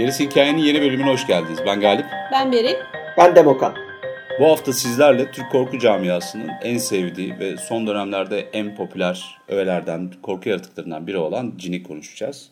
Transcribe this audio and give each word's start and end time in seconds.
Gerisi 0.00 0.24
Hikayenin 0.24 0.62
yeni 0.62 0.80
bölümüne 0.82 1.10
hoş 1.10 1.26
geldiniz. 1.26 1.58
Ben 1.66 1.80
Galip. 1.80 2.06
Ben 2.32 2.52
Beril. 2.52 2.74
Ben 3.16 3.36
Demokan. 3.36 3.89
Bu 4.40 4.46
hafta 4.46 4.72
sizlerle 4.72 5.30
Türk 5.30 5.50
korku 5.50 5.78
camiasının 5.78 6.48
en 6.62 6.78
sevdiği 6.78 7.38
ve 7.38 7.56
son 7.56 7.86
dönemlerde 7.86 8.40
en 8.40 8.76
popüler 8.76 9.38
öğelerden, 9.48 10.10
korku 10.22 10.48
yaratıklarından 10.48 11.06
biri 11.06 11.18
olan 11.18 11.52
cini 11.56 11.82
konuşacağız. 11.82 12.48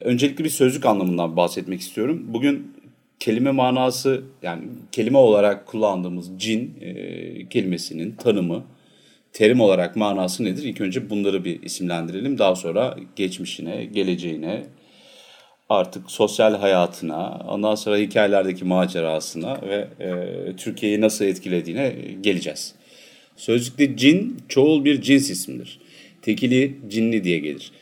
Öncelikle 0.00 0.44
bir 0.44 0.50
sözlük 0.50 0.86
anlamından 0.86 1.36
bahsetmek 1.36 1.80
istiyorum. 1.80 2.24
Bugün 2.28 2.72
kelime 3.20 3.50
manası 3.50 4.22
yani 4.42 4.62
kelime 4.92 5.18
olarak 5.18 5.66
kullandığımız 5.66 6.30
cin 6.36 6.78
e, 6.80 7.48
kelimesinin 7.48 8.12
tanımı, 8.12 8.64
terim 9.32 9.60
olarak 9.60 9.96
manası 9.96 10.44
nedir? 10.44 10.64
İlk 10.64 10.80
önce 10.80 11.10
bunları 11.10 11.44
bir 11.44 11.62
isimlendirelim. 11.62 12.38
Daha 12.38 12.54
sonra 12.54 12.96
geçmişine, 13.16 13.84
geleceğine, 13.84 14.66
artık 15.68 16.10
sosyal 16.10 16.54
hayatına, 16.54 17.40
ondan 17.48 17.74
sonra 17.74 17.96
hikayelerdeki 17.96 18.64
macerasına 18.64 19.60
ve 19.62 19.88
e, 20.00 20.56
Türkiye'yi 20.56 21.00
nasıl 21.00 21.24
etkilediğine 21.24 21.96
geleceğiz. 22.20 22.74
Sözlükte 23.36 23.96
cin 23.96 24.36
çoğul 24.48 24.84
bir 24.84 25.02
cins 25.02 25.30
ismidir. 25.30 25.80
Tekili 26.22 26.76
cinli 26.88 27.24
diye 27.24 27.38
gelir. 27.38 27.72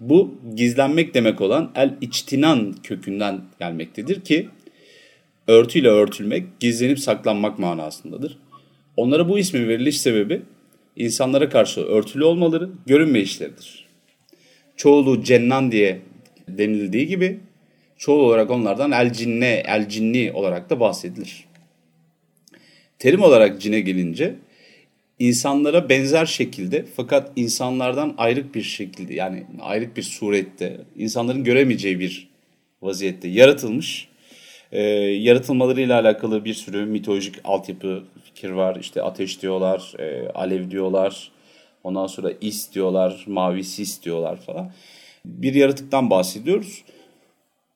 Bu 0.00 0.34
gizlenmek 0.54 1.14
demek 1.14 1.40
olan 1.40 1.72
el 1.74 1.94
içtinan 2.00 2.74
kökünden 2.82 3.40
gelmektedir 3.60 4.20
ki 4.20 4.48
örtüyle 5.46 5.88
örtülmek, 5.88 6.60
gizlenip 6.60 6.98
saklanmak 6.98 7.58
manasındadır. 7.58 8.38
Onlara 8.96 9.28
bu 9.28 9.38
ismin 9.38 9.68
veriliş 9.68 10.00
sebebi 10.00 10.42
insanlara 10.96 11.48
karşı 11.48 11.80
örtülü 11.80 12.24
olmaları, 12.24 12.70
görünme 12.86 13.20
işleridir. 13.20 13.86
Çoğulu 14.76 15.24
cennan 15.24 15.72
diye 15.72 16.00
denildiği 16.48 17.06
gibi 17.06 17.40
çoğu 17.98 18.22
olarak 18.22 18.50
onlardan 18.50 18.92
el 18.92 19.12
cinne, 19.12 19.62
el 19.66 19.88
cinni 19.88 20.32
olarak 20.32 20.70
da 20.70 20.80
bahsedilir. 20.80 21.44
Terim 22.98 23.22
olarak 23.22 23.60
cine 23.60 23.80
gelince 23.80 24.34
insanlara 25.18 25.88
benzer 25.88 26.26
şekilde 26.26 26.84
fakat 26.96 27.32
insanlardan 27.36 28.14
ayrık 28.18 28.54
bir 28.54 28.62
şekilde 28.62 29.14
yani 29.14 29.46
ayrık 29.60 29.96
bir 29.96 30.02
surette 30.02 30.76
insanların 30.96 31.44
göremeyeceği 31.44 32.00
bir 32.00 32.28
vaziyette 32.82 33.28
yaratılmış. 33.28 34.08
E, 34.72 34.82
yaratılmalarıyla 35.00 36.00
alakalı 36.00 36.44
bir 36.44 36.54
sürü 36.54 36.86
mitolojik 36.86 37.34
altyapı 37.44 38.04
fikir 38.24 38.50
var. 38.50 38.76
İşte 38.80 39.02
ateş 39.02 39.42
diyorlar, 39.42 39.92
e, 39.98 40.28
alev 40.28 40.70
diyorlar, 40.70 41.30
ondan 41.84 42.06
sonra 42.06 42.32
is 42.40 42.74
diyorlar, 42.74 43.24
mavi 43.26 43.64
sis 43.64 44.02
diyorlar 44.02 44.40
falan 44.40 44.72
bir 45.26 45.54
yaratıktan 45.54 46.10
bahsediyoruz. 46.10 46.84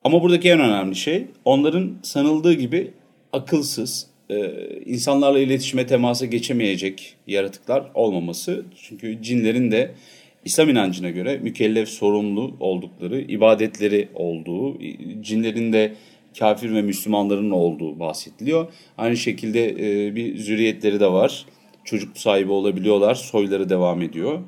Ama 0.04 0.22
buradaki 0.22 0.50
en 0.50 0.60
önemli 0.60 0.96
şey 0.96 1.26
onların 1.44 1.98
sanıldığı 2.02 2.52
gibi 2.52 2.90
akılsız, 3.32 4.06
e, 4.30 4.50
insanlarla 4.86 5.38
iletişime 5.38 5.86
temasa 5.86 6.26
geçemeyecek 6.26 7.16
yaratıklar 7.26 7.90
olmaması. 7.94 8.64
Çünkü 8.76 9.22
cinlerin 9.22 9.70
de 9.70 9.94
İslam 10.44 10.68
inancına 10.68 11.10
göre 11.10 11.38
mükellef 11.38 11.88
sorumlu 11.88 12.56
oldukları, 12.60 13.20
ibadetleri 13.20 14.08
olduğu, 14.14 14.78
cinlerin 15.20 15.72
de 15.72 15.94
kafir 16.38 16.74
ve 16.74 16.82
Müslümanların 16.82 17.50
olduğu 17.50 18.00
bahsediliyor. 18.00 18.72
Aynı 18.98 19.16
şekilde 19.16 19.68
e, 19.68 20.14
bir 20.14 20.38
zürriyetleri 20.38 21.00
de 21.00 21.12
var. 21.12 21.46
Çocuk 21.84 22.18
sahibi 22.18 22.52
olabiliyorlar, 22.52 23.14
soyları 23.14 23.68
devam 23.68 24.02
ediyor. 24.02 24.40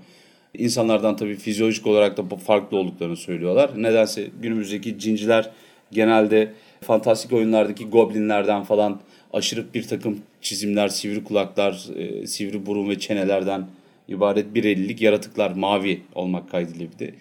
İnsanlardan 0.58 1.16
tabii 1.16 1.36
fizyolojik 1.36 1.86
olarak 1.86 2.16
da 2.16 2.36
farklı 2.36 2.76
olduklarını 2.76 3.16
söylüyorlar. 3.16 3.70
Nedense 3.76 4.28
günümüzdeki 4.42 4.98
cinciler 4.98 5.50
genelde 5.92 6.52
fantastik 6.80 7.32
oyunlardaki 7.32 7.84
goblinlerden 7.84 8.62
falan 8.62 9.00
aşırı 9.32 9.64
bir 9.74 9.82
takım 9.82 10.18
çizimler, 10.40 10.88
sivri 10.88 11.24
kulaklar, 11.24 11.86
e, 11.96 12.26
sivri 12.26 12.66
burun 12.66 12.88
ve 12.88 12.98
çenelerden 12.98 13.66
ibaret 14.08 14.54
bir 14.54 14.64
ellilik 14.64 15.00
yaratıklar 15.00 15.50
mavi 15.50 16.00
olmak 16.14 16.50
kaydıyla 16.50 16.86
bir 16.94 16.98
de 16.98 17.14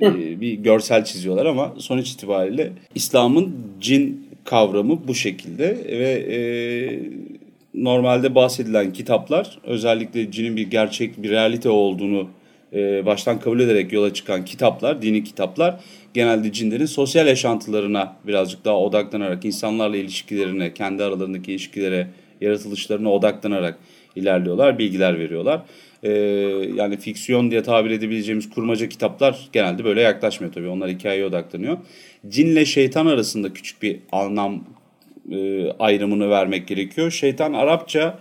e, 0.00 0.40
bir 0.40 0.52
görsel 0.52 1.04
çiziyorlar 1.04 1.46
ama 1.46 1.74
sonuç 1.78 2.10
itibariyle 2.10 2.72
İslam'ın 2.94 3.56
cin 3.80 4.28
kavramı 4.44 5.08
bu 5.08 5.14
şekilde 5.14 5.68
ve 5.88 6.10
e, 6.10 6.38
normalde 7.74 8.34
bahsedilen 8.34 8.92
kitaplar 8.92 9.58
özellikle 9.64 10.30
cinin 10.30 10.56
bir 10.56 10.70
gerçek 10.70 11.22
bir 11.22 11.30
realite 11.30 11.68
olduğunu 11.68 12.28
e, 12.76 13.06
baştan 13.06 13.40
kabul 13.40 13.60
ederek 13.60 13.92
yola 13.92 14.14
çıkan 14.14 14.44
kitaplar, 14.44 15.02
dini 15.02 15.24
kitaplar 15.24 15.80
genelde 16.14 16.52
cinlerin 16.52 16.86
sosyal 16.86 17.26
yaşantılarına 17.26 18.16
birazcık 18.26 18.64
daha 18.64 18.78
odaklanarak, 18.78 19.44
insanlarla 19.44 19.96
ilişkilerine, 19.96 20.74
kendi 20.74 21.04
aralarındaki 21.04 21.52
ilişkilere, 21.52 22.08
yaratılışlarına 22.40 23.12
odaklanarak 23.12 23.78
ilerliyorlar, 24.16 24.78
bilgiler 24.78 25.18
veriyorlar. 25.18 25.62
Ee, 26.02 26.10
yani 26.74 26.96
fiksiyon 26.96 27.50
diye 27.50 27.62
tabir 27.62 27.90
edebileceğimiz 27.90 28.50
kurmaca 28.50 28.88
kitaplar 28.88 29.48
genelde 29.52 29.84
böyle 29.84 30.00
yaklaşmıyor 30.00 30.52
tabii. 30.52 30.68
Onlar 30.68 30.90
hikayeye 30.90 31.24
odaklanıyor. 31.24 31.78
Cinle 32.28 32.64
şeytan 32.64 33.06
arasında 33.06 33.52
küçük 33.52 33.82
bir 33.82 33.98
anlam 34.12 34.64
e, 35.32 35.70
ayrımını 35.70 36.30
vermek 36.30 36.68
gerekiyor. 36.68 37.10
Şeytan 37.10 37.52
Arapça 37.52 38.18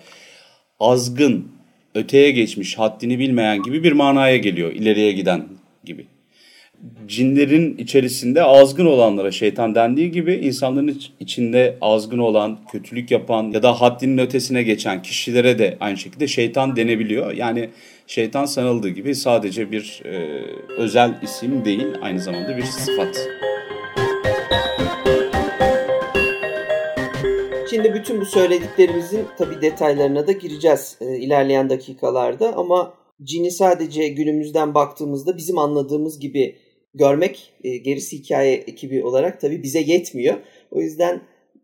azgın, 0.79 1.54
öteye 1.95 2.31
geçmiş, 2.31 2.79
haddini 2.79 3.19
bilmeyen 3.19 3.63
gibi 3.63 3.83
bir 3.83 3.91
manaya 3.91 4.37
geliyor. 4.37 4.71
ileriye 4.71 5.11
giden 5.11 5.43
gibi. 5.85 6.05
Cinlerin 7.07 7.77
içerisinde 7.77 8.43
azgın 8.43 8.85
olanlara 8.85 9.31
şeytan 9.31 9.75
dendiği 9.75 10.11
gibi 10.11 10.33
insanların 10.33 11.01
içinde 11.19 11.77
azgın 11.81 12.17
olan, 12.17 12.57
kötülük 12.71 13.11
yapan 13.11 13.51
ya 13.51 13.63
da 13.63 13.81
haddinin 13.81 14.17
ötesine 14.17 14.63
geçen 14.63 15.01
kişilere 15.01 15.59
de 15.59 15.77
aynı 15.79 15.97
şekilde 15.97 16.27
şeytan 16.27 16.75
denebiliyor. 16.75 17.33
Yani 17.33 17.69
şeytan 18.07 18.45
sanıldığı 18.45 18.89
gibi 18.89 19.15
sadece 19.15 19.71
bir 19.71 20.01
e, 20.05 20.41
özel 20.77 21.19
isim 21.23 21.65
değil, 21.65 21.87
aynı 22.01 22.19
zamanda 22.19 22.57
bir 22.57 22.63
sıfat. 22.63 23.27
Şimdi 27.75 27.93
bütün 27.93 28.21
bu 28.21 28.25
söylediklerimizin 28.25 29.25
tabii 29.37 29.61
detaylarına 29.61 30.27
da 30.27 30.31
gireceğiz 30.31 30.97
e, 31.01 31.17
ilerleyen 31.17 31.69
dakikalarda 31.69 32.55
ama 32.55 32.93
cini 33.23 33.51
sadece 33.51 34.07
günümüzden 34.07 34.73
baktığımızda 34.73 35.37
bizim 35.37 35.57
anladığımız 35.57 36.19
gibi 36.19 36.55
görmek 36.93 37.53
e, 37.63 37.77
gerisi 37.77 38.17
hikaye 38.17 38.53
ekibi 38.53 39.03
olarak 39.03 39.41
tabii 39.41 39.63
bize 39.63 39.79
yetmiyor. 39.79 40.35
O 40.71 40.81
yüzden 40.81 41.21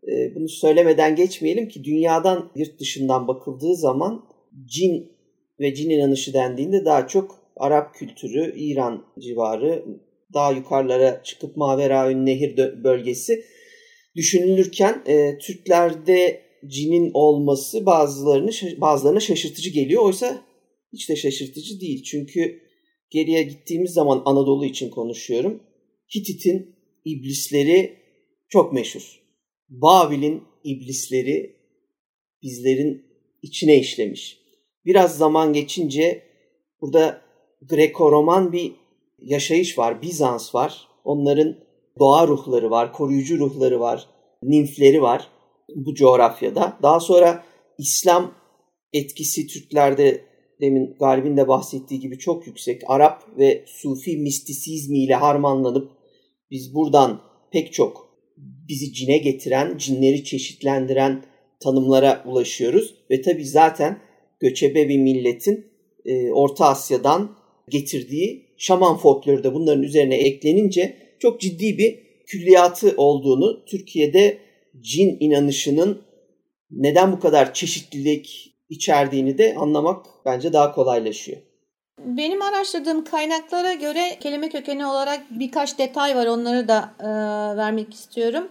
e, 0.08 0.34
bunu 0.34 0.48
söylemeden 0.48 1.16
geçmeyelim 1.16 1.68
ki 1.68 1.84
dünyadan 1.84 2.50
yurt 2.56 2.80
dışından 2.80 3.28
bakıldığı 3.28 3.76
zaman 3.76 4.24
cin 4.64 5.12
ve 5.60 5.74
cin 5.74 5.90
inanışı 5.90 6.34
dendiğinde 6.34 6.84
daha 6.84 7.08
çok 7.08 7.42
Arap 7.56 7.94
kültürü, 7.94 8.54
İran 8.56 9.04
civarı, 9.18 9.84
daha 10.34 10.52
yukarılara 10.52 11.22
çıkıp 11.22 11.56
Maveraün 11.56 12.26
Nehir 12.26 12.56
bölgesi 12.84 13.44
düşünülürken 14.16 15.02
e, 15.06 15.38
Türklerde 15.38 16.42
cinin 16.66 17.10
olması 17.14 17.86
bazılarını 17.86 18.50
bazılarına 18.80 19.20
şaşırtıcı 19.20 19.70
geliyor. 19.70 20.02
Oysa 20.02 20.44
hiç 20.92 21.08
de 21.08 21.16
şaşırtıcı 21.16 21.80
değil. 21.80 22.02
Çünkü 22.02 22.62
geriye 23.10 23.42
gittiğimiz 23.42 23.90
zaman 23.90 24.22
Anadolu 24.24 24.64
için 24.64 24.90
konuşuyorum. 24.90 25.62
Hitit'in 26.14 26.76
iblisleri 27.04 27.96
çok 28.48 28.72
meşhur. 28.72 29.22
Babil'in 29.68 30.42
iblisleri 30.64 31.56
bizlerin 32.42 33.04
içine 33.42 33.78
işlemiş. 33.78 34.38
Biraz 34.84 35.18
zaman 35.18 35.52
geçince 35.52 36.22
burada 36.80 37.22
Greko-Roman 37.62 38.52
bir 38.52 38.72
yaşayış 39.18 39.78
var, 39.78 40.02
Bizans 40.02 40.54
var. 40.54 40.88
Onların 41.04 41.56
doğa 41.98 42.28
ruhları 42.28 42.70
var, 42.70 42.92
koruyucu 42.92 43.38
ruhları 43.38 43.80
var, 43.80 44.08
nimfleri 44.42 45.02
var 45.02 45.28
bu 45.76 45.94
coğrafyada. 45.94 46.78
Daha 46.82 47.00
sonra 47.00 47.44
İslam 47.78 48.34
etkisi 48.92 49.46
Türklerde 49.46 50.24
demin 50.60 50.96
Galib'in 51.00 51.36
de 51.36 51.48
bahsettiği 51.48 52.00
gibi 52.00 52.18
çok 52.18 52.46
yüksek. 52.46 52.82
Arap 52.86 53.38
ve 53.38 53.64
Sufi 53.66 54.16
mistisizmiyle 54.16 55.14
harmanlanıp 55.14 55.90
biz 56.50 56.74
buradan 56.74 57.20
pek 57.52 57.72
çok 57.72 58.12
bizi 58.68 58.92
cine 58.92 59.18
getiren, 59.18 59.78
cinleri 59.78 60.24
çeşitlendiren 60.24 61.24
tanımlara 61.60 62.24
ulaşıyoruz. 62.26 62.94
Ve 63.10 63.22
tabii 63.22 63.46
zaten 63.46 63.98
göçebe 64.40 64.88
bir 64.88 64.98
milletin 64.98 65.66
e, 66.04 66.32
Orta 66.32 66.66
Asya'dan 66.66 67.36
getirdiği 67.68 68.46
şaman 68.58 68.96
folkloru 68.96 69.44
da 69.44 69.54
bunların 69.54 69.82
üzerine 69.82 70.16
eklenince 70.16 70.96
çok 71.22 71.40
ciddi 71.40 71.78
bir 71.78 71.98
külliyatı 72.26 72.94
olduğunu, 72.96 73.64
Türkiye'de 73.64 74.38
cin 74.80 75.16
inanışının 75.20 76.02
neden 76.70 77.12
bu 77.12 77.20
kadar 77.20 77.54
çeşitlilik 77.54 78.54
içerdiğini 78.68 79.38
de 79.38 79.54
anlamak 79.58 80.06
bence 80.26 80.52
daha 80.52 80.72
kolaylaşıyor. 80.72 81.38
Benim 81.98 82.42
araştırdığım 82.42 83.04
kaynaklara 83.04 83.72
göre 83.72 84.18
kelime 84.20 84.48
kökeni 84.48 84.86
olarak 84.86 85.20
birkaç 85.30 85.78
detay 85.78 86.16
var. 86.16 86.26
Onları 86.26 86.68
da 86.68 86.94
e, 87.00 87.06
vermek 87.56 87.94
istiyorum. 87.94 88.48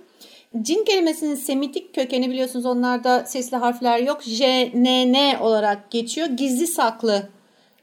Cin 0.61 0.83
kelimesinin 0.83 1.35
semitik 1.35 1.95
kökeni 1.95 2.29
biliyorsunuz 2.29 2.65
onlarda 2.65 3.25
sesli 3.25 3.57
harfler 3.57 3.99
yok. 3.99 4.23
J, 4.23 4.71
N, 4.73 5.13
N 5.13 5.37
olarak 5.41 5.91
geçiyor. 5.91 6.27
Gizli 6.27 6.67
saklı 6.67 7.29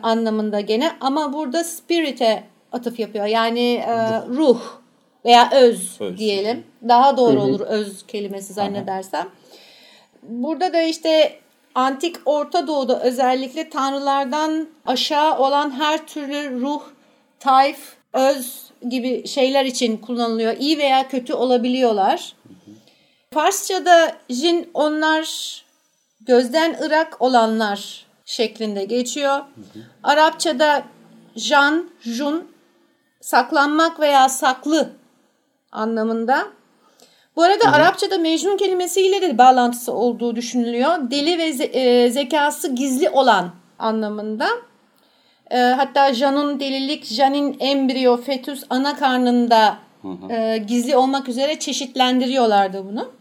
anlamında 0.02 0.60
gene 0.60 0.90
ama 1.00 1.32
burada 1.32 1.64
spirit'e 1.64 2.44
atıf 2.72 2.98
yapıyor. 2.98 3.26
Yani 3.26 3.74
e, 3.74 3.94
ruh 4.28 4.77
veya 5.28 5.50
öz, 5.52 6.00
öz 6.00 6.18
diyelim. 6.18 6.66
Daha 6.88 7.16
doğru 7.16 7.42
olur 7.42 7.60
öz 7.60 8.06
kelimesi 8.06 8.52
zannedersem. 8.52 9.28
Burada 10.22 10.72
da 10.72 10.82
işte 10.82 11.40
antik 11.74 12.16
Orta 12.24 12.66
Doğu'da 12.66 13.02
özellikle 13.02 13.70
tanrılardan 13.70 14.68
aşağı 14.86 15.38
olan 15.38 15.70
her 15.70 16.06
türlü 16.06 16.60
ruh, 16.60 16.82
tayf, 17.40 17.78
öz 18.12 18.62
gibi 18.88 19.28
şeyler 19.28 19.64
için 19.64 19.96
kullanılıyor. 19.96 20.56
İyi 20.58 20.78
veya 20.78 21.08
kötü 21.08 21.34
olabiliyorlar. 21.34 22.32
Farsça'da 23.34 24.12
jin 24.30 24.70
onlar 24.74 25.28
gözden 26.20 26.76
ırak 26.82 27.16
olanlar 27.22 28.06
şeklinde 28.24 28.84
geçiyor. 28.84 29.40
Arapçada 30.02 30.82
jan, 31.36 31.90
jun 32.00 32.48
saklanmak 33.20 34.00
veya 34.00 34.28
saklı 34.28 34.97
anlamında. 35.72 36.46
Bu 37.36 37.42
arada 37.42 37.64
Hı-hı. 37.64 37.74
Arapçada 37.74 38.18
mecnun 38.18 38.56
kelimesiyle 38.56 39.22
de 39.22 39.38
bağlantısı 39.38 39.92
olduğu 39.92 40.36
düşünülüyor. 40.36 41.10
Deli 41.10 41.38
ve 41.38 41.50
ze- 41.50 41.70
e, 41.72 42.10
zekası 42.10 42.74
gizli 42.74 43.10
olan 43.10 43.50
anlamında. 43.78 44.48
E, 45.50 45.58
hatta 45.58 46.14
Jan'un 46.14 46.60
delilik, 46.60 47.04
Jan'in 47.04 47.56
embriyo, 47.60 48.16
fetüs 48.16 48.64
ana 48.70 48.96
karnında 48.96 49.78
e, 50.30 50.58
gizli 50.58 50.96
olmak 50.96 51.28
üzere 51.28 51.58
çeşitlendiriyorlardı 51.58 52.84
bunu. 52.86 53.12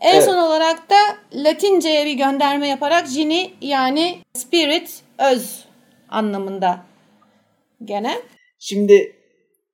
En 0.00 0.14
evet. 0.14 0.24
son 0.24 0.38
olarak 0.38 0.90
da 0.90 0.96
Latince'ye 1.34 2.06
bir 2.06 2.12
gönderme 2.12 2.68
yaparak 2.68 3.08
cini 3.08 3.50
yani 3.60 4.18
spirit, 4.34 5.02
öz 5.18 5.64
anlamında 6.08 6.80
gene. 7.84 8.22
Şimdi 8.58 9.19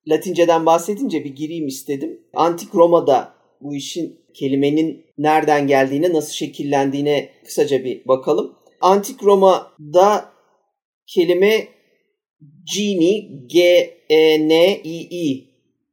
Latinceden 0.08 0.66
bahsedince 0.66 1.24
bir 1.24 1.34
gireyim 1.36 1.66
istedim. 1.66 2.20
Antik 2.34 2.74
Roma'da 2.74 3.34
bu 3.60 3.74
işin 3.74 4.20
kelimenin 4.34 5.04
nereden 5.18 5.66
geldiğine, 5.66 6.12
nasıl 6.12 6.32
şekillendiğine 6.32 7.30
kısaca 7.44 7.84
bir 7.84 8.08
bakalım. 8.08 8.56
Antik 8.80 9.22
Roma'da 9.22 10.32
kelime 11.06 11.68
genie, 12.74 13.28
G-E-N-I-I 13.46 14.76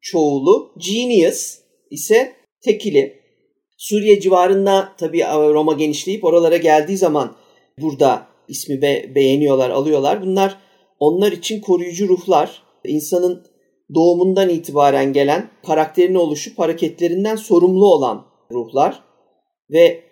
çoğulu, 0.01 0.73
genius 0.77 1.59
ise 1.91 2.33
tekili. 2.63 3.23
Suriye 3.77 4.19
civarında 4.19 4.93
tabii 4.97 5.21
Roma 5.23 5.73
genişleyip 5.73 6.23
oralara 6.23 6.57
geldiği 6.57 6.97
zaman 6.97 7.35
burada 7.81 8.27
ismi 8.47 8.81
be- 8.81 9.15
beğeniyorlar, 9.15 9.69
alıyorlar. 9.69 10.21
Bunlar 10.21 10.57
onlar 10.99 11.31
için 11.31 11.61
koruyucu 11.61 12.07
ruhlar. 12.07 12.63
İnsanın 12.85 13.45
doğumundan 13.95 14.49
itibaren 14.49 15.13
gelen 15.13 15.49
karakterini 15.65 16.17
oluşup 16.17 16.59
hareketlerinden 16.59 17.35
sorumlu 17.35 17.93
olan 17.93 18.25
ruhlar 18.51 19.03
ve 19.71 20.03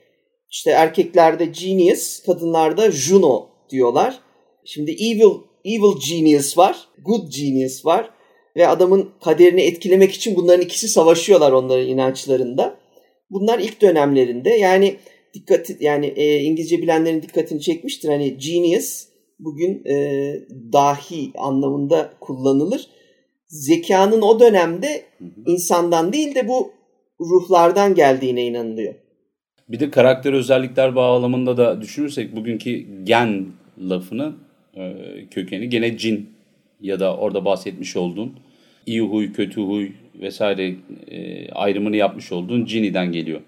işte 0.52 0.72
erkeklerde 0.72 1.46
genius, 1.46 2.24
kadınlarda 2.24 2.92
Juno 2.92 3.50
diyorlar. 3.70 4.20
Şimdi 4.66 4.92
evil 4.92 5.36
evil 5.66 6.00
genius 6.10 6.58
var, 6.58 6.78
good 7.06 7.32
genius 7.38 7.86
var 7.86 8.10
ve 8.56 8.68
adamın 8.68 9.10
kaderini 9.24 9.62
etkilemek 9.62 10.12
için 10.12 10.36
bunların 10.36 10.62
ikisi 10.62 10.88
savaşıyorlar 10.88 11.52
onların 11.52 11.88
inançlarında. 11.88 12.78
Bunlar 13.30 13.60
ilk 13.60 13.82
dönemlerinde 13.82 14.50
yani 14.50 14.96
dikkat 15.34 15.82
yani 15.82 16.06
e, 16.06 16.40
İngilizce 16.40 16.82
bilenlerin 16.82 17.22
dikkatini 17.22 17.62
çekmiştir. 17.62 18.10
Hani 18.10 18.38
genius 18.38 19.08
bugün 19.40 19.86
e, 19.86 19.96
dahi 20.74 21.32
anlamında 21.38 22.14
kullanılır 22.20 22.88
zekanın 23.52 24.22
o 24.22 24.40
dönemde 24.40 25.06
insandan 25.46 26.14
değil 26.14 26.36
de 26.36 26.48
bu 26.48 26.72
ruhlardan 27.20 27.96
geldiğine 27.96 28.46
inanılıyor. 28.46 28.94
Bir 29.70 29.80
de 29.80 29.92
karakter 29.92 30.34
özellikler 30.34 30.96
bağlamında 30.96 31.58
da 31.58 31.82
düşünürsek 31.82 32.36
bugünkü 32.36 32.86
gen 33.04 33.46
lafını 33.90 34.34
e, 34.76 34.94
kökeni 35.32 35.70
gene 35.70 35.98
cin 35.98 36.30
ya 36.82 37.00
da 37.00 37.18
orada 37.18 37.46
bahsetmiş 37.46 37.96
olduğun 37.96 38.34
iyi 38.86 39.02
huy, 39.02 39.34
kötü 39.34 39.62
huy 39.62 39.90
vesaire 40.16 40.76
e, 41.08 41.50
ayrımını 41.52 41.96
yapmış 41.96 42.32
olduğun 42.32 42.66
ciniden 42.66 43.12
geliyor. 43.12 43.42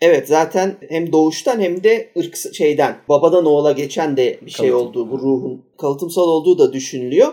Evet 0.00 0.28
zaten 0.28 0.76
hem 0.88 1.12
doğuştan 1.12 1.60
hem 1.60 1.84
de 1.84 2.08
ırk 2.18 2.36
şeyden 2.54 2.96
babadan 3.08 3.46
oğula 3.46 3.72
geçen 3.72 4.16
de 4.16 4.38
bir 4.46 4.50
şey 4.50 4.70
Kalıtım. 4.70 4.88
olduğu 4.88 5.10
bu 5.10 5.18
ruhun 5.18 5.64
kalıtımsal 5.78 6.28
olduğu 6.28 6.58
da 6.58 6.72
düşünülüyor. 6.72 7.32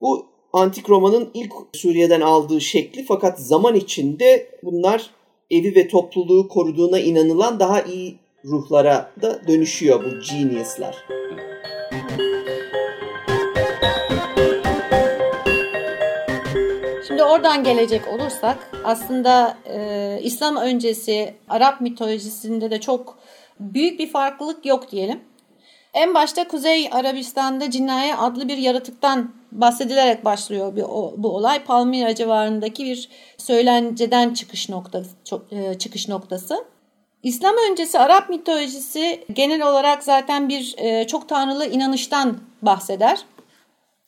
Bu 0.00 0.33
Antik 0.54 0.90
Roma'nın 0.90 1.30
ilk 1.34 1.52
Suriye'den 1.72 2.20
aldığı 2.20 2.60
şekli 2.60 3.04
fakat 3.04 3.40
zaman 3.40 3.74
içinde 3.74 4.48
bunlar 4.62 5.10
evi 5.50 5.74
ve 5.74 5.88
topluluğu 5.88 6.48
koruduğuna 6.48 6.98
inanılan 6.98 7.60
daha 7.60 7.82
iyi 7.82 8.18
ruhlara 8.44 9.12
da 9.22 9.40
dönüşüyor 9.48 10.04
bu 10.04 10.08
genius'lar. 10.30 10.96
Şimdi 17.06 17.22
oradan 17.22 17.64
gelecek 17.64 18.08
olursak 18.08 18.70
aslında 18.84 19.58
e, 19.64 20.20
İslam 20.22 20.56
öncesi 20.56 21.34
Arap 21.48 21.80
mitolojisinde 21.80 22.70
de 22.70 22.80
çok 22.80 23.18
büyük 23.60 23.98
bir 23.98 24.10
farklılık 24.10 24.66
yok 24.66 24.90
diyelim. 24.90 25.20
En 25.94 26.14
başta 26.14 26.48
Kuzey 26.48 26.88
Arabistan'da 26.92 27.70
Cinnaye 27.70 28.14
adlı 28.14 28.48
bir 28.48 28.56
yaratıktan 28.56 29.34
bahsedilerek 29.52 30.24
başlıyor 30.24 30.76
bir, 30.76 30.82
o, 30.82 31.14
bu 31.16 31.36
olay. 31.36 31.64
Palmyra 31.64 32.14
civarındaki 32.14 32.84
bir 32.84 33.08
söylenceden 33.38 34.34
çıkış 34.34 34.68
noktası. 34.68 35.10
E, 35.50 35.78
çıkış 35.78 36.08
noktası. 36.08 36.64
İslam 37.22 37.54
öncesi 37.70 37.98
Arap 37.98 38.30
mitolojisi 38.30 39.24
genel 39.32 39.68
olarak 39.68 40.04
zaten 40.04 40.48
bir 40.48 40.74
e, 40.78 41.06
çok 41.06 41.28
tanrılı 41.28 41.66
inanıştan 41.66 42.38
bahseder. 42.62 43.24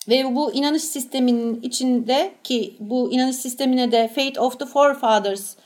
Ve 0.08 0.36
bu 0.36 0.52
inanış 0.52 0.82
sisteminin 0.82 1.62
içinde 1.62 2.32
ki 2.44 2.76
bu 2.80 3.12
inanış 3.12 3.36
sistemine 3.36 3.92
de 3.92 4.08
Fate 4.08 4.40
of 4.40 4.58
the 4.58 4.66
Forefathers 4.66 5.56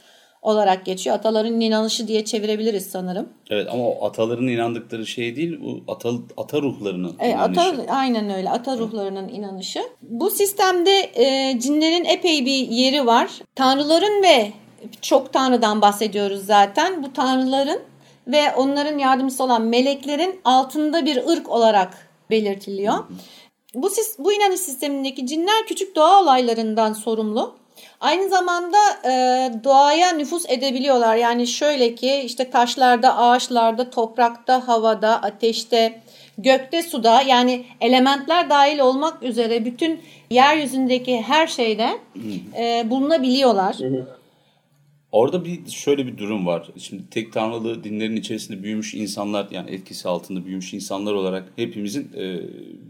olarak 0.42 0.84
geçiyor. 0.84 1.16
Ataların 1.16 1.60
inanışı 1.60 2.08
diye 2.08 2.24
çevirebiliriz 2.24 2.86
sanırım. 2.86 3.28
Evet 3.50 3.68
ama 3.72 3.88
o 3.88 4.06
ataların 4.06 4.46
inandıkları 4.46 5.06
şey 5.06 5.36
değil, 5.36 5.60
bu 5.60 5.92
ata, 5.92 6.10
ata 6.36 6.62
ruhlarının 6.62 7.16
evet, 7.18 7.34
inanışı. 7.34 7.60
Ata, 7.60 7.92
aynen 7.94 8.30
öyle, 8.30 8.50
ata 8.50 8.78
ruhlarının 8.78 9.28
inanışı. 9.28 9.80
Bu 10.02 10.30
sistemde 10.30 11.10
e, 11.14 11.58
cinlerin 11.60 12.04
epey 12.04 12.46
bir 12.46 12.68
yeri 12.68 13.06
var. 13.06 13.30
Tanrıların 13.54 14.22
ve 14.22 14.52
çok 15.00 15.32
tanrıdan 15.32 15.82
bahsediyoruz 15.82 16.46
zaten. 16.46 17.02
Bu 17.02 17.12
tanrıların 17.12 17.80
ve 18.26 18.54
onların 18.56 18.98
yardımcısı 18.98 19.44
olan 19.44 19.62
meleklerin 19.62 20.40
altında 20.44 21.06
bir 21.06 21.16
ırk 21.28 21.48
olarak 21.48 22.08
belirtiliyor. 22.30 22.94
Bu, 23.74 23.90
bu 24.18 24.32
inanış 24.32 24.60
sistemindeki 24.60 25.26
cinler 25.26 25.66
küçük 25.66 25.96
doğa 25.96 26.22
olaylarından 26.22 26.92
sorumlu 26.92 27.59
Aynı 28.00 28.28
zamanda 28.28 28.76
e, 29.04 29.10
doğaya 29.64 30.12
nüfus 30.12 30.44
edebiliyorlar. 30.48 31.16
Yani 31.16 31.46
şöyle 31.46 31.94
ki 31.94 32.22
işte 32.24 32.50
taşlarda, 32.50 33.16
ağaçlarda, 33.16 33.90
toprakta, 33.90 34.68
havada, 34.68 35.22
ateşte, 35.22 36.02
gökte, 36.38 36.82
suda 36.82 37.22
yani 37.22 37.64
elementler 37.80 38.50
dahil 38.50 38.78
olmak 38.78 39.22
üzere 39.22 39.64
bütün 39.64 40.00
yeryüzündeki 40.30 41.22
her 41.22 41.46
şeyde 41.46 41.88
e, 42.58 42.90
bulunabiliyorlar. 42.90 43.76
Orada 45.12 45.44
bir 45.44 45.70
şöyle 45.70 46.06
bir 46.06 46.18
durum 46.18 46.46
var. 46.46 46.70
Şimdi 46.78 47.02
tek 47.10 47.32
tanrılı 47.32 47.84
dinlerin 47.84 48.16
içerisinde 48.16 48.62
büyümüş 48.62 48.94
insanlar 48.94 49.46
yani 49.50 49.70
etkisi 49.70 50.08
altında 50.08 50.44
büyümüş 50.44 50.74
insanlar 50.74 51.12
olarak 51.12 51.52
hepimizin 51.56 52.12
e, 52.16 52.40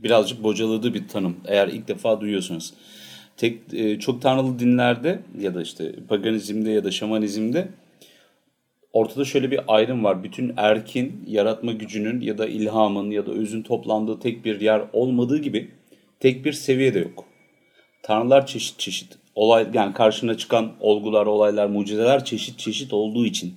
birazcık 0.02 0.43
bocaladığı 0.43 0.95
bir 0.95 1.09
tanım. 1.09 1.37
Eğer 1.47 1.69
ilk 1.69 1.88
defa 1.88 2.21
duyuyorsanız 2.21 2.75
tek 3.40 3.59
e, 3.73 3.99
çok 3.99 4.23
tanrılı 4.23 4.59
dinlerde 4.59 5.20
ya 5.40 5.54
da 5.54 5.62
işte 5.62 5.92
paganizmde 6.09 6.70
ya 6.70 6.85
da 6.85 6.90
şamanizmde 6.90 7.68
ortada 8.92 9.25
şöyle 9.25 9.50
bir 9.50 9.61
ayrım 9.68 10.04
var. 10.04 10.25
Bütün 10.25 10.52
erkin 10.56 11.25
yaratma 11.26 11.73
gücünün 11.73 12.20
ya 12.20 12.38
da 12.38 12.47
ilhamın 12.47 13.11
ya 13.11 13.26
da 13.26 13.30
özün 13.32 13.62
toplandığı 13.62 14.20
tek 14.20 14.44
bir 14.44 14.61
yer 14.61 14.82
olmadığı 14.92 15.38
gibi 15.38 15.70
tek 16.20 16.44
bir 16.44 16.52
seviye 16.52 16.94
de 16.94 16.99
yok. 16.99 17.25
Tanrılar 18.02 18.47
çeşit 18.47 18.78
çeşit. 18.78 19.18
Olay 19.35 19.66
yani 19.75 19.94
karşına 19.94 20.37
çıkan 20.37 20.73
olgular, 20.80 21.26
olaylar, 21.26 21.66
mucizeler 21.66 22.25
çeşit 22.25 22.59
çeşit 22.59 22.92
olduğu 22.92 23.26
için. 23.26 23.54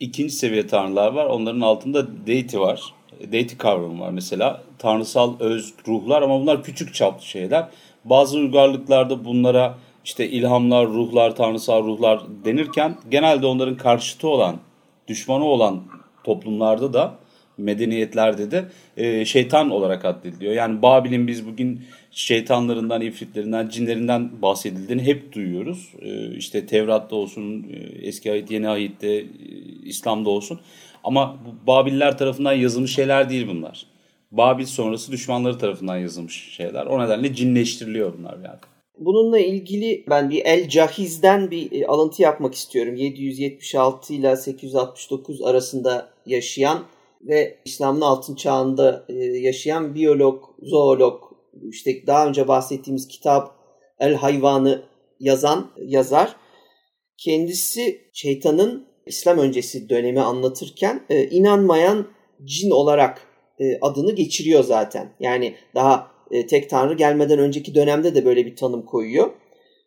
İkinci 0.00 0.32
seviye 0.32 0.66
tanrılar 0.66 1.12
var. 1.12 1.26
Onların 1.26 1.60
altında 1.60 2.26
deity 2.26 2.58
var. 2.58 2.94
Deity 3.32 3.56
kavramı 3.56 4.00
var 4.00 4.10
mesela. 4.10 4.62
Tanrısal 4.78 5.40
öz 5.40 5.74
ruhlar 5.88 6.22
ama 6.22 6.40
bunlar 6.40 6.62
küçük 6.62 6.94
çaplı 6.94 7.26
şeyler. 7.26 7.68
Bazı 8.10 8.38
uygarlıklarda 8.38 9.24
bunlara 9.24 9.78
işte 10.04 10.28
ilhamlar, 10.28 10.86
ruhlar, 10.86 11.36
tanrısal 11.36 11.84
ruhlar 11.84 12.20
denirken 12.44 12.96
genelde 13.10 13.46
onların 13.46 13.76
karşıtı 13.76 14.28
olan, 14.28 14.56
düşmanı 15.08 15.44
olan 15.44 15.82
toplumlarda 16.24 16.92
da 16.92 17.14
medeniyetlerde 17.58 18.50
de 18.50 18.64
e, 18.96 19.24
şeytan 19.24 19.70
olarak 19.70 20.04
addediliyor. 20.04 20.52
Yani 20.52 20.82
Babil'in 20.82 21.26
biz 21.26 21.46
bugün 21.46 21.80
şeytanlarından, 22.10 23.00
ifritlerinden, 23.00 23.68
cinlerinden 23.68 24.42
bahsedildiğini 24.42 25.02
hep 25.02 25.32
duyuyoruz. 25.32 25.92
E, 26.02 26.36
işte 26.36 26.66
Tevrat'ta 26.66 27.16
olsun, 27.16 27.66
e, 27.72 28.06
eski 28.06 28.32
ayet, 28.32 28.50
yeni 28.50 28.68
ayette, 28.68 29.08
e, 29.16 29.26
İslam'da 29.84 30.30
olsun. 30.30 30.60
Ama 31.04 31.36
Babiller 31.66 32.18
tarafından 32.18 32.52
yazılmış 32.52 32.94
şeyler 32.94 33.30
değil 33.30 33.48
bunlar. 33.48 33.86
Babil 34.36 34.66
sonrası 34.66 35.12
düşmanları 35.12 35.58
tarafından 35.58 35.96
yazılmış 35.96 36.54
şeyler. 36.56 36.86
O 36.86 37.04
nedenle 37.04 37.34
cinleştiriliyor 37.34 38.18
bunlar 38.18 38.34
yani. 38.44 38.58
Bununla 38.98 39.38
ilgili 39.38 40.04
ben 40.10 40.30
bir 40.30 40.44
El 40.44 40.68
Cahiz'den 40.68 41.50
bir 41.50 41.72
e, 41.72 41.86
alıntı 41.86 42.22
yapmak 42.22 42.54
istiyorum. 42.54 42.96
776 42.96 44.14
ile 44.14 44.36
869 44.36 45.42
arasında 45.42 46.10
yaşayan 46.26 46.84
ve 47.22 47.58
İslam'ın 47.64 48.00
altın 48.00 48.34
çağında 48.34 49.06
e, 49.08 49.14
yaşayan 49.24 49.94
biyolog, 49.94 50.44
zoolog, 50.62 51.22
işte 51.70 52.06
daha 52.06 52.28
önce 52.28 52.48
bahsettiğimiz 52.48 53.08
kitap 53.08 53.56
El 53.98 54.14
Hayvanı 54.14 54.82
yazan 55.20 55.70
yazar. 55.78 56.36
Kendisi 57.18 58.00
şeytanın 58.12 58.86
İslam 59.06 59.38
öncesi 59.38 59.88
dönemi 59.88 60.20
anlatırken 60.20 61.06
e, 61.10 61.24
inanmayan 61.24 62.06
cin 62.44 62.70
olarak 62.70 63.25
adını 63.80 64.14
geçiriyor 64.14 64.64
zaten. 64.64 65.08
Yani 65.20 65.54
daha 65.74 66.10
e, 66.30 66.46
tek 66.46 66.70
tanrı 66.70 66.94
gelmeden 66.94 67.38
önceki 67.38 67.74
dönemde 67.74 68.14
de 68.14 68.24
böyle 68.24 68.46
bir 68.46 68.56
tanım 68.56 68.82
koyuyor. 68.82 69.30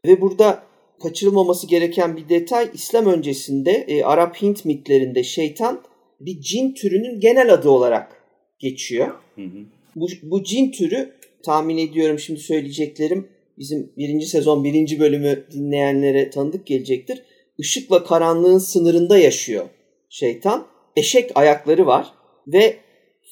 Ve 0.06 0.22
burada 0.22 0.64
kaçırılmaması 1.04 1.68
gereken 1.68 2.18
bir 2.18 2.30
detay 2.30 2.70
İslam 2.74 3.06
öncesinde 3.06 3.72
e, 3.72 4.04
Arap-Hint 4.04 4.66
mitlerinde 4.66 5.24
şeytan 5.24 5.82
bir 6.20 6.42
cin 6.42 6.74
türünün 6.74 7.20
genel 7.20 7.54
adı 7.54 7.70
olarak 7.70 8.24
geçiyor. 8.60 9.08
Hı 9.36 9.42
hı. 9.42 9.66
Bu, 9.96 10.08
bu 10.24 10.44
cin 10.44 10.72
türü 10.72 11.14
tahmin 11.44 11.78
ediyorum 11.78 12.20
şimdi 12.20 12.40
söyleyeceklerim 12.40 13.28
bizim 13.58 13.94
birinci 13.98 14.26
sezon 14.26 14.64
birinci 14.64 15.00
bölümü 15.00 15.46
dinleyenlere 15.52 16.30
tanıdık 16.30 16.68
gelecektir. 16.68 17.24
Işıkla 17.58 18.04
karanlığın 18.04 18.58
sınırında 18.58 19.18
yaşıyor 19.18 19.66
şeytan. 20.10 20.68
Eşek 20.96 21.32
ayakları 21.36 21.86
var 21.86 22.14
ve 22.48 22.78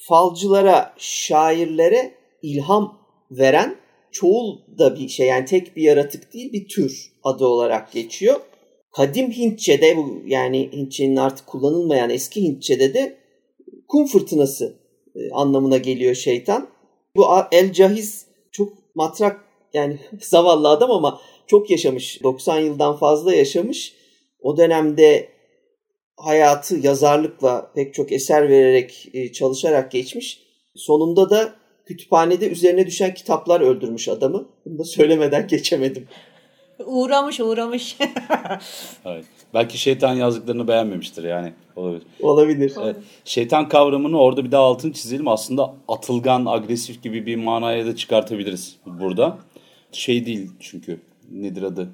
falcılara, 0.06 0.94
şairlere 0.98 2.14
ilham 2.42 2.98
veren 3.30 3.76
çoğul 4.10 4.58
da 4.78 4.96
bir 4.96 5.08
şey 5.08 5.26
yani 5.26 5.44
tek 5.44 5.76
bir 5.76 5.82
yaratık 5.82 6.34
değil 6.34 6.52
bir 6.52 6.68
tür 6.68 7.12
adı 7.24 7.46
olarak 7.46 7.92
geçiyor. 7.92 8.40
Kadim 8.92 9.30
Hintçe'de 9.30 9.96
bu 9.96 10.22
yani 10.26 10.70
Hintçenin 10.72 11.16
artık 11.16 11.46
kullanılmayan 11.46 12.10
eski 12.10 12.42
Hintçe'de 12.42 12.94
de 12.94 13.16
kum 13.88 14.06
fırtınası 14.06 14.78
e, 15.16 15.30
anlamına 15.30 15.76
geliyor 15.76 16.14
şeytan. 16.14 16.68
Bu 17.16 17.26
El 17.52 17.72
Cahiz 17.72 18.26
çok 18.52 18.72
matrak 18.94 19.44
yani 19.74 19.98
zavallı 20.20 20.68
adam 20.68 20.90
ama 20.90 21.20
çok 21.46 21.70
yaşamış. 21.70 22.22
90 22.22 22.58
yıldan 22.58 22.96
fazla 22.96 23.34
yaşamış. 23.34 23.94
O 24.40 24.56
dönemde 24.56 25.28
hayatı 26.18 26.76
yazarlıkla 26.76 27.70
pek 27.74 27.94
çok 27.94 28.12
eser 28.12 28.48
vererek 28.48 29.08
e, 29.14 29.32
çalışarak 29.32 29.90
geçmiş. 29.90 30.42
Sonunda 30.76 31.30
da 31.30 31.54
kütüphanede 31.86 32.48
üzerine 32.48 32.86
düşen 32.86 33.14
kitaplar 33.14 33.60
öldürmüş 33.60 34.08
adamı. 34.08 34.48
Bunu 34.66 34.78
da 34.78 34.84
söylemeden 34.84 35.46
geçemedim. 35.48 36.08
Uğramış 36.86 37.40
uğramış. 37.40 37.96
evet. 39.04 39.24
Belki 39.54 39.78
şeytan 39.78 40.14
yazdıklarını 40.14 40.68
beğenmemiştir 40.68 41.24
yani. 41.24 41.52
Olabilir. 41.76 42.02
Olabilir. 42.22 42.72
Evet. 42.82 42.96
Şeytan 43.24 43.68
kavramını 43.68 44.20
orada 44.20 44.44
bir 44.44 44.52
daha 44.52 44.62
altını 44.62 44.92
çizelim. 44.92 45.28
Aslında 45.28 45.74
atılgan, 45.88 46.46
agresif 46.46 47.02
gibi 47.02 47.26
bir 47.26 47.36
manaya 47.36 47.86
da 47.86 47.96
çıkartabiliriz 47.96 48.76
burada. 48.86 49.38
Şey 49.92 50.26
değil 50.26 50.50
çünkü 50.60 51.00
nedir 51.32 51.62
adı? 51.62 51.88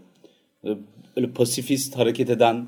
Öyle 1.16 1.31
pasifist 1.31 1.99
hareket 1.99 2.31
eden, 2.31 2.66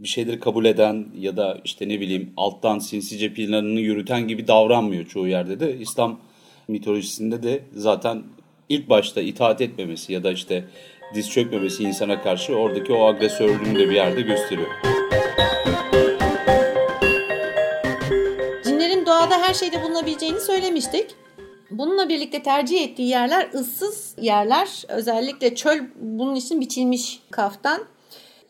bir 0.00 0.08
şeyleri 0.08 0.40
kabul 0.40 0.64
eden 0.64 1.06
ya 1.18 1.36
da 1.36 1.58
işte 1.64 1.88
ne 1.88 2.00
bileyim 2.00 2.32
alttan 2.36 2.78
sinsice 2.78 3.34
planını 3.34 3.80
yürüten 3.80 4.28
gibi 4.28 4.48
davranmıyor 4.48 5.06
çoğu 5.06 5.28
yerde 5.28 5.60
de. 5.60 5.78
İslam 5.78 6.20
mitolojisinde 6.68 7.42
de 7.42 7.64
zaten 7.74 8.22
ilk 8.68 8.88
başta 8.88 9.20
itaat 9.20 9.60
etmemesi 9.60 10.12
ya 10.12 10.24
da 10.24 10.32
işte 10.32 10.64
diz 11.14 11.30
çökmemesi 11.30 11.82
insana 11.82 12.22
karşı 12.22 12.54
oradaki 12.54 12.92
o 12.92 13.04
agresörlüğünü 13.04 13.78
de 13.78 13.88
bir 13.90 13.94
yerde 13.94 14.20
gösteriyor. 14.20 14.68
Cinlerin 18.64 19.06
doğada 19.06 19.38
her 19.42 19.54
şeyde 19.54 19.82
bulunabileceğini 19.82 20.40
söylemiştik. 20.40 21.06
Bununla 21.70 22.08
birlikte 22.08 22.42
tercih 22.42 22.82
ettiği 22.82 23.08
yerler 23.08 23.48
ıssız 23.54 24.14
yerler. 24.20 24.82
Özellikle 24.88 25.54
çöl 25.54 25.78
bunun 26.00 26.34
için 26.34 26.60
biçilmiş 26.60 27.20
kaftan. 27.30 27.91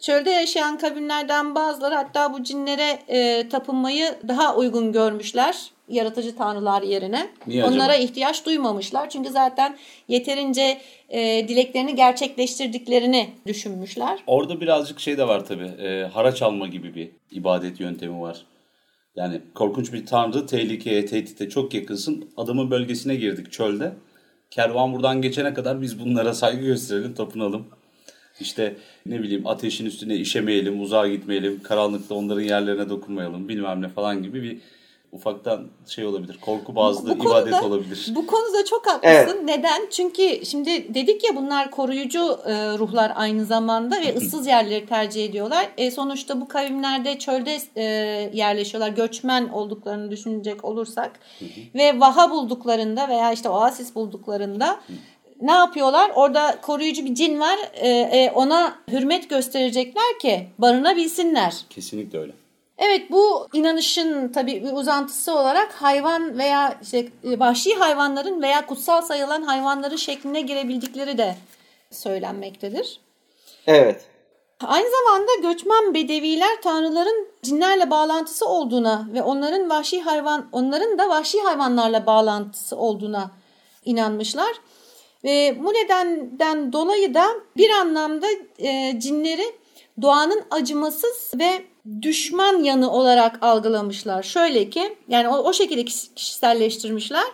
Çölde 0.02 0.30
yaşayan 0.30 0.78
kavimlerden 0.78 1.54
bazıları 1.54 1.94
hatta 1.94 2.32
bu 2.32 2.42
cinlere 2.42 2.98
e, 3.08 3.48
tapınmayı 3.48 4.14
daha 4.28 4.56
uygun 4.56 4.92
görmüşler 4.92 5.70
yaratıcı 5.88 6.36
tanrılar 6.36 6.82
yerine. 6.82 7.30
Niye 7.46 7.64
Onlara 7.64 7.92
acaba? 7.92 8.04
ihtiyaç 8.04 8.46
duymamışlar. 8.46 9.10
Çünkü 9.10 9.30
zaten 9.30 9.76
yeterince 10.08 10.80
e, 11.08 11.48
dileklerini 11.48 11.94
gerçekleştirdiklerini 11.94 13.30
düşünmüşler. 13.46 14.18
Orada 14.26 14.60
birazcık 14.60 15.00
şey 15.00 15.18
de 15.18 15.28
var 15.28 15.46
tabii. 15.46 15.70
E, 15.82 16.04
haraç 16.04 16.42
alma 16.42 16.66
gibi 16.66 16.94
bir 16.94 17.10
ibadet 17.30 17.80
yöntemi 17.80 18.20
var. 18.20 18.46
Yani 19.16 19.40
korkunç 19.54 19.92
bir 19.92 20.06
tanrı 20.06 20.46
tehlikeye, 20.46 21.06
tehdite 21.06 21.48
çok 21.48 21.74
yakınsın. 21.74 22.30
Adamın 22.36 22.70
bölgesine 22.70 23.14
girdik 23.14 23.52
çölde. 23.52 23.92
Kervan 24.50 24.92
buradan 24.92 25.22
geçene 25.22 25.54
kadar 25.54 25.82
biz 25.82 26.00
bunlara 26.00 26.34
saygı 26.34 26.66
gösterelim, 26.66 27.14
tapınalım. 27.14 27.66
İşte 28.40 28.76
ne 29.06 29.22
bileyim 29.22 29.46
ateşin 29.46 29.86
üstüne 29.86 30.16
işemeyelim, 30.16 30.82
uzağa 30.82 31.08
gitmeyelim, 31.08 31.62
karanlıkta 31.62 32.14
onların 32.14 32.42
yerlerine 32.42 32.88
dokunmayalım 32.88 33.48
bilmem 33.48 33.82
ne 33.82 33.88
falan 33.88 34.22
gibi 34.22 34.42
bir 34.42 34.58
ufaktan 35.12 35.66
şey 35.86 36.06
olabilir. 36.06 36.38
Korku 36.40 36.76
bazlı 36.76 37.18
bu, 37.18 37.24
bu 37.24 37.28
ibadet 37.28 37.52
konuda, 37.52 37.66
olabilir. 37.66 38.12
Bu 38.14 38.26
konuda 38.26 38.64
çok 38.64 38.86
haklısın. 38.86 39.36
Evet. 39.36 39.44
Neden? 39.44 39.82
Çünkü 39.90 40.46
şimdi 40.46 40.94
dedik 40.94 41.24
ya 41.24 41.36
bunlar 41.36 41.70
koruyucu 41.70 42.38
e, 42.46 42.78
ruhlar 42.78 43.12
aynı 43.14 43.44
zamanda 43.44 44.00
ve 44.00 44.16
ıssız 44.16 44.46
yerleri 44.46 44.86
tercih 44.86 45.24
ediyorlar. 45.24 45.68
E, 45.76 45.90
sonuçta 45.90 46.40
bu 46.40 46.48
kavimlerde 46.48 47.18
çölde 47.18 47.58
e, 47.76 47.82
yerleşiyorlar. 48.34 48.90
Göçmen 48.90 49.48
olduklarını 49.48 50.10
düşünecek 50.10 50.64
olursak 50.64 51.20
ve 51.74 52.00
vaha 52.00 52.30
bulduklarında 52.30 53.08
veya 53.08 53.32
işte 53.32 53.48
oasis 53.48 53.94
bulduklarında 53.94 54.80
ne 55.42 55.52
yapıyorlar? 55.52 56.10
Orada 56.14 56.58
koruyucu 56.62 57.04
bir 57.04 57.14
cin 57.14 57.40
var. 57.40 57.58
E, 57.74 57.88
e, 57.88 58.30
ona 58.30 58.78
hürmet 58.90 59.30
gösterecekler 59.30 60.18
ki 60.22 60.48
barınabilsinler. 60.58 61.56
Kesinlikle 61.70 62.18
öyle. 62.18 62.32
Evet 62.78 63.10
bu 63.10 63.48
inanışın 63.52 64.28
tabii 64.28 64.64
bir 64.64 64.72
uzantısı 64.72 65.34
olarak 65.38 65.72
hayvan 65.72 66.38
veya 66.38 66.78
işte 66.82 67.08
vahşi 67.24 67.74
hayvanların 67.74 68.42
veya 68.42 68.66
kutsal 68.66 69.02
sayılan 69.02 69.42
hayvanların 69.42 69.96
şekline 69.96 70.40
girebildikleri 70.40 71.18
de 71.18 71.36
söylenmektedir. 71.90 73.00
Evet. 73.66 74.04
Aynı 74.66 74.86
zamanda 74.90 75.52
göçmen 75.52 75.94
bedeviler 75.94 76.62
tanrıların 76.62 77.28
cinlerle 77.42 77.90
bağlantısı 77.90 78.46
olduğuna 78.46 79.08
ve 79.14 79.22
onların 79.22 79.70
vahşi 79.70 80.02
hayvan 80.02 80.48
onların 80.52 80.98
da 80.98 81.08
vahşi 81.08 81.40
hayvanlarla 81.40 82.06
bağlantısı 82.06 82.76
olduğuna 82.76 83.30
inanmışlar. 83.84 84.52
Ve 85.24 85.56
bu 85.64 85.74
nedenden 85.74 86.72
dolayı 86.72 87.14
da 87.14 87.26
bir 87.56 87.70
anlamda 87.70 88.26
e, 88.58 89.00
cinleri 89.00 89.44
doğanın 90.02 90.42
acımasız 90.50 91.32
ve 91.38 91.62
düşman 92.02 92.62
yanı 92.62 92.92
olarak 92.92 93.42
algılamışlar. 93.42 94.22
Şöyle 94.22 94.70
ki 94.70 94.96
yani 95.08 95.28
o, 95.28 95.36
o 95.36 95.52
şekilde 95.52 95.84
kişiselleştirmişler. 95.84 97.24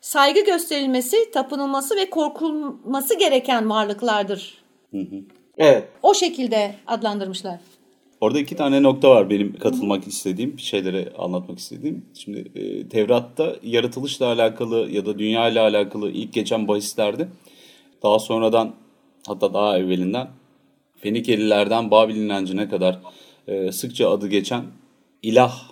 Saygı 0.00 0.40
gösterilmesi, 0.40 1.30
tapınılması 1.30 1.96
ve 1.96 2.10
korkulması 2.10 3.18
gereken 3.18 3.70
varlıklardır. 3.70 4.64
Evet. 5.58 5.88
O 6.02 6.14
şekilde 6.14 6.74
adlandırmışlar. 6.86 7.60
Orada 8.20 8.40
iki 8.40 8.56
tane 8.56 8.82
nokta 8.82 9.10
var 9.10 9.30
benim 9.30 9.58
katılmak 9.58 10.06
istediğim, 10.06 10.58
şeylere 10.58 11.12
anlatmak 11.18 11.58
istediğim. 11.58 12.04
Şimdi 12.14 12.50
e, 12.54 12.88
Tevrat'ta 12.88 13.56
yaratılışla 13.62 14.26
alakalı 14.26 14.90
ya 14.90 15.06
da 15.06 15.18
dünya 15.18 15.48
ile 15.48 15.60
alakalı 15.60 16.10
ilk 16.10 16.32
geçen 16.32 16.68
bahislerdi. 16.68 17.28
Daha 18.02 18.18
sonradan 18.18 18.74
hatta 19.26 19.54
daha 19.54 19.78
evvelinden 19.78 20.28
Fenikelilerden 20.96 21.90
Babil 21.90 22.16
inancına 22.16 22.68
kadar 22.68 22.98
e, 23.48 23.72
sıkça 23.72 24.10
adı 24.10 24.28
geçen 24.28 24.64
ilah, 25.22 25.62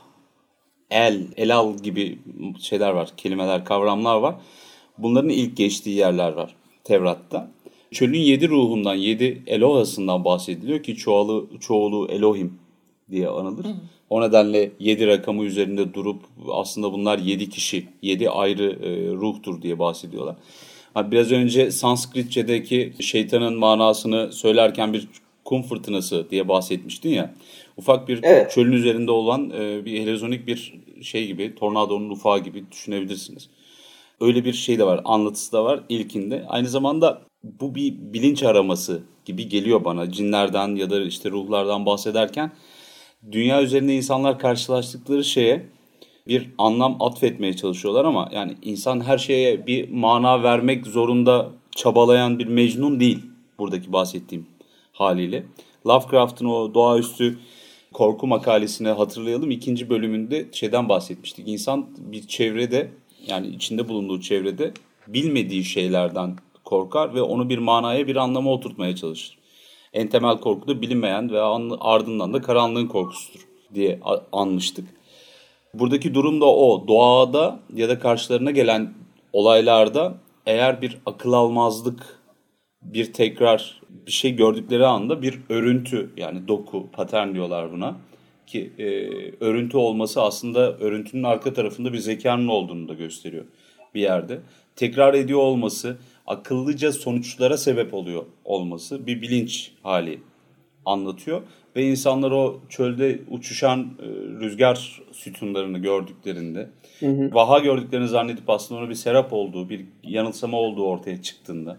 el, 0.91 1.27
elal 1.37 1.77
gibi 1.77 2.19
şeyler 2.61 2.91
var, 2.91 3.09
kelimeler, 3.17 3.65
kavramlar 3.65 4.17
var. 4.17 4.35
Bunların 4.99 5.31
ilk 5.31 5.57
geçtiği 5.57 5.97
yerler 5.97 6.33
var 6.33 6.55
Tevrat'ta. 6.85 7.51
Çölün 7.91 8.19
yedi 8.19 8.49
ruhundan, 8.49 8.95
yedi 8.95 9.43
Elohasından 9.47 10.25
bahsediliyor 10.25 10.83
ki 10.83 10.97
çoğulu, 10.97 11.51
çoğulu 11.61 12.09
Elohim 12.09 12.59
diye 13.11 13.29
anılır. 13.29 13.67
O 14.11 14.23
nedenle 14.23 14.71
yedi 14.81 15.07
rakamı 15.07 15.45
üzerinde 15.45 15.95
durup 15.95 16.23
aslında 16.53 16.93
bunlar 16.93 17.19
yedi 17.19 17.49
kişi, 17.49 17.89
yedi 18.03 18.31
ayrı 18.31 18.79
e, 18.83 19.15
ruhtur 19.15 19.63
diye 19.63 19.79
bahsediyorlar. 19.79 20.37
Biraz 20.97 21.33
önce 21.33 21.71
Sanskritçedeki 21.71 22.93
şeytanın 23.01 23.59
manasını 23.59 24.33
söylerken 24.33 24.93
bir 24.93 25.09
kum 25.45 25.63
fırtınası 25.63 26.31
diye 26.31 26.49
bahsetmiştin 26.49 27.11
ya. 27.11 27.35
Ufak 27.77 28.09
bir 28.09 28.21
evet. 28.23 28.51
çölün 28.51 28.73
üzerinde 28.73 29.11
olan 29.11 29.51
e, 29.51 29.85
bir 29.85 30.01
helezonik 30.01 30.47
bir 30.47 30.75
şey 31.03 31.27
gibi, 31.27 31.55
tornadonun 31.55 32.11
ufağı 32.11 32.39
gibi 32.39 32.65
düşünebilirsiniz. 32.73 33.49
Öyle 34.21 34.45
bir 34.45 34.53
şey 34.53 34.79
de 34.79 34.85
var, 34.85 35.01
anlatısı 35.05 35.53
da 35.53 35.65
var 35.65 35.81
ilkinde. 35.89 36.45
Aynı 36.49 36.69
zamanda 36.69 37.23
bu 37.45 37.75
bir 37.75 37.95
bilinç 37.99 38.43
araması 38.43 39.03
gibi 39.25 39.49
geliyor 39.49 39.85
bana. 39.85 40.13
Cinlerden 40.13 40.75
ya 40.75 40.91
da 40.91 41.01
işte 41.01 41.31
ruhlardan 41.31 41.87
bahsederken 41.87 42.53
dünya 43.33 43.63
üzerinde 43.63 43.95
insanlar 43.95 44.39
karşılaştıkları 44.39 45.25
şeye 45.25 45.67
bir 46.29 46.51
anlam 46.59 47.03
atfetmeye 47.03 47.57
çalışıyorlar 47.57 48.05
ama 48.05 48.29
yani 48.33 48.57
insan 48.63 49.01
her 49.01 49.19
şeye 49.19 49.67
bir 49.67 49.91
mana 49.91 50.43
vermek 50.43 50.87
zorunda 50.87 51.51
çabalayan 51.71 52.39
bir 52.39 52.47
mecnun 52.47 53.01
değil 53.01 53.23
buradaki 53.59 53.93
bahsettiğim 53.93 54.47
haliyle. 54.93 55.47
Lovecraft'ın 55.87 56.47
o 56.47 56.75
doğaüstü 56.75 57.39
korku 57.93 58.27
makalesini 58.27 58.89
hatırlayalım. 58.89 59.51
İkinci 59.51 59.91
bölümünde 59.91 60.49
şeyden 60.53 60.89
bahsetmiştik. 60.89 61.49
İnsan 61.49 61.87
bir 61.99 62.27
çevrede 62.27 62.91
yani 63.27 63.47
içinde 63.47 63.89
bulunduğu 63.89 64.21
çevrede 64.21 64.73
bilmediği 65.09 65.65
şeylerden 65.65 66.37
korkar 66.65 67.15
ve 67.15 67.23
onu 67.23 67.49
bir 67.49 67.59
manaya 67.59 68.07
bir 68.07 68.17
anlama 68.17 68.51
oturtmaya 68.53 68.97
çalışır. 68.97 69.39
En 69.93 70.09
temel 70.09 70.39
korku 70.39 70.69
da 70.69 70.83
bilinmeyen 70.83 71.33
ve 71.33 71.41
ardından 71.81 72.33
da 72.33 72.43
karanlığın 72.43 72.87
korkusudur 72.87 73.41
diye 73.75 74.01
anmıştık. 74.33 74.89
Buradaki 75.75 76.15
durum 76.15 76.41
da 76.41 76.45
o. 76.45 76.89
Doğada 76.89 77.61
ya 77.75 77.89
da 77.89 77.99
karşılarına 77.99 78.51
gelen 78.51 78.95
olaylarda 79.33 80.15
eğer 80.47 80.83
bir 80.83 80.99
akıl 81.07 81.33
almazlık, 81.33 82.21
bir 82.83 83.13
tekrar 83.13 83.81
bir 84.07 84.13
şey 84.13 84.37
gördükleri 84.37 84.87
anda 84.87 85.23
bir 85.23 85.41
örüntü 85.49 86.11
yani 86.17 86.49
doku, 86.49 86.91
patern 86.93 87.35
diyorlar 87.35 87.73
buna. 87.73 87.97
Ki 88.47 88.73
e, 88.79 88.85
örüntü 89.45 89.77
olması 89.77 90.23
aslında 90.23 90.79
örüntünün 90.79 91.23
arka 91.23 91.53
tarafında 91.53 91.93
bir 91.93 91.99
zekanın 91.99 92.49
olduğunu 92.49 92.89
da 92.89 92.95
gösteriyor 92.95 93.45
bir 93.95 94.01
yerde. 94.01 94.41
Tekrar 94.77 95.15
ediyor 95.15 95.39
olması, 95.39 95.97
akıllıca 96.27 96.93
sonuçlara 96.93 97.57
sebep 97.57 97.95
oluyor 97.95 98.23
olması 98.45 99.07
bir 99.07 99.23
bilinç 99.23 99.73
hali 99.83 100.21
anlatıyor. 100.87 101.43
Ve 101.77 101.83
insanlar 101.83 102.31
o 102.31 102.61
çölde 102.69 103.21
uçuşan 103.31 103.81
e, 103.81 104.07
rüzgar 104.41 105.03
sütunlarını 105.13 105.79
gördüklerinde, 105.79 106.71
hı 107.01 107.07
hı. 107.07 107.35
vaha 107.35 107.59
gördüklerini 107.59 108.09
zannedip 108.09 108.51
aslında 108.51 108.81
ona 108.81 108.89
bir 108.89 108.95
serap 108.95 109.33
olduğu, 109.33 109.69
bir 109.69 109.85
yanılsama 110.03 110.57
olduğu 110.57 110.87
ortaya 110.87 111.23
çıktığında, 111.23 111.77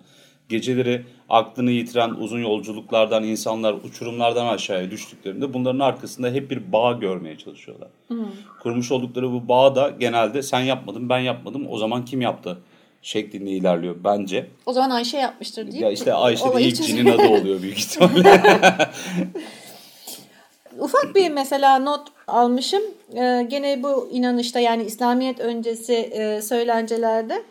geceleri 0.49 1.03
aklını 1.29 1.71
yitiren 1.71 2.09
uzun 2.09 2.39
yolculuklardan 2.39 3.23
insanlar 3.23 3.73
uçurumlardan 3.73 4.45
aşağıya 4.45 4.91
düştüklerinde 4.91 5.53
bunların 5.53 5.79
arkasında 5.79 6.29
hep 6.29 6.51
bir 6.51 6.71
bağ 6.71 6.91
görmeye 6.91 7.37
çalışıyorlar. 7.37 7.89
Hı. 8.07 8.25
Kurmuş 8.61 8.91
oldukları 8.91 9.31
bu 9.31 9.47
bağ 9.47 9.75
da 9.75 9.93
genelde 9.99 10.41
sen 10.41 10.61
yapmadın 10.61 11.09
ben 11.09 11.19
yapmadım 11.19 11.67
o 11.69 11.77
zaman 11.77 12.05
kim 12.05 12.21
yaptı 12.21 12.57
şeklinde 13.05 13.49
ilerliyor 13.49 13.95
bence. 14.03 14.47
O 14.65 14.73
zaman 14.73 14.89
Ayşe 14.89 15.17
yapmıştır 15.17 15.65
değil 15.65 15.77
mi? 15.77 15.83
Ya 15.83 15.91
işte 15.91 16.13
Ayşe 16.13 16.45
de 16.55 16.61
ilk 16.61 16.83
cinin 16.83 17.11
adı 17.11 17.27
oluyor 17.27 17.61
büyük 17.61 17.77
ihtimalle. 17.77 18.41
Ufak 20.79 21.15
bir 21.15 21.29
mesela 21.29 21.79
not 21.79 22.07
almışım. 22.27 22.81
Ee, 23.15 23.47
gene 23.49 23.83
bu 23.83 24.09
inanışta 24.11 24.59
yani 24.59 24.83
İslamiyet 24.83 25.39
öncesi 25.39 25.93
e, 25.93 26.41
söylencelerde 26.41 27.43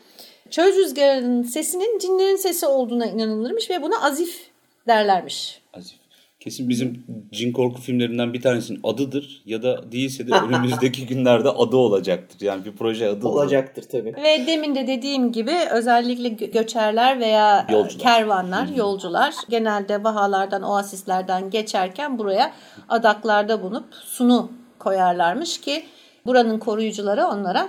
çöl 0.51 0.77
rüzgarının 0.77 1.43
sesinin 1.43 1.99
cinlerin 1.99 2.37
sesi 2.37 2.67
olduğuna 2.67 3.07
inanılırmış 3.07 3.71
ve 3.71 3.83
buna 3.83 4.03
azif 4.03 4.47
derlermiş. 4.87 5.61
Azif. 5.75 6.04
Kesin 6.45 6.69
bizim 6.69 7.05
cin 7.33 7.53
korku 7.53 7.81
filmlerinden 7.81 8.33
bir 8.33 8.43
tanesinin 8.43 8.81
adıdır 8.85 9.43
ya 9.47 9.63
da 9.63 9.93
değilse 9.93 10.29
de 10.29 10.35
önümüzdeki 10.49 11.07
günlerde 11.07 11.49
adı 11.49 11.77
olacaktır. 11.77 12.41
Yani 12.41 12.65
bir 12.65 12.73
proje 12.73 13.09
adı 13.09 13.29
olacaktır 13.29 13.85
tabii. 13.93 14.15
Ve 14.17 14.47
demin 14.47 14.75
de 14.75 14.87
dediğim 14.87 15.33
gibi 15.33 15.53
özellikle 15.73 16.29
göçerler 16.29 17.21
veya 17.21 17.67
yolcular. 17.71 18.03
kervanlar, 18.03 18.69
Hı-hı. 18.69 18.79
yolcular 18.79 19.35
genelde 19.49 20.05
vahalardan, 20.05 20.63
oasislerden 20.63 21.51
geçerken 21.51 22.19
buraya 22.19 22.53
adaklarda 22.89 23.63
bulunup 23.63 23.95
sunu 23.95 24.53
koyarlarmış 24.79 25.61
ki 25.61 25.83
buranın 26.27 26.59
koruyucuları 26.59 27.25
onlara 27.27 27.69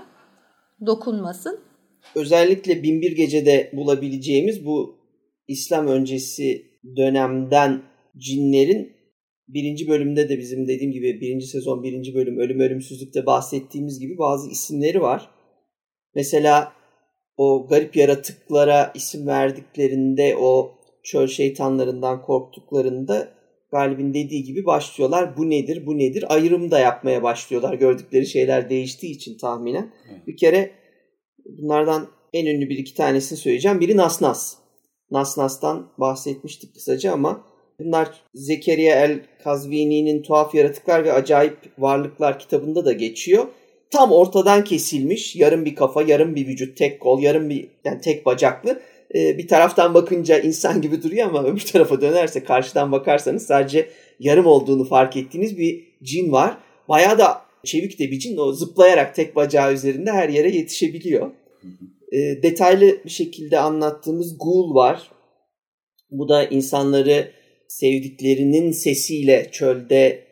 dokunmasın. 0.85 1.59
Özellikle 2.15 2.83
Binbir 2.83 3.15
Gece'de 3.15 3.71
bulabileceğimiz 3.73 4.65
bu 4.65 4.99
İslam 5.47 5.87
öncesi 5.87 6.65
dönemden 6.97 7.81
cinlerin 8.17 8.95
birinci 9.47 9.87
bölümde 9.87 10.29
de 10.29 10.37
bizim 10.37 10.67
dediğim 10.67 10.91
gibi 10.91 11.21
birinci 11.21 11.47
sezon 11.47 11.83
birinci 11.83 12.15
bölüm 12.15 12.37
ölüm 12.37 12.59
ölümsüzlükte 12.59 13.25
bahsettiğimiz 13.25 13.99
gibi 13.99 14.17
bazı 14.17 14.49
isimleri 14.49 15.01
var. 15.01 15.29
Mesela 16.15 16.73
o 17.37 17.67
garip 17.67 17.95
yaratıklara 17.95 18.91
isim 18.95 19.27
verdiklerinde 19.27 20.35
o 20.37 20.75
çöl 21.03 21.27
şeytanlarından 21.27 22.21
korktuklarında 22.21 23.35
Galib'in 23.71 24.13
dediği 24.13 24.43
gibi 24.43 24.65
başlıyorlar. 24.65 25.37
Bu 25.37 25.49
nedir, 25.49 25.85
bu 25.85 25.97
nedir? 25.97 26.25
Ayrım 26.33 26.71
da 26.71 26.79
yapmaya 26.79 27.23
başlıyorlar. 27.23 27.73
Gördükleri 27.73 28.25
şeyler 28.25 28.69
değiştiği 28.69 29.15
için 29.15 29.37
tahminen. 29.37 29.93
Bir 30.27 30.37
kere 30.37 30.71
bunlardan 31.45 32.07
en 32.33 32.45
ünlü 32.45 32.69
bir 32.69 32.77
iki 32.77 32.93
tanesini 32.93 33.37
söyleyeceğim. 33.37 33.79
Biri 33.79 33.97
Nasnas. 33.97 34.57
Nasnas'tan 35.11 35.91
bahsetmiştik 35.97 36.73
kısaca 36.73 37.13
ama 37.13 37.54
Bunlar 37.79 38.09
Zekeriya 38.33 38.95
El 38.95 39.19
Kazvini'nin 39.43 40.21
Tuhaf 40.21 40.55
Yaratıklar 40.55 41.03
ve 41.03 41.13
Acayip 41.13 41.57
Varlıklar 41.77 42.39
kitabında 42.39 42.85
da 42.85 42.93
geçiyor. 42.93 43.47
Tam 43.91 44.11
ortadan 44.11 44.63
kesilmiş, 44.63 45.35
yarım 45.35 45.65
bir 45.65 45.75
kafa, 45.75 46.01
yarım 46.01 46.35
bir 46.35 46.47
vücut, 46.47 46.77
tek 46.77 46.99
kol, 46.99 47.21
yarım 47.21 47.49
bir 47.49 47.67
yani 47.85 48.01
tek 48.01 48.25
bacaklı. 48.25 48.81
Ee, 49.15 49.37
bir 49.37 49.47
taraftan 49.47 49.93
bakınca 49.93 50.39
insan 50.39 50.81
gibi 50.81 51.03
duruyor 51.03 51.27
ama 51.27 51.43
öbür 51.43 51.59
tarafa 51.61 52.01
dönerse 52.01 52.43
karşıdan 52.43 52.91
bakarsanız 52.91 53.45
sadece 53.45 53.89
yarım 54.19 54.45
olduğunu 54.45 54.85
fark 54.85 55.17
ettiğiniz 55.17 55.57
bir 55.57 55.83
cin 56.03 56.31
var. 56.31 56.57
Bayağı 56.89 57.17
da 57.17 57.41
çevik 57.63 57.99
de 57.99 58.11
bir 58.11 58.19
cin. 58.19 58.37
O 58.37 58.51
zıplayarak 58.51 59.15
tek 59.15 59.35
bacağı 59.35 59.73
üzerinde 59.73 60.11
her 60.11 60.29
yere 60.29 60.55
yetişebiliyor. 60.55 61.31
E, 62.11 62.43
detaylı 62.43 63.03
bir 63.05 63.09
şekilde 63.09 63.59
anlattığımız 63.59 64.37
Ghoul 64.37 64.75
var. 64.75 65.11
Bu 66.11 66.29
da 66.29 66.43
insanları 66.43 67.31
sevdiklerinin 67.79 68.71
sesiyle 68.71 69.49
çölde 69.51 70.23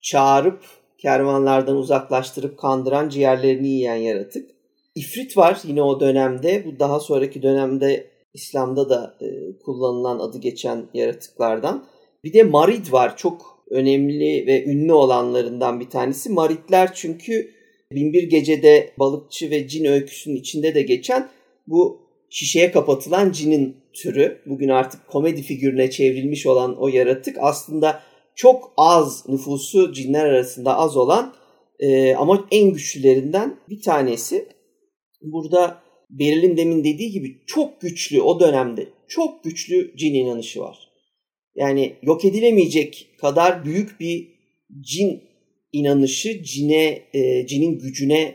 çağırıp 0.00 0.64
kervanlardan 0.98 1.76
uzaklaştırıp 1.76 2.58
kandıran 2.58 3.08
ciğerlerini 3.08 3.68
yiyen 3.68 3.96
yaratık. 3.96 4.50
İfrit 4.94 5.36
var 5.36 5.60
yine 5.64 5.82
o 5.82 6.00
dönemde. 6.00 6.64
Bu 6.66 6.78
daha 6.78 7.00
sonraki 7.00 7.42
dönemde 7.42 8.06
İslam'da 8.34 8.90
da 8.90 9.16
e, 9.20 9.26
kullanılan 9.64 10.18
adı 10.18 10.38
geçen 10.38 10.86
yaratıklardan. 10.94 11.84
Bir 12.24 12.32
de 12.32 12.42
Marid 12.42 12.92
var. 12.92 13.16
Çok 13.16 13.64
önemli 13.70 14.46
ve 14.46 14.64
ünlü 14.64 14.92
olanlarından 14.92 15.80
bir 15.80 15.90
tanesi. 15.90 16.30
Maridler 16.30 16.90
çünkü 16.94 17.50
Binbir 17.92 18.22
Gece'de 18.22 18.90
balıkçı 18.98 19.50
ve 19.50 19.68
cin 19.68 19.84
öyküsünün 19.84 20.36
içinde 20.36 20.74
de 20.74 20.82
geçen 20.82 21.28
bu 21.66 22.08
şişeye 22.30 22.70
kapatılan 22.70 23.32
cinin 23.32 23.76
türü 24.02 24.42
bugün 24.46 24.68
artık 24.68 25.08
komedi 25.08 25.42
figürüne 25.42 25.90
çevrilmiş 25.90 26.46
olan 26.46 26.76
o 26.80 26.88
yaratık 26.88 27.36
aslında 27.40 28.02
çok 28.34 28.72
az 28.76 29.28
nüfusu 29.28 29.92
cinler 29.92 30.24
arasında 30.24 30.76
az 30.76 30.96
olan 30.96 31.34
e, 31.80 32.14
ama 32.14 32.48
en 32.50 32.72
güçlülerinden 32.72 33.56
bir 33.68 33.82
tanesi. 33.82 34.48
Burada 35.22 35.82
Beril'in 36.10 36.56
demin 36.56 36.84
dediği 36.84 37.10
gibi 37.10 37.36
çok 37.46 37.80
güçlü 37.80 38.22
o 38.22 38.40
dönemde 38.40 38.88
çok 39.08 39.44
güçlü 39.44 39.96
cin 39.96 40.14
inanışı 40.14 40.60
var. 40.60 40.78
Yani 41.54 41.96
yok 42.02 42.24
edilemeyecek 42.24 43.06
kadar 43.20 43.64
büyük 43.64 44.00
bir 44.00 44.28
cin 44.80 45.22
inanışı, 45.72 46.42
cine, 46.42 47.02
e, 47.14 47.46
cinin 47.46 47.78
gücüne 47.78 48.34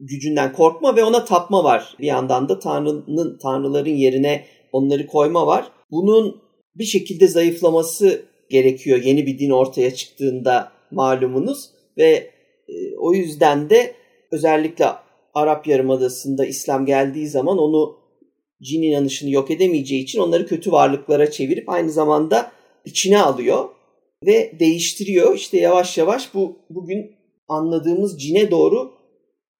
gücünden 0.00 0.52
korkma 0.52 0.96
ve 0.96 1.04
ona 1.04 1.24
tapma 1.24 1.64
var. 1.64 1.96
Bir 2.00 2.06
yandan 2.06 2.48
da 2.48 2.58
Tanrı'nın 2.58 3.38
tanrıların 3.38 3.94
yerine 3.94 4.44
onları 4.76 5.06
koyma 5.06 5.46
var. 5.46 5.72
Bunun 5.90 6.42
bir 6.74 6.84
şekilde 6.84 7.28
zayıflaması 7.28 8.22
gerekiyor 8.50 9.02
yeni 9.02 9.26
bir 9.26 9.38
din 9.38 9.50
ortaya 9.50 9.94
çıktığında 9.94 10.72
malumunuz 10.90 11.70
ve 11.98 12.30
e, 12.68 12.96
o 12.98 13.14
yüzden 13.14 13.70
de 13.70 13.94
özellikle 14.32 14.86
Arap 15.34 15.66
Yarımadası'nda 15.66 16.46
İslam 16.46 16.86
geldiği 16.86 17.28
zaman 17.28 17.58
onu 17.58 17.96
cin 18.62 18.82
inanışını 18.82 19.30
yok 19.30 19.50
edemeyeceği 19.50 20.02
için 20.02 20.20
onları 20.20 20.46
kötü 20.46 20.72
varlıklara 20.72 21.30
çevirip 21.30 21.68
aynı 21.68 21.90
zamanda 21.90 22.52
içine 22.84 23.20
alıyor 23.20 23.68
ve 24.26 24.52
değiştiriyor. 24.60 25.34
İşte 25.34 25.58
yavaş 25.58 25.98
yavaş 25.98 26.34
bu 26.34 26.56
bugün 26.70 27.16
anladığımız 27.48 28.22
cine 28.22 28.50
doğru 28.50 28.92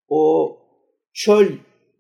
o 0.09 0.53
çöl 1.13 1.47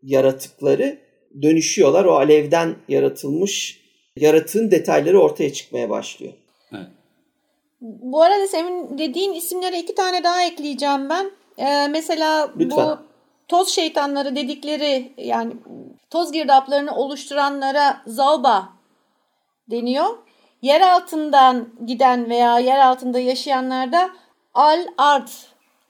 yaratıkları 0.02 1.05
dönüşüyorlar. 1.42 2.04
O 2.04 2.16
alevden 2.16 2.76
yaratılmış 2.88 3.80
yaratığın 4.16 4.70
detayları 4.70 5.20
ortaya 5.20 5.52
çıkmaya 5.52 5.90
başlıyor. 5.90 6.32
Evet. 6.72 6.86
Bu 7.80 8.22
arada 8.22 8.46
senin 8.46 8.98
dediğin 8.98 9.32
isimlere 9.32 9.78
iki 9.78 9.94
tane 9.94 10.24
daha 10.24 10.42
ekleyeceğim 10.42 11.08
ben. 11.08 11.30
Ee, 11.58 11.88
mesela 11.88 12.50
Lütfen. 12.58 12.86
bu 12.86 12.98
toz 13.48 13.68
şeytanları 13.68 14.36
dedikleri 14.36 15.12
yani 15.18 15.52
toz 16.10 16.32
girdaplarını 16.32 16.96
oluşturanlara 16.96 18.02
zalba 18.06 18.68
deniyor. 19.70 20.06
Yer 20.62 20.80
altından 20.80 21.68
giden 21.86 22.30
veya 22.30 22.58
yer 22.58 22.78
altında 22.78 23.18
yaşayanlarda 23.18 24.10
al 24.54 24.78
art. 24.98 25.30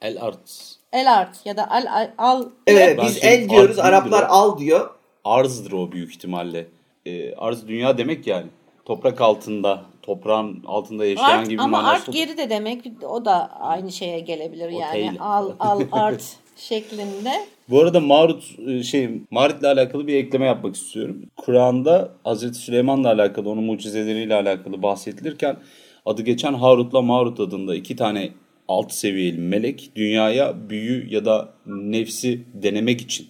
El 0.01 0.21
art. 0.21 0.77
El 0.93 1.13
art 1.13 1.45
ya 1.45 1.57
da 1.57 1.71
al 1.71 1.85
al. 1.89 2.09
al. 2.17 2.49
Evet 2.67 2.99
biz 3.03 3.23
el 3.23 3.49
diyoruz 3.49 3.79
Araplar 3.79 4.25
al 4.29 4.57
diyor. 4.57 4.96
Arzdır 5.27 5.71
o 5.71 5.91
büyük 5.91 6.11
ihtimalle. 6.11 6.67
Ee, 7.05 7.35
arz 7.35 7.67
dünya 7.67 7.97
demek 7.97 8.27
yani. 8.27 8.47
Toprak 8.85 9.21
altında, 9.21 9.81
toprağın 10.01 10.63
altında 10.67 11.05
yaşayan 11.05 11.39
art, 11.39 11.49
gibi 11.49 11.61
ama 11.61 11.83
art 11.83 12.13
geri 12.13 12.37
de 12.37 12.49
demek 12.49 12.85
o 13.09 13.25
da 13.25 13.61
aynı 13.61 13.91
şeye 13.91 14.19
gelebilir 14.19 14.67
o 14.73 14.79
yani. 14.79 15.19
Al 15.19 15.51
al 15.59 15.81
art 15.91 16.37
şeklinde. 16.55 17.31
Bu 17.69 17.79
arada 17.79 17.99
Marut 17.99 18.43
e, 18.67 18.83
şey 18.83 19.09
Marit'le 19.31 19.63
alakalı 19.63 20.07
bir 20.07 20.15
ekleme 20.15 20.45
yapmak 20.45 20.75
istiyorum. 20.75 21.21
Kur'an'da 21.37 22.11
Hazreti 22.23 22.57
Süleyman'la 22.57 23.11
alakalı, 23.11 23.49
onun 23.49 23.63
mucizeleriyle 23.63 24.35
alakalı 24.35 24.81
bahsedilirken 24.81 25.57
adı 26.05 26.21
geçen 26.21 26.53
Harut'la 26.53 27.01
Marut 27.01 27.39
adında 27.39 27.75
iki 27.75 27.95
tane 27.95 28.29
alt 28.67 28.91
seviyeli 28.91 29.37
melek 29.39 29.91
dünyaya 29.95 30.69
büyü 30.69 31.13
ya 31.13 31.25
da 31.25 31.49
nefsi 31.65 32.41
denemek 32.53 33.01
için, 33.01 33.27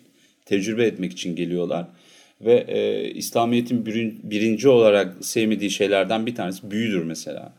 tecrübe 0.48 0.86
etmek 0.86 1.12
için 1.12 1.36
geliyorlar. 1.36 1.88
Ve 2.42 2.66
e, 2.68 3.10
İslamiyet'in 3.12 3.86
birin, 3.86 4.20
birinci 4.24 4.70
olarak 4.70 5.26
sevmediği 5.26 5.72
şeylerden 5.72 6.26
bir 6.26 6.36
tanesi 6.36 6.72
büyüdür 6.72 7.04
mesela. 7.04 7.54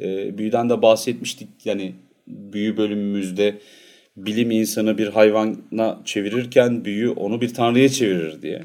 E, 0.00 0.38
büyüden 0.38 0.70
de 0.70 0.82
bahsetmiştik 0.82 1.48
yani 1.64 1.92
büyü 2.26 2.76
bölümümüzde 2.76 3.58
bilim 4.16 4.50
insanı 4.50 4.98
bir 4.98 5.06
hayvana 5.06 6.00
çevirirken 6.04 6.84
büyü 6.84 7.10
onu 7.10 7.40
bir 7.40 7.54
tanrıya 7.54 7.88
çevirir 7.88 8.42
diye. 8.42 8.62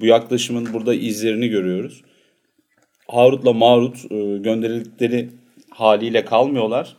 Bu 0.00 0.06
yaklaşımın 0.06 0.72
burada 0.72 0.94
izlerini 0.94 1.48
görüyoruz. 1.48 2.02
Harut'la 3.08 3.52
Marut 3.52 3.96
e, 4.12 4.38
gönderildikleri 4.38 5.28
haliyle 5.70 6.24
kalmıyorlar. 6.24 6.96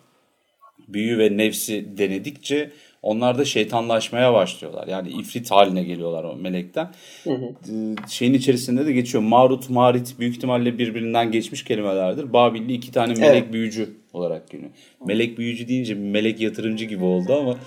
Büyü 0.93 1.17
ve 1.17 1.37
nefsi 1.37 1.97
denedikçe 1.97 2.71
onlar 3.03 3.37
da 3.37 3.45
şeytanlaşmaya 3.45 4.33
başlıyorlar. 4.33 4.87
Yani 4.87 5.09
ifrit 5.09 5.51
haline 5.51 5.83
geliyorlar 5.83 6.23
o 6.23 6.35
melekten. 6.35 6.91
Hı 7.23 7.29
hı. 7.29 7.45
E, 7.45 7.95
şeyin 8.09 8.33
içerisinde 8.33 8.85
de 8.85 8.93
geçiyor. 8.93 9.23
Marut, 9.23 9.69
Marit 9.69 10.19
büyük 10.19 10.35
ihtimalle 10.35 10.77
birbirinden 10.77 11.31
geçmiş 11.31 11.63
kelimelerdir. 11.63 12.33
Babilli 12.33 12.73
iki 12.73 12.91
tane 12.91 13.13
melek 13.13 13.43
evet. 13.43 13.53
büyücü 13.53 13.89
olarak 14.13 14.49
geliyor. 14.49 14.71
Melek 15.05 15.37
büyücü 15.37 15.67
deyince 15.67 15.93
melek 15.93 16.41
yatırımcı 16.41 16.85
gibi 16.85 17.03
oldu 17.03 17.33
ama 17.35 17.57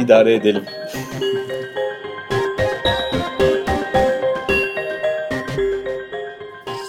idare 0.04 0.34
edelim. 0.34 0.62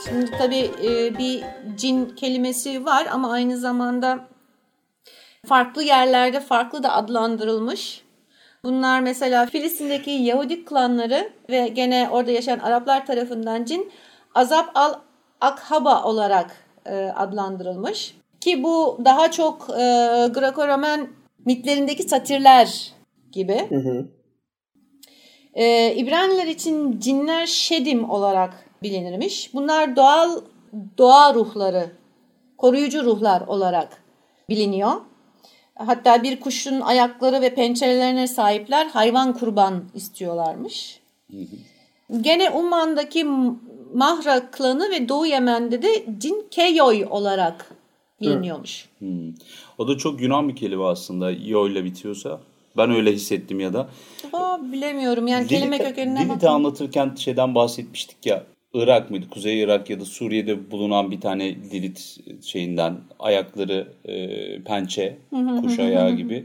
Şimdi 0.05 0.31
tabii 0.37 0.69
e, 0.83 1.17
bir 1.17 1.43
cin 1.77 2.05
kelimesi 2.05 2.85
var 2.85 3.07
ama 3.11 3.31
aynı 3.31 3.57
zamanda 3.57 4.27
farklı 5.47 5.83
yerlerde 5.83 6.39
farklı 6.39 6.83
da 6.83 6.93
adlandırılmış. 6.93 8.03
Bunlar 8.63 9.01
mesela 9.01 9.45
Filistin'deki 9.45 10.11
Yahudi 10.11 10.65
klanları 10.65 11.29
ve 11.49 11.67
gene 11.67 12.09
orada 12.11 12.31
yaşayan 12.31 12.59
Araplar 12.59 13.05
tarafından 13.05 13.65
cin 13.65 13.91
Azap 14.35 14.71
al 14.75 14.93
Akhaba 15.41 16.03
olarak 16.03 16.51
e, 16.85 16.95
adlandırılmış. 16.95 18.17
Ki 18.39 18.63
bu 18.63 18.99
daha 19.05 19.31
çok 19.31 19.69
e, 19.69 19.83
Greco-Roman 20.33 21.07
mitlerindeki 21.45 22.03
satirler 22.03 22.91
gibi. 23.31 23.65
Hı 23.69 23.75
hı. 23.75 24.07
Ee, 25.53 25.95
İbraniler 25.95 26.47
için 26.47 26.99
cinler 26.99 27.45
şedim 27.45 28.09
olarak 28.09 28.65
bilinirmiş. 28.83 29.53
Bunlar 29.53 29.95
doğal 29.95 30.41
doğa 30.97 31.33
ruhları, 31.33 31.89
koruyucu 32.57 33.03
ruhlar 33.03 33.41
olarak 33.47 34.03
biliniyor. 34.49 34.91
Hatta 35.77 36.23
bir 36.23 36.39
kuşun 36.39 36.81
ayakları 36.81 37.41
ve 37.41 37.55
pençelerine 37.55 38.27
sahipler 38.27 38.85
hayvan 38.85 39.33
kurban 39.33 39.83
istiyorlarmış. 39.93 40.99
Hı 41.31 41.37
hı. 41.37 42.21
Gene 42.21 42.49
Umman'daki 42.49 43.25
Mahra 43.93 44.51
klanı 44.51 44.91
ve 44.91 45.09
Doğu 45.09 45.25
Yemen'de 45.25 45.81
de 45.81 46.05
cin 46.17 46.47
keyoy 46.51 47.05
olarak 47.09 47.71
biliniyormuş. 48.21 48.89
Hmm. 48.99 49.33
O 49.77 49.87
da 49.87 49.97
çok 49.97 50.21
Yunan 50.21 50.49
bir 50.49 50.55
kelime 50.55 50.83
aslında. 50.83 51.31
Yo 51.31 51.69
ile 51.69 51.83
bitiyorsa. 51.83 52.39
Ben 52.77 52.91
öyle 52.91 53.13
hissettim 53.13 53.59
ya 53.59 53.73
da. 53.73 53.89
Aa, 54.33 54.71
bilemiyorum 54.71 55.27
yani 55.27 55.45
Lilith, 55.45 55.59
kelime 55.59 55.77
kökenine 55.77 56.25
Lilith'i 56.25 56.49
anlatırken 56.49 57.15
şeyden 57.15 57.55
bahsetmiştik 57.55 58.25
ya. 58.25 58.43
Irak 58.73 59.11
mıydı? 59.11 59.25
Kuzey 59.29 59.61
Irak 59.61 59.89
ya 59.89 59.99
da 59.99 60.05
Suriye'de 60.05 60.71
bulunan 60.71 61.11
bir 61.11 61.21
tane 61.21 61.55
Lilith 61.55 62.01
şeyinden 62.43 62.97
ayakları 63.19 63.87
e, 64.05 64.63
pençe, 64.63 65.17
kuş 65.61 65.79
ayağı 65.79 66.11
gibi. 66.11 66.43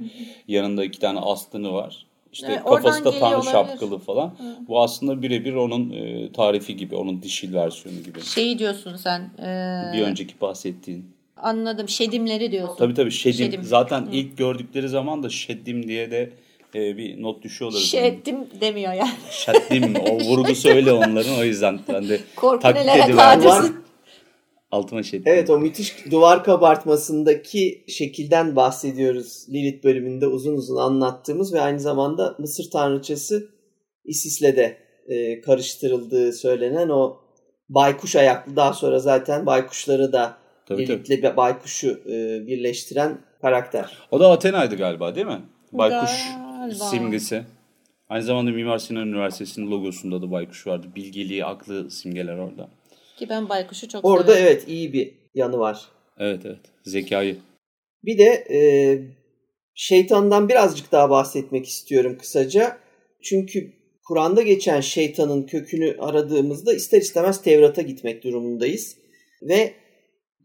Yanında 0.49 0.85
iki 0.85 0.99
tane 0.99 1.19
aslını 1.19 1.73
var. 1.73 2.07
İşte 2.33 2.47
evet, 2.51 2.65
kafası 2.65 3.05
da 3.05 3.11
tanrı 3.11 3.37
olabilir. 3.37 3.53
şapkalı 3.53 3.99
falan. 3.99 4.29
Hı. 4.29 4.57
Bu 4.69 4.83
aslında 4.83 5.23
birebir 5.23 5.55
onun 5.55 5.91
e, 5.91 6.33
tarifi 6.33 6.77
gibi, 6.77 6.97
onun 6.97 7.23
dişil 7.23 7.55
versiyonu 7.55 8.03
gibi. 8.03 8.23
Şeyi 8.23 8.59
diyorsun 8.59 8.97
sen. 8.97 9.21
E... 9.21 9.93
Bir 9.93 10.03
önceki 10.03 10.41
bahsettiğin. 10.41 11.07
Anladım. 11.37 11.89
Şedimleri 11.89 12.53
diyorsun. 12.53 12.77
Tabii 12.79 12.95
tabii 12.95 13.11
şedim. 13.11 13.47
şedim. 13.47 13.63
Zaten 13.63 14.01
Hı. 14.01 14.11
ilk 14.13 14.39
gördükleri 14.39 14.89
zaman 14.89 15.23
da 15.23 15.29
şedim 15.29 15.89
diye 15.89 16.11
de 16.11 16.31
e, 16.75 16.97
bir 16.97 17.23
not 17.23 17.43
düşüyorlar. 17.43 17.79
Şeddim 17.79 18.37
yani. 18.37 18.61
demiyor 18.61 18.93
yani. 18.93 19.11
Şeddim. 19.31 19.95
O 20.11 20.19
vurgusu 20.25 20.69
öyle 20.69 20.93
onların 20.93 21.39
o 21.39 21.45
yüzden 21.45 21.81
ben 21.89 22.09
de 22.09 22.21
Korku 22.37 22.69
nelere 22.69 23.13
kadirsin. 23.13 23.77
Altıma 24.71 25.03
şeddim. 25.03 25.23
Evet 25.27 25.51
o 25.51 25.59
müthiş 25.59 25.95
duvar 26.11 26.45
kabartmasındaki 26.45 27.85
şekilden 27.89 28.57
bahsediyoruz. 28.57 29.47
Lilith 29.51 29.85
bölümünde 29.85 30.27
uzun 30.27 30.55
uzun 30.55 30.77
anlattığımız 30.77 31.55
ve 31.55 31.61
aynı 31.61 31.81
zamanda 31.81 32.37
Mısır 32.39 32.71
tanrıçası 32.71 33.49
Isis'le 34.05 34.57
de 34.57 34.79
e, 35.09 35.41
karıştırıldığı 35.41 36.33
söylenen 36.33 36.89
o 36.89 37.17
baykuş 37.69 38.17
ayaklı 38.17 38.57
daha 38.57 38.73
sonra 38.73 38.99
zaten 38.99 39.47
baykuşları 39.47 40.13
da 40.13 40.37
Tabii, 40.67 40.89
Lilith'le 40.89 41.23
tabii. 41.23 41.37
baykuşu 41.37 42.01
e, 42.07 42.47
birleştiren 42.47 43.19
karakter. 43.41 43.99
O 44.11 44.21
da 44.21 44.31
Athena'ydı 44.31 44.77
galiba 44.77 45.15
değil 45.15 45.27
mi? 45.27 45.41
Baykuş 45.73 46.11
galiba. 46.68 46.85
simgesi. 46.85 47.44
Aynı 48.09 48.25
zamanda 48.25 48.51
Mimar 48.51 48.79
Sinan 48.79 49.09
Üniversitesi'nin 49.09 49.70
logosunda 49.70 50.22
da 50.22 50.31
baykuş 50.31 50.66
vardı. 50.66 50.87
Bilgeliği, 50.96 51.44
aklı 51.44 51.90
simgeler 51.90 52.37
orada. 52.37 52.68
Ki 53.18 53.29
ben 53.29 53.48
baykuşu 53.48 53.88
çok 53.88 54.05
Orada 54.05 54.33
severim. 54.33 54.46
evet 54.46 54.68
iyi 54.68 54.92
bir 54.92 55.14
yanı 55.35 55.59
var. 55.59 55.88
Evet 56.18 56.40
evet. 56.46 56.61
Zekayı. 56.85 57.37
Bir 58.05 58.18
de 58.18 58.25
e, 58.51 58.61
şeytandan 59.75 60.48
birazcık 60.48 60.92
daha 60.92 61.11
bahsetmek 61.11 61.66
istiyorum 61.66 62.18
kısaca. 62.20 62.79
Çünkü 63.22 63.72
Kur'an'da 64.09 64.42
geçen 64.42 64.81
şeytanın 64.81 65.42
kökünü 65.42 65.96
aradığımızda 66.01 66.75
ister 66.75 67.01
istemez 67.01 67.42
Tevrat'a 67.42 67.83
gitmek 67.83 68.25
durumundayız. 68.25 68.96
Ve 69.42 69.75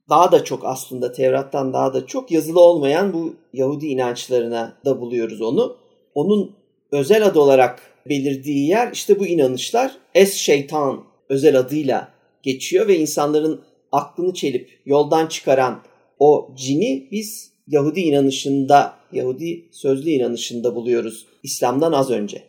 daha 0.09 0.31
da 0.31 0.43
çok 0.43 0.65
aslında 0.65 1.11
Tevrat'tan 1.11 1.73
daha 1.73 1.93
da 1.93 2.05
çok 2.05 2.31
yazılı 2.31 2.61
olmayan 2.61 3.13
bu 3.13 3.35
Yahudi 3.53 3.85
inançlarına 3.87 4.77
da 4.85 5.01
buluyoruz 5.01 5.41
onu. 5.41 5.77
Onun 6.17 6.55
özel 6.91 7.25
adı 7.25 7.39
olarak 7.39 7.81
belirdiği 8.09 8.69
yer 8.69 8.91
işte 8.93 9.19
bu 9.19 9.27
inanışlar 9.27 9.91
Es 10.15 10.33
Şeytan 10.33 11.03
özel 11.29 11.59
adıyla 11.59 12.13
geçiyor 12.43 12.87
ve 12.87 12.97
insanların 12.99 13.61
aklını 13.91 14.33
çelip 14.33 14.79
yoldan 14.85 15.27
çıkaran 15.27 15.83
o 16.19 16.51
cini 16.55 17.07
biz 17.11 17.51
Yahudi 17.67 17.99
inanışında, 17.99 18.93
Yahudi 19.11 19.65
sözlü 19.71 20.09
inanışında 20.09 20.75
buluyoruz 20.75 21.25
İslam'dan 21.43 21.91
az 21.91 22.11
önce. 22.11 22.43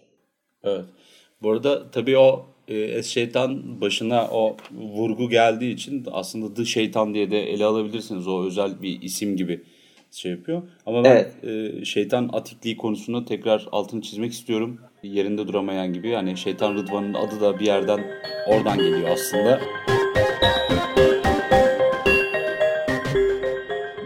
Evet. 0.64 0.84
Bu 1.42 1.50
arada 1.50 1.90
tabii 1.90 2.18
o 2.18 2.46
e, 2.68 3.02
şeytan 3.02 3.80
başına 3.80 4.28
o 4.32 4.56
vurgu 4.96 5.28
geldiği 5.28 5.74
için 5.74 6.06
aslında 6.12 6.54
The 6.54 6.64
Şeytan 6.64 7.14
diye 7.14 7.30
de 7.30 7.42
ele 7.52 7.64
alabilirsiniz. 7.64 8.28
O 8.28 8.44
özel 8.44 8.82
bir 8.82 9.02
isim 9.02 9.36
gibi 9.36 9.62
şey 10.12 10.30
yapıyor. 10.30 10.62
Ama 10.86 11.04
ben 11.04 11.10
evet. 11.10 11.44
e, 11.80 11.84
şeytan 11.84 12.30
atikliği 12.32 12.76
konusunda 12.76 13.24
tekrar 13.24 13.68
altını 13.72 14.00
çizmek 14.02 14.32
istiyorum. 14.32 14.80
Yerinde 15.02 15.48
duramayan 15.48 15.92
gibi. 15.92 16.08
Yani 16.08 16.36
şeytan 16.36 16.74
Rıdvan'ın 16.74 17.14
adı 17.14 17.40
da 17.40 17.58
bir 17.60 17.66
yerden 17.66 18.00
oradan 18.46 18.78
geliyor 18.78 19.08
aslında. 19.08 19.60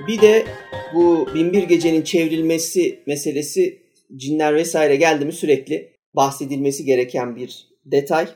Bir 0.08 0.20
de 0.20 0.44
bu 0.94 1.28
Binbir 1.34 1.62
Gece'nin 1.62 2.02
çevrilmesi 2.02 3.02
meselesi 3.06 3.82
cinler 4.16 4.54
vesaire 4.54 4.96
geldi 4.96 5.24
mi 5.24 5.32
sürekli 5.32 5.92
bahsedilmesi 6.14 6.84
gereken 6.84 7.36
bir 7.36 7.66
detay. 7.84 8.28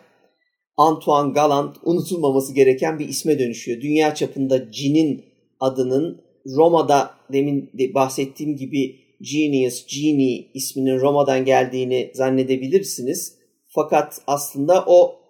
Antoine 0.76 1.33
Galland 1.33 1.74
unutulmaması 1.83 2.55
gereken 2.55 2.98
bir 2.98 3.09
isme 3.09 3.38
dönüşüyor. 3.38 3.81
Dünya 3.81 4.14
çapında 4.14 4.72
cinin 4.72 5.24
adının 5.61 6.22
Roma'da 6.46 7.15
demin 7.32 7.70
de 7.78 7.94
bahsettiğim 7.94 8.56
gibi 8.56 8.96
Genius, 9.20 9.86
Genie 9.86 10.50
isminin 10.54 11.00
Roma'dan 11.00 11.44
geldiğini 11.44 12.10
zannedebilirsiniz. 12.14 13.38
Fakat 13.74 14.22
aslında 14.26 14.84
o 14.86 15.20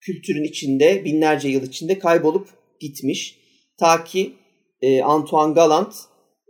kültürün 0.00 0.44
içinde 0.44 1.04
binlerce 1.04 1.48
yıl 1.48 1.62
içinde 1.62 1.98
kaybolup 1.98 2.48
gitmiş. 2.80 3.38
Ta 3.78 4.04
ki 4.04 4.32
e, 4.82 5.02
Antoine 5.02 5.54
Galland 5.54 5.92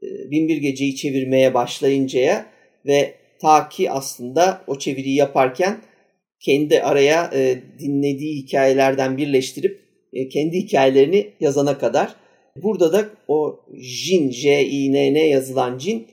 e, 0.03 0.31
Binbir 0.31 0.57
Gece'yi 0.57 0.97
çevirmeye 0.97 1.55
başlayıncaya 1.55 2.47
ve 2.87 3.15
ta 3.41 3.69
ki 3.69 3.91
aslında 3.91 4.65
o 4.67 4.79
çeviriyi 4.79 5.17
yaparken 5.17 5.81
kendi 6.41 6.83
araya 6.83 7.31
e, 7.35 7.63
dinlediği 7.79 8.43
hikayelerden 8.43 9.17
birleştirip 9.17 9.81
e, 10.13 10.29
kendi 10.29 10.57
hikayelerini 10.57 11.33
yazana 11.41 11.79
kadar. 11.79 12.15
Burada 12.57 12.93
da 12.93 13.11
o 13.29 13.61
jin, 13.75 14.31
J-I-N-N 14.31 15.19
yazılan 15.19 15.79
cin 15.79 16.07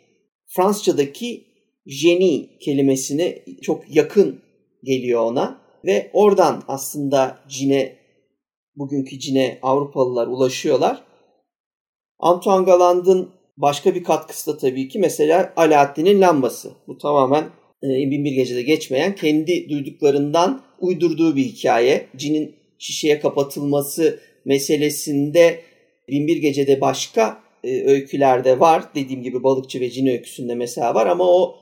Fransızcadaki 0.45 1.43
jeni 1.85 2.57
kelimesine 2.59 3.39
çok 3.61 3.95
yakın 3.95 4.41
geliyor 4.83 5.21
ona 5.21 5.61
ve 5.85 6.09
oradan 6.13 6.63
aslında 6.67 7.39
cine 7.49 7.95
bugünkü 8.75 9.19
cine 9.19 9.59
Avrupalılar 9.61 10.27
ulaşıyorlar. 10.27 11.03
Antoine 12.19 12.65
Galland'ın 12.65 13.29
başka 13.57 13.95
bir 13.95 14.03
katkısı 14.03 14.53
da 14.53 14.57
tabii 14.57 14.87
ki 14.87 14.99
mesela 14.99 15.53
Alaaddin'in 15.55 16.21
lambası. 16.21 16.71
Bu 16.87 16.97
tamamen 16.97 17.43
e, 17.83 17.87
Binbir 17.87 18.31
Gece'de 18.31 18.61
geçmeyen 18.61 19.15
kendi 19.15 19.69
duyduklarından 19.69 20.61
uydurduğu 20.79 21.35
bir 21.35 21.43
hikaye. 21.43 22.07
Cinin 22.17 22.55
şişeye 22.77 23.19
kapatılması 23.19 24.19
meselesinde 24.45 25.59
Binbir 26.07 26.37
Gece'de 26.37 26.81
başka 26.81 27.41
e, 27.63 27.85
öykülerde 27.85 28.59
var. 28.59 28.83
Dediğim 28.95 29.23
gibi 29.23 29.43
balıkçı 29.43 29.79
ve 29.79 29.89
cin 29.89 30.07
öyküsünde 30.07 30.55
mesela 30.55 30.95
var 30.95 31.07
ama 31.07 31.23
o 31.23 31.55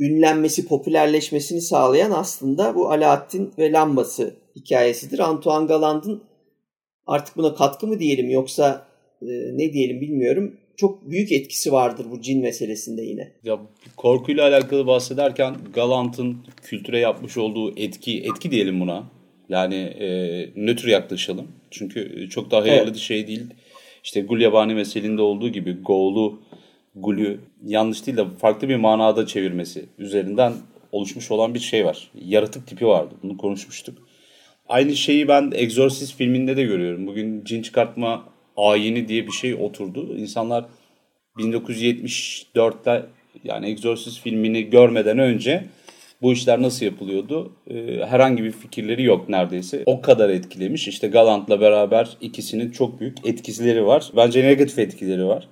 ünlenmesi, 0.00 0.66
popülerleşmesini 0.66 1.60
sağlayan 1.60 2.10
aslında 2.10 2.74
bu 2.74 2.90
Alaaddin 2.90 3.52
ve 3.58 3.72
lambası 3.72 4.36
hikayesidir. 4.56 5.18
Antoine 5.18 5.66
Galland'ın 5.66 6.22
artık 7.06 7.36
buna 7.36 7.54
katkı 7.54 7.86
mı 7.86 7.98
diyelim 7.98 8.30
yoksa 8.30 8.86
e, 9.22 9.26
ne 9.52 9.72
diyelim 9.72 10.00
bilmiyorum. 10.00 10.56
Çok 10.76 11.10
büyük 11.10 11.32
etkisi 11.32 11.72
vardır 11.72 12.06
bu 12.10 12.20
cin 12.20 12.42
meselesinde 12.42 13.02
yine. 13.02 13.32
Ya 13.44 13.58
korkuyla 13.96 14.48
alakalı 14.48 14.86
bahsederken 14.86 15.56
Galant'ın 15.74 16.36
kültüre 16.62 16.98
yapmış 16.98 17.36
olduğu 17.36 17.78
etki, 17.78 18.20
etki 18.20 18.50
diyelim 18.50 18.80
buna. 18.80 19.10
Yani 19.48 19.74
e, 19.74 20.08
nötr 20.56 20.86
yaklaşalım. 20.86 21.48
Çünkü 21.70 22.28
çok 22.30 22.50
daha 22.50 22.62
hayırlı 22.62 22.84
evet. 22.84 22.94
bir 22.94 23.00
şey 23.00 23.26
değil. 23.26 23.46
İşte 24.06 24.20
Gulyabani 24.20 24.74
meselinde 24.74 25.22
olduğu 25.22 25.48
gibi 25.48 25.72
Go'lu 25.82 26.42
Gul'ü 26.94 27.40
yanlış 27.64 28.06
değil 28.06 28.16
de 28.18 28.24
farklı 28.38 28.68
bir 28.68 28.76
manada 28.76 29.26
çevirmesi 29.26 29.86
üzerinden 29.98 30.52
oluşmuş 30.92 31.30
olan 31.30 31.54
bir 31.54 31.58
şey 31.58 31.84
var. 31.84 32.10
Yaratık 32.14 32.66
tipi 32.66 32.86
vardı. 32.86 33.14
Bunu 33.22 33.36
konuşmuştuk. 33.36 33.98
Aynı 34.68 34.96
şeyi 34.96 35.28
ben 35.28 35.52
Exorcist 35.54 36.16
filminde 36.16 36.56
de 36.56 36.62
görüyorum. 36.62 37.06
Bugün 37.06 37.44
cin 37.44 37.62
çıkartma 37.62 38.24
ayini 38.56 39.08
diye 39.08 39.26
bir 39.26 39.32
şey 39.32 39.54
oturdu. 39.54 40.16
İnsanlar 40.16 40.64
1974'te 41.38 43.06
yani 43.44 43.70
Exorcist 43.70 44.20
filmini 44.20 44.70
görmeden 44.70 45.18
önce 45.18 45.64
bu 46.22 46.32
işler 46.32 46.62
nasıl 46.62 46.86
yapılıyordu? 46.86 47.52
Ee, 47.70 47.74
herhangi 48.08 48.44
bir 48.44 48.52
fikirleri 48.52 49.02
yok 49.02 49.28
neredeyse. 49.28 49.82
O 49.86 50.00
kadar 50.00 50.28
etkilemiş. 50.28 50.88
İşte 50.88 51.08
Galant'la 51.08 51.60
beraber 51.60 52.08
ikisinin 52.20 52.70
çok 52.70 53.00
büyük 53.00 53.26
etkileri 53.26 53.86
var. 53.86 54.10
Bence 54.16 54.44
negatif 54.44 54.78
etkileri 54.78 55.26
var. 55.26 55.48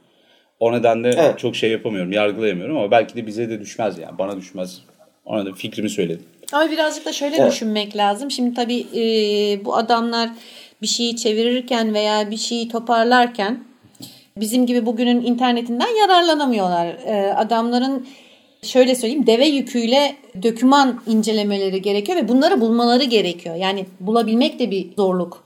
O 0.60 0.72
nedenle 0.72 1.08
evet. 1.08 1.38
çok 1.38 1.56
şey 1.56 1.70
yapamıyorum, 1.70 2.12
yargılayamıyorum 2.12 2.76
ama 2.76 2.90
belki 2.90 3.16
de 3.16 3.26
bize 3.26 3.50
de 3.50 3.60
düşmez 3.60 3.98
yani. 3.98 4.18
Bana 4.18 4.36
düşmez. 4.36 4.80
Ona 5.24 5.46
da 5.46 5.52
fikrimi 5.52 5.90
söyledim. 5.90 6.26
Ama 6.52 6.70
birazcık 6.70 7.06
da 7.06 7.12
şöyle 7.12 7.36
evet. 7.36 7.52
düşünmek 7.52 7.96
lazım. 7.96 8.30
Şimdi 8.30 8.54
tabii 8.54 8.86
e, 8.96 9.64
bu 9.64 9.76
adamlar 9.76 10.30
bir 10.82 10.86
şeyi 10.86 11.16
çevirirken 11.16 11.94
veya 11.94 12.30
bir 12.30 12.36
şeyi 12.36 12.68
toparlarken 12.68 13.64
bizim 14.36 14.66
gibi 14.66 14.86
bugünün 14.86 15.22
internetinden 15.24 16.00
yararlanamıyorlar. 16.00 16.86
E, 16.86 17.32
adamların 17.32 18.06
şöyle 18.64 18.94
söyleyeyim 18.94 19.26
deve 19.26 19.46
yüküyle 19.46 20.16
döküman 20.42 21.00
incelemeleri 21.06 21.82
gerekiyor 21.82 22.18
ve 22.18 22.28
bunları 22.28 22.60
bulmaları 22.60 23.04
gerekiyor. 23.04 23.54
Yani 23.54 23.86
bulabilmek 24.00 24.58
de 24.58 24.70
bir 24.70 24.96
zorluk. 24.96 25.44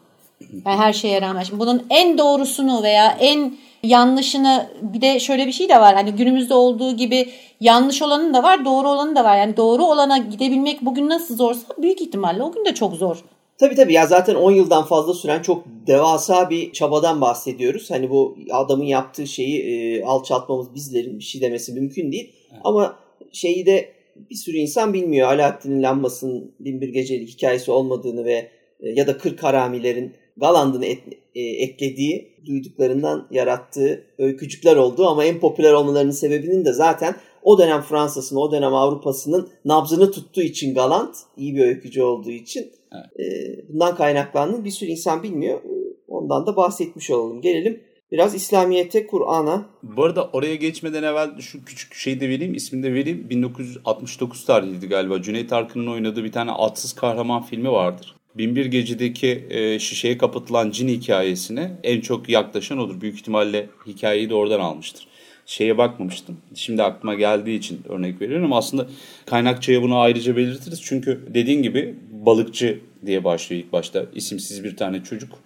Yani 0.67 0.77
her 0.77 0.93
şeye 0.93 1.21
rağmen. 1.21 1.43
Şimdi 1.43 1.61
bunun 1.61 1.87
en 1.91 2.19
doğrusunu 2.19 2.83
veya 2.83 3.17
en 3.21 3.57
yanlışını 3.83 4.71
bir 4.83 5.01
de 5.01 5.21
şöyle 5.21 5.47
bir 5.47 5.53
şey 5.53 5.69
de 5.69 5.81
var. 5.81 5.95
Hani 5.95 6.13
günümüzde 6.13 6.55
olduğu 6.55 6.97
gibi 6.97 7.29
yanlış 7.61 8.03
olanın 8.03 8.35
da 8.35 8.43
var, 8.43 8.65
doğru 8.65 8.89
olanın 8.89 9.17
da 9.17 9.25
var. 9.25 9.37
Yani 9.37 9.57
doğru 9.57 9.85
olana 9.85 10.19
gidebilmek 10.19 10.83
bugün 10.83 11.09
nasıl 11.09 11.37
zorsa 11.37 11.67
büyük 11.79 12.01
ihtimalle 12.01 12.43
o 12.43 12.53
gün 12.53 12.65
de 12.65 12.75
çok 12.75 12.95
zor. 12.95 13.25
Tabii 13.59 13.75
tabii 13.75 13.93
ya 13.93 14.07
zaten 14.07 14.35
10 14.35 14.51
yıldan 14.51 14.85
fazla 14.85 15.15
süren 15.15 15.43
çok 15.43 15.65
devasa 15.87 16.51
bir 16.51 16.73
çabadan 16.73 17.21
bahsediyoruz. 17.21 17.91
Hani 17.91 18.11
bu 18.11 18.37
adamın 18.51 18.85
yaptığı 18.85 19.27
şeyi 19.27 19.63
e, 19.63 20.05
alçaltmamız 20.05 20.75
bizlerin 20.75 21.19
bir 21.19 21.25
şey 21.25 21.41
demesi 21.41 21.73
mümkün 21.73 22.13
değil. 22.13 22.33
Evet. 22.53 22.61
Ama 22.65 22.97
şeyi 23.33 23.67
de 23.67 23.89
bir 24.31 24.35
sürü 24.35 24.57
insan 24.57 24.95
bilmiyor. 24.95 25.29
Alaaddin'in 25.29 25.83
lambasının 25.83 26.53
binbir 26.61 26.89
geceli 26.89 27.27
hikayesi 27.27 27.71
olmadığını 27.71 28.25
ve 28.25 28.51
e, 28.81 28.91
ya 28.91 29.07
da 29.07 29.19
kırk 29.19 29.43
haramilerin 29.43 30.15
Galand'ın 30.37 30.83
et, 30.83 30.99
e, 31.35 31.41
eklediği, 31.41 32.33
duyduklarından 32.47 33.29
yarattığı 33.31 34.05
öykücükler 34.19 34.77
oldu 34.77 35.07
ama 35.07 35.25
en 35.25 35.41
popüler 35.41 35.73
olmalarının 35.73 36.11
sebebinin 36.11 36.65
de 36.65 36.73
zaten 36.73 37.15
o 37.43 37.59
dönem 37.59 37.83
Fransa'sının, 37.83 38.41
o 38.41 38.53
dönem 38.53 38.75
Avrupa'sının 38.75 39.49
nabzını 39.65 40.11
tuttuğu 40.11 40.43
için 40.43 40.75
Galant, 40.75 41.17
iyi 41.37 41.55
bir 41.55 41.65
öykücü 41.65 42.03
olduğu 42.03 42.31
için 42.31 42.71
evet. 42.93 43.29
e, 43.31 43.69
bundan 43.69 43.97
kaynaklandığını 43.97 44.65
bir 44.65 44.71
sürü 44.71 44.91
insan 44.91 45.23
bilmiyor. 45.23 45.61
Ondan 46.09 46.47
da 46.47 46.57
bahsetmiş 46.57 47.11
olalım. 47.11 47.41
Gelelim 47.41 47.81
Biraz 48.13 48.35
İslamiyet'e, 48.35 49.07
Kur'an'a. 49.07 49.67
Bu 49.83 50.05
arada 50.05 50.29
oraya 50.33 50.55
geçmeden 50.55 51.03
evvel 51.03 51.41
şu 51.41 51.65
küçük 51.65 51.95
şeyi 51.95 52.21
de 52.21 52.29
vereyim, 52.29 52.55
ismini 52.55 52.83
de 52.83 52.95
vereyim. 52.95 53.31
1969 53.31 54.45
tarihiydi 54.45 54.89
galiba. 54.89 55.23
Cüneyt 55.23 55.53
Arkın'ın 55.53 55.87
oynadığı 55.87 56.25
bir 56.25 56.33
tane 56.33 56.51
atsız 56.51 56.93
kahraman 56.93 57.43
filmi 57.43 57.71
vardır. 57.71 58.15
Binbir 58.35 58.67
Gece'deki 58.67 59.47
e, 59.51 59.79
şişeye 59.79 60.19
kapatılan 60.19 60.71
cin 60.71 60.89
hikayesine 60.89 61.73
en 61.83 62.01
çok 62.01 62.29
yaklaşan 62.29 62.79
odur. 62.79 63.01
Büyük 63.01 63.17
ihtimalle 63.17 63.67
hikayeyi 63.87 64.31
de 64.31 64.35
oradan 64.35 64.61
almıştır. 64.61 65.07
Şeye 65.47 65.79
bakmamıştım. 65.79 66.37
Şimdi 66.55 66.83
aklıma 66.83 67.15
geldiği 67.15 67.59
için 67.59 67.81
örnek 67.89 68.21
veriyorum. 68.21 68.53
Aslında 68.53 68.87
kaynakçaya 69.27 69.83
bunu 69.83 69.99
ayrıca 69.99 70.37
belirtiriz. 70.37 70.83
Çünkü 70.83 71.21
dediğin 71.35 71.63
gibi 71.63 71.95
balıkçı 72.11 72.81
diye 73.07 73.25
başlıyor 73.25 73.63
ilk 73.63 73.73
başta. 73.73 74.07
İsimsiz 74.15 74.65
bir 74.65 74.77
tane 74.77 75.05
çocuk 75.05 75.39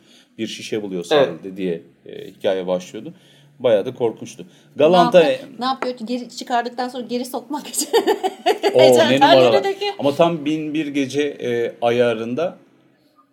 bir 0.42 0.46
şişe 0.46 0.82
buluyor 0.82 1.04
sahilde 1.04 1.32
evet. 1.44 1.56
diye 1.56 1.82
e, 2.06 2.26
hikaye 2.26 2.66
başlıyordu. 2.66 3.14
Bayağı 3.58 3.86
da 3.86 3.94
korkunçtu. 3.94 4.46
Galanta 4.76 5.20
ne, 5.20 5.32
yapıyor? 5.32 5.48
ne 5.58 5.64
yapıyor? 5.64 5.94
Geri 6.04 6.28
çıkardıktan 6.28 6.88
sonra 6.88 7.06
geri 7.06 7.24
sokmak 7.24 7.66
için. 7.66 7.88
o 8.74 8.78
ne 8.78 9.20
numaralar. 9.20 9.74
Ama 9.98 10.14
tam 10.14 10.44
bin 10.44 10.74
bir 10.74 10.86
gece 10.86 11.22
e, 11.22 11.74
ayarında 11.82 12.56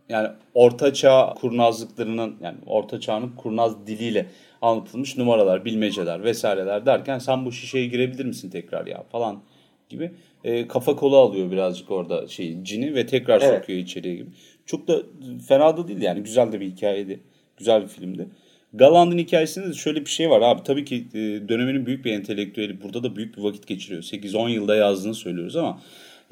yani 0.10 0.28
orta 0.54 0.94
çağ 0.94 1.34
kurnazlıklarının 1.42 2.36
yani 2.42 2.58
orta 2.66 3.00
çağın 3.00 3.32
kurnaz 3.38 3.88
diliyle 3.88 4.26
anlatılmış 4.62 5.18
numaralar, 5.18 5.66
bilmeceler 5.66 6.24
vesaireler 6.24 6.86
derken 6.86 7.20
sen 7.20 7.46
bu 7.46 7.52
şişeye 7.52 7.88
girebilir 7.88 8.26
misin 8.26 8.50
tekrar 8.50 8.88
ya 8.88 9.04
falan 9.12 9.42
gibi 9.90 10.12
e, 10.44 10.68
kafa 10.68 10.96
kola 10.96 11.18
alıyor 11.18 11.52
birazcık 11.52 11.92
orada 11.92 12.28
şey 12.28 12.64
cini 12.64 12.96
ve 12.96 13.06
tekrar 13.06 13.42
evet. 13.42 13.60
sokuyor 13.60 13.80
içeriye 13.80 14.16
gibi. 14.16 14.30
Çok 14.70 14.88
da 14.88 15.02
fena 15.48 15.78
da 15.78 15.88
değil 15.88 16.02
yani 16.02 16.24
güzel 16.24 16.52
de 16.52 16.60
bir 16.62 16.66
hikayeydi. 16.66 17.20
Güzel 17.58 17.82
bir 17.82 17.88
filmdi. 17.88 18.28
Galand'ın 18.74 19.18
hikayesinde 19.18 19.70
de 19.70 19.74
şöyle 19.74 20.02
bir 20.06 20.10
şey 20.10 20.30
var 20.30 20.42
abi. 20.42 20.64
Tabii 20.64 20.86
ki 20.86 21.08
e, 21.14 21.18
döneminin 21.50 21.86
büyük 21.86 22.06
bir 22.06 22.12
entelektüeli 22.12 22.82
burada 22.82 23.04
da 23.04 23.16
büyük 23.16 23.38
bir 23.38 23.44
vakit 23.44 23.68
geçiriyor. 23.68 24.02
8-10 24.02 24.50
yılda 24.50 24.76
yazdığını 24.76 25.16
söylüyoruz 25.16 25.56
ama 25.56 25.82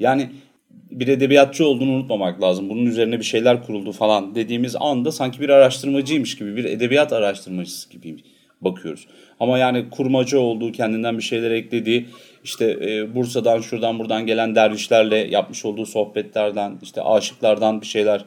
yani 0.00 0.30
bir 0.90 1.08
edebiyatçı 1.08 1.66
olduğunu 1.66 1.90
unutmamak 1.90 2.42
lazım. 2.42 2.68
Bunun 2.68 2.86
üzerine 2.86 3.18
bir 3.18 3.24
şeyler 3.24 3.62
kuruldu 3.66 3.92
falan 3.92 4.34
dediğimiz 4.34 4.76
anda 4.76 5.12
sanki 5.12 5.40
bir 5.40 5.48
araştırmacıymış 5.48 6.36
gibi, 6.36 6.56
bir 6.56 6.64
edebiyat 6.64 7.12
araştırmacısı 7.12 7.90
gibi 7.90 8.16
bakıyoruz. 8.60 9.06
Ama 9.40 9.58
yani 9.58 9.90
kurmacı 9.90 10.40
olduğu, 10.40 10.72
kendinden 10.72 11.18
bir 11.18 11.22
şeyler 11.22 11.50
eklediği, 11.50 12.06
işte 12.48 12.78
e, 12.82 13.14
Bursa'dan 13.14 13.60
şuradan 13.60 13.98
buradan 13.98 14.26
gelen 14.26 14.54
dervişlerle 14.54 15.16
yapmış 15.16 15.64
olduğu 15.64 15.86
sohbetlerden, 15.86 16.78
işte 16.82 17.02
aşıklardan 17.02 17.80
bir 17.80 17.86
şeyler 17.86 18.24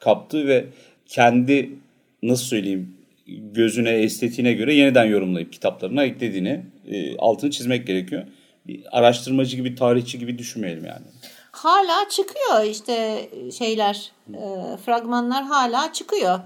kaptı 0.00 0.46
ve 0.46 0.64
kendi 1.06 1.70
nasıl 2.22 2.44
söyleyeyim 2.44 2.96
gözüne, 3.26 3.90
estetiğine 3.90 4.52
göre 4.52 4.74
yeniden 4.74 5.04
yorumlayıp 5.04 5.52
kitaplarına 5.52 6.04
eklediğini 6.04 6.60
e, 6.90 7.16
altını 7.16 7.50
çizmek 7.50 7.86
gerekiyor. 7.86 8.22
Bir 8.66 8.98
araştırmacı 8.98 9.56
gibi, 9.56 9.74
tarihçi 9.74 10.18
gibi 10.18 10.38
düşünmeyelim 10.38 10.84
yani. 10.84 11.06
Hala 11.62 12.08
çıkıyor 12.08 12.64
işte 12.64 13.28
şeyler, 13.58 14.12
e, 14.34 14.76
fragmanlar 14.76 15.44
hala 15.44 15.92
çıkıyor. 15.92 16.40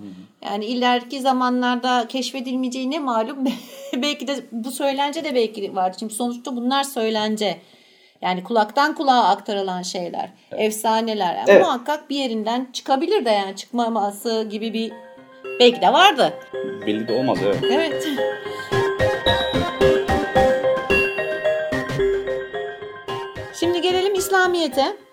Yani 0.44 0.64
ileriki 0.64 1.20
zamanlarda 1.20 2.08
keşfedilmeyeceği 2.08 2.90
ne 2.90 2.98
malum. 2.98 3.44
belki 3.96 4.28
de 4.28 4.34
bu 4.52 4.70
söylence 4.70 5.24
de 5.24 5.34
belki 5.34 5.76
var. 5.76 5.92
Çünkü 5.98 6.14
sonuçta 6.14 6.56
bunlar 6.56 6.82
söylence. 6.82 7.58
Yani 8.22 8.44
kulaktan 8.44 8.94
kulağa 8.94 9.24
aktarılan 9.24 9.82
şeyler, 9.82 10.32
evet. 10.52 10.64
efsaneler. 10.64 11.34
Yani 11.34 11.50
evet. 11.50 11.62
Muhakkak 11.62 12.10
bir 12.10 12.16
yerinden 12.16 12.68
çıkabilir 12.72 13.24
de 13.24 13.30
yani 13.30 13.56
çıkmaması 13.56 14.46
gibi 14.50 14.72
bir 14.72 14.92
belki 15.60 15.80
de 15.80 15.92
vardı. 15.92 16.34
Belli 16.86 17.08
de 17.08 17.12
olmaz 17.12 17.38
evet. 17.44 17.58
Evet. 17.62 18.08
Şimdi 23.60 23.80
gelelim 23.80 24.14
İslamiyet'e. 24.14 25.05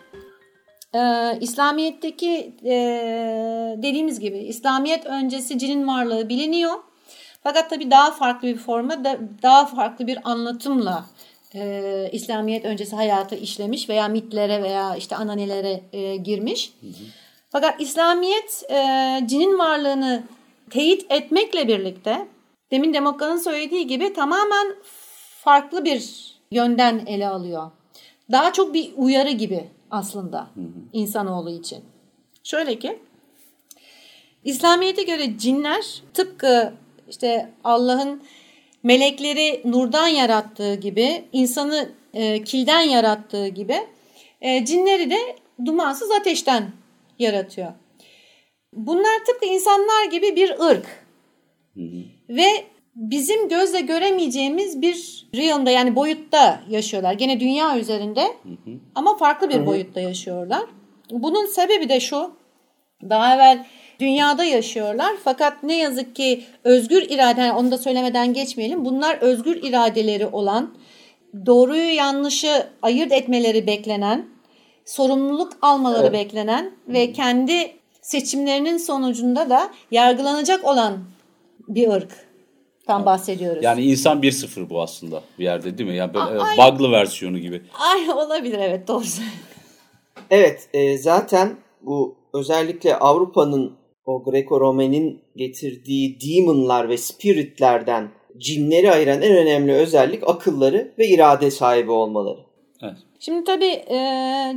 Ee, 0.96 1.38
İslamiyet'teki 1.42 2.54
e, 2.66 2.76
dediğimiz 3.78 4.20
gibi 4.20 4.38
İslamiyet 4.38 5.06
öncesi 5.06 5.60
cinin 5.60 5.88
varlığı 5.88 6.30
biliniyor. 6.30 6.74
Fakat 7.44 7.70
tabii 7.70 7.92
daha 7.92 8.12
farklı 8.12 8.48
bir 8.48 8.58
forma, 8.58 9.04
da, 9.04 9.20
daha 9.42 9.66
farklı 9.66 10.08
bir 10.08 10.20
anlatımla 10.24 11.06
e, 11.56 12.10
İslamiyet 12.12 12.66
öncesi 12.66 12.96
hayatı 12.96 13.36
işlemiş 13.36 13.90
veya 13.90 14.08
mitlere 14.08 14.64
veya 14.64 14.96
işte 14.96 15.16
ananelere 15.16 15.82
e, 15.94 16.16
girmiş. 16.16 16.74
Hı 16.82 16.88
hı. 16.88 16.92
Fakat 17.50 17.82
İslamiyet 17.82 18.64
e, 18.70 18.76
cinin 19.26 19.60
varlığını 19.60 20.24
teyit 20.70 21.12
etmekle 21.12 21.68
birlikte 21.68 22.28
demin 22.72 22.94
Demokrat'ın 22.94 23.38
söylediği 23.38 23.88
gibi 23.88 24.14
tamamen 24.14 24.76
farklı 25.44 25.86
bir 25.86 26.34
yönden 26.52 27.04
ele 27.06 27.28
alıyor. 27.28 27.72
Daha 28.32 28.54
çok 28.54 28.74
bir 28.74 28.92
uyarı 28.96 29.32
gibi 29.32 29.64
aslında 29.94 30.40
hı 30.54 30.62
hı. 30.62 30.74
insanoğlu 30.94 31.50
için. 31.50 31.84
Şöyle 32.44 32.80
ki 32.80 33.00
İslamiyet'e 34.44 35.04
göre 35.04 35.38
cinler 35.38 36.04
tıpkı 36.14 36.74
işte 37.10 37.50
Allah'ın 37.64 38.24
melekleri 38.84 39.62
nurdan 39.66 40.08
yarattığı 40.08 40.76
gibi, 40.76 41.26
insanı 41.34 41.90
e, 42.14 42.44
kilden 42.44 42.82
yarattığı 42.82 43.48
gibi 43.48 43.78
e, 44.42 44.66
cinleri 44.66 45.10
de 45.10 45.36
dumansız 45.66 46.12
ateşten 46.12 46.72
yaratıyor. 47.20 47.74
Bunlar 48.74 49.26
tıpkı 49.26 49.46
insanlar 49.46 50.06
gibi 50.12 50.36
bir 50.36 50.60
ırk. 50.60 51.06
Hı 51.74 51.84
hı. 51.84 52.04
Ve 52.30 52.66
bizim 52.96 53.50
gözle 53.50 53.82
göremeyeceğimiz 53.82 54.82
bir 54.82 55.28
realmda 55.36 55.72
yani 55.72 55.96
boyutta 55.96 56.60
yaşıyorlar. 56.70 57.14
Gene 57.14 57.40
dünya 57.40 57.80
üzerinde 57.80 58.22
hı 58.22 58.50
hı. 58.50 58.80
ama 58.96 59.18
farklı 59.18 59.50
bir 59.50 59.60
hı 59.60 59.66
boyutta 59.66 60.00
yaşıyorlar. 60.00 60.62
Bunun 61.12 61.46
sebebi 61.46 61.90
de 61.90 62.00
şu. 62.00 62.32
Daha 63.10 63.36
evvel 63.36 63.66
dünyada 64.00 64.44
yaşıyorlar 64.44 65.14
fakat 65.24 65.64
ne 65.64 65.78
yazık 65.78 66.16
ki 66.16 66.44
özgür 66.64 67.02
irade 67.10 67.42
yani 67.42 67.52
onu 67.52 67.72
da 67.72 67.78
söylemeden 67.78 68.34
geçmeyelim. 68.34 68.86
Bunlar 68.86 69.18
özgür 69.22 69.64
iradeleri 69.64 70.28
olan, 70.28 70.74
doğruyu 71.46 71.96
yanlışı 71.96 72.68
ayırt 72.82 73.12
etmeleri 73.12 73.68
beklenen, 73.68 74.26
sorumluluk 74.86 75.58
almaları 75.62 76.08
evet. 76.08 76.14
beklenen 76.14 76.72
ve 76.88 77.14
kendi 77.14 77.72
seçimlerinin 78.02 78.78
sonucunda 78.78 79.50
da 79.50 79.70
yargılanacak 79.92 80.66
olan 80.66 81.04
bir 81.68 81.88
ırk 81.88 82.33
tam 82.88 83.06
bahsediyoruz. 83.06 83.64
Yani 83.64 83.82
insan 83.82 84.22
1-0 84.22 84.70
bu 84.70 84.82
aslında 84.82 85.22
bir 85.40 85.44
yerde 85.44 85.78
değil 85.78 85.90
mi? 85.90 85.96
Yani 85.96 86.14
böyle 86.14 86.42
Ay, 86.42 86.58
bug'lı 86.58 86.92
versiyonu 86.92 87.40
gibi. 87.40 87.62
Ay 87.74 88.10
olabilir 88.10 88.60
evet 88.60 88.88
doğru. 88.88 89.04
evet 90.30 90.70
e, 90.74 90.98
zaten 90.98 91.56
bu 91.82 92.16
özellikle 92.34 92.96
Avrupa'nın 92.96 93.78
o 94.06 94.24
Greco-Romen'in 94.24 95.22
getirdiği 95.36 96.18
demonlar 96.22 96.90
ve 96.90 96.98
spiritlerden 96.98 98.12
cinleri 98.38 98.92
ayıran 98.92 99.22
en 99.22 99.36
önemli 99.36 99.74
özellik 99.74 100.30
akılları 100.30 100.94
ve 101.00 101.08
irade 101.08 101.52
sahibi 101.52 101.92
olmaları. 101.92 102.40
Evet. 102.82 102.98
Şimdi 103.20 103.44
tabii 103.44 103.66
e, 103.66 103.98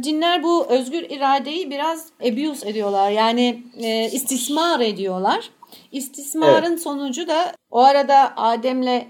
cinler 0.01 0.43
bu 0.43 0.67
özgür 0.67 1.11
iradeyi 1.11 1.71
biraz 1.71 2.09
abuse 2.21 2.69
ediyorlar. 2.69 3.11
Yani 3.11 3.62
e, 3.79 4.11
istismar 4.12 4.81
ediyorlar. 4.81 5.51
İstismarın 5.96 6.70
evet. 6.70 6.82
sonucu 6.82 7.28
da 7.28 7.52
o 7.70 7.78
arada 7.78 8.37
Adem'le 8.37 9.04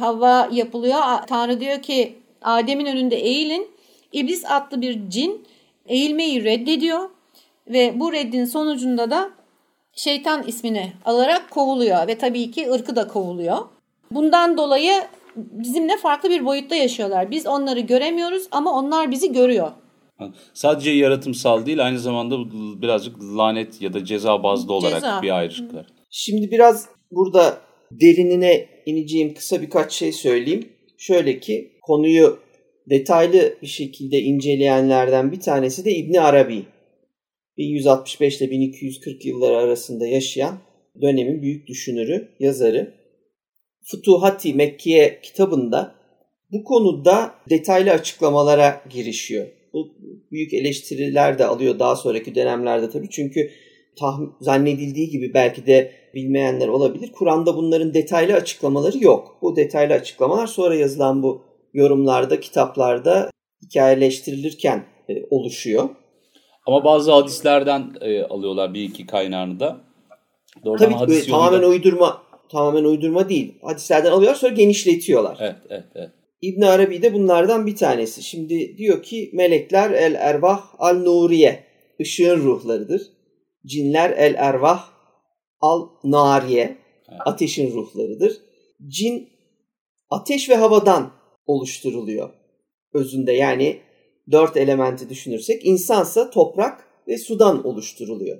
Havva 0.00 0.48
yapılıyor. 0.52 1.00
Tanrı 1.26 1.60
diyor 1.60 1.82
ki 1.82 2.18
Adem'in 2.42 2.86
önünde 2.86 3.16
eğilin. 3.16 3.70
İblis 4.12 4.44
adlı 4.50 4.80
bir 4.80 5.10
cin 5.10 5.46
eğilmeyi 5.86 6.44
reddediyor 6.44 7.10
ve 7.68 8.00
bu 8.00 8.12
reddin 8.12 8.44
sonucunda 8.44 9.10
da 9.10 9.30
şeytan 9.92 10.42
ismini 10.42 10.92
alarak 11.04 11.50
kovuluyor 11.50 12.06
ve 12.06 12.18
tabii 12.18 12.50
ki 12.50 12.70
ırkı 12.72 12.96
da 12.96 13.08
kovuluyor. 13.08 13.58
Bundan 14.10 14.56
dolayı 14.56 14.92
bizimle 15.36 15.96
farklı 15.96 16.30
bir 16.30 16.44
boyutta 16.44 16.74
yaşıyorlar. 16.74 17.30
Biz 17.30 17.46
onları 17.46 17.80
göremiyoruz 17.80 18.48
ama 18.50 18.72
onlar 18.72 19.10
bizi 19.10 19.32
görüyor. 19.32 19.70
Sadece 20.54 20.90
yaratımsal 20.90 21.66
değil 21.66 21.84
aynı 21.84 21.98
zamanda 21.98 22.36
birazcık 22.82 23.22
lanet 23.22 23.82
ya 23.82 23.92
da 23.92 24.04
ceza 24.04 24.42
bazlı 24.42 24.74
olarak 24.74 24.94
ceza. 24.94 25.22
bir 25.22 25.30
ayrışıklar. 25.30 25.86
Şimdi 26.18 26.50
biraz 26.50 26.88
burada 27.10 27.60
derinine 27.90 28.66
ineceğim 28.86 29.34
kısa 29.34 29.62
birkaç 29.62 29.92
şey 29.92 30.12
söyleyeyim. 30.12 30.68
Şöyle 30.98 31.40
ki 31.40 31.72
konuyu 31.82 32.38
detaylı 32.90 33.54
bir 33.62 33.66
şekilde 33.66 34.20
inceleyenlerden 34.20 35.32
bir 35.32 35.40
tanesi 35.40 35.84
de 35.84 35.94
İbni 35.94 36.20
Arabi. 36.20 36.62
1165 37.56 38.40
ile 38.40 38.50
1240 38.50 39.24
yılları 39.24 39.56
arasında 39.56 40.06
yaşayan 40.06 40.58
dönemin 41.02 41.42
büyük 41.42 41.66
düşünürü, 41.66 42.28
yazarı. 42.40 42.94
Futuhati 43.84 44.54
Mekkiye 44.54 45.20
kitabında 45.22 45.94
bu 46.52 46.64
konuda 46.64 47.34
detaylı 47.50 47.90
açıklamalara 47.90 48.84
girişiyor. 48.90 49.46
Bu 49.72 49.88
büyük 50.30 50.54
eleştiriler 50.54 51.38
de 51.38 51.44
alıyor 51.44 51.78
daha 51.78 51.96
sonraki 51.96 52.34
dönemlerde 52.34 52.90
tabii. 52.90 53.10
Çünkü 53.10 53.50
tahmin, 53.98 54.32
zannedildiği 54.40 55.10
gibi 55.10 55.34
belki 55.34 55.66
de 55.66 55.92
bilmeyenler 56.16 56.68
olabilir. 56.68 57.12
Kur'an'da 57.12 57.56
bunların 57.56 57.94
detaylı 57.94 58.34
açıklamaları 58.34 59.04
yok. 59.04 59.38
Bu 59.42 59.56
detaylı 59.56 59.94
açıklamalar 59.94 60.46
sonra 60.46 60.74
yazılan 60.74 61.22
bu 61.22 61.42
yorumlarda, 61.74 62.40
kitaplarda 62.40 63.30
hikayeleştirilirken 63.62 64.84
e, 65.08 65.12
oluşuyor. 65.30 65.88
Ama 66.66 66.84
bazı 66.84 67.12
hadislerden 67.12 67.94
e, 68.00 68.22
alıyorlar 68.22 68.74
bir 68.74 68.82
iki 68.82 69.06
kaynağını 69.06 69.60
da. 69.60 69.80
Doğrudan 70.64 70.84
Tabii 70.84 70.94
hadis 70.94 71.26
tamamen 71.26 71.52
yolunda... 71.52 71.68
uydurma 71.68 72.22
tamamen 72.48 72.84
uydurma 72.84 73.28
değil. 73.28 73.54
Hadislerden 73.62 74.10
alıyorlar 74.10 74.38
sonra 74.38 74.52
genişletiyorlar. 74.52 75.38
Evet, 75.40 75.56
evet, 75.70 75.84
evet. 75.94 76.10
İbn 76.42 76.62
Arabi 76.62 77.02
de 77.02 77.14
bunlardan 77.14 77.66
bir 77.66 77.76
tanesi. 77.76 78.22
Şimdi 78.22 78.78
diyor 78.78 79.02
ki 79.02 79.30
melekler 79.32 79.90
el 79.90 80.14
ervah 80.14 80.62
al 80.78 80.96
nuriye 80.96 81.64
ışığın 82.00 82.36
ruhlarıdır. 82.36 83.02
Cinler 83.66 84.10
el 84.10 84.34
ervah 84.38 84.95
al 85.60 85.88
nariye 86.04 86.78
ateşin 87.24 87.72
ruhlarıdır. 87.72 88.36
Cin 88.86 89.28
ateş 90.10 90.50
ve 90.50 90.54
havadan 90.54 91.12
oluşturuluyor 91.46 92.30
özünde. 92.92 93.32
Yani 93.32 93.80
dört 94.30 94.56
elementi 94.56 95.08
düşünürsek 95.08 95.66
insansa 95.66 96.30
toprak 96.30 96.84
ve 97.08 97.18
sudan 97.18 97.66
oluşturuluyor. 97.66 98.38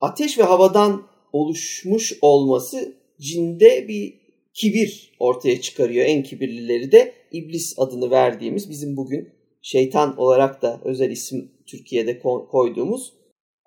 Ateş 0.00 0.38
ve 0.38 0.42
havadan 0.42 1.06
oluşmuş 1.32 2.18
olması 2.22 2.96
cinde 3.20 3.88
bir 3.88 4.14
kibir 4.54 5.16
ortaya 5.18 5.60
çıkarıyor. 5.60 6.06
En 6.06 6.22
kibirlileri 6.22 6.92
de 6.92 7.14
iblis 7.32 7.78
adını 7.78 8.10
verdiğimiz 8.10 8.70
bizim 8.70 8.96
bugün 8.96 9.28
şeytan 9.62 10.16
olarak 10.16 10.62
da 10.62 10.80
özel 10.84 11.10
isim 11.10 11.52
Türkiye'de 11.66 12.18
koyduğumuz 12.50 13.12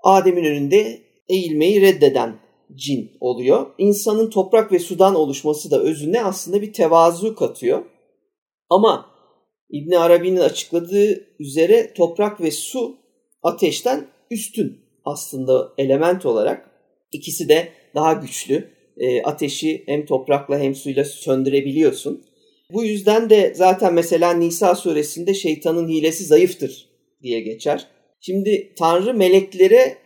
Adem'in 0.04 0.44
önünde 0.44 1.02
eğilmeyi 1.30 1.82
reddeden 1.82 2.40
cin 2.76 3.12
oluyor. 3.20 3.66
İnsanın 3.78 4.30
toprak 4.30 4.72
ve 4.72 4.80
sudan 4.80 5.16
oluşması 5.16 5.72
da 5.72 5.80
özüne 5.80 6.24
aslında 6.24 6.62
bir 6.62 6.74
tevazu 6.74 7.36
katıyor. 7.36 7.86
Ama 8.70 9.06
İbn 9.70 9.92
Arabi'nin 9.92 10.40
açıkladığı 10.40 11.26
üzere 11.40 11.94
toprak 11.94 12.42
ve 12.42 12.52
su 12.52 12.98
ateşten 13.44 14.08
üstün 14.32 14.80
aslında 15.06 15.74
element 15.78 16.26
olarak. 16.26 16.70
İkisi 17.12 17.50
de 17.50 17.70
daha 17.96 18.14
güçlü. 18.14 18.70
E, 18.98 19.22
ateşi 19.22 19.84
hem 19.86 20.06
toprakla 20.06 20.60
hem 20.60 20.76
suyla 20.76 21.06
söndürebiliyorsun. 21.06 22.26
Bu 22.74 22.84
yüzden 22.84 23.30
de 23.30 23.54
zaten 23.56 23.94
mesela 23.94 24.34
Nisa 24.34 24.76
suresinde 24.76 25.34
şeytanın 25.34 25.88
hilesi 25.88 26.24
zayıftır 26.24 26.90
diye 27.24 27.40
geçer. 27.40 27.88
Şimdi 28.22 28.74
Tanrı 28.78 29.14
meleklere 29.14 29.98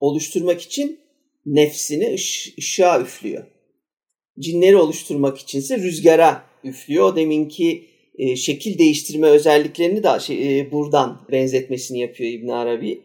oluşturmak 0.00 0.60
için 0.60 1.03
nefsini 1.46 2.14
ış- 2.14 2.54
ışığa 2.58 3.00
üflüyor. 3.00 3.44
Cinleri 4.38 4.76
oluşturmak 4.76 5.38
içinse 5.38 5.78
rüzgara 5.78 6.42
üflüyor. 6.64 7.12
O 7.12 7.16
deminki 7.16 7.84
e, 8.18 8.36
şekil 8.36 8.78
değiştirme 8.78 9.26
özelliklerini 9.26 10.02
de 10.02 10.20
şey, 10.20 10.60
e, 10.60 10.72
buradan 10.72 11.26
benzetmesini 11.32 12.00
yapıyor 12.00 12.30
İbn 12.30 12.48
Arabi. 12.48 13.00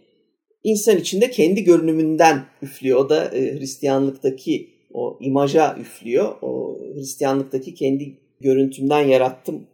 İnsan 0.63 0.97
içinde 0.97 1.31
kendi 1.31 1.63
görünümünden 1.63 2.45
üflüyor. 2.61 2.99
O 2.99 3.09
da 3.09 3.25
e, 3.25 3.59
Hristiyanlıktaki 3.59 4.69
o 4.93 5.17
imaja 5.21 5.77
üflüyor. 5.81 6.35
O 6.41 6.79
Hristiyanlıktaki 6.95 7.73
kendi 7.73 8.17
görüntümden 8.41 9.07
yarattım 9.07 9.67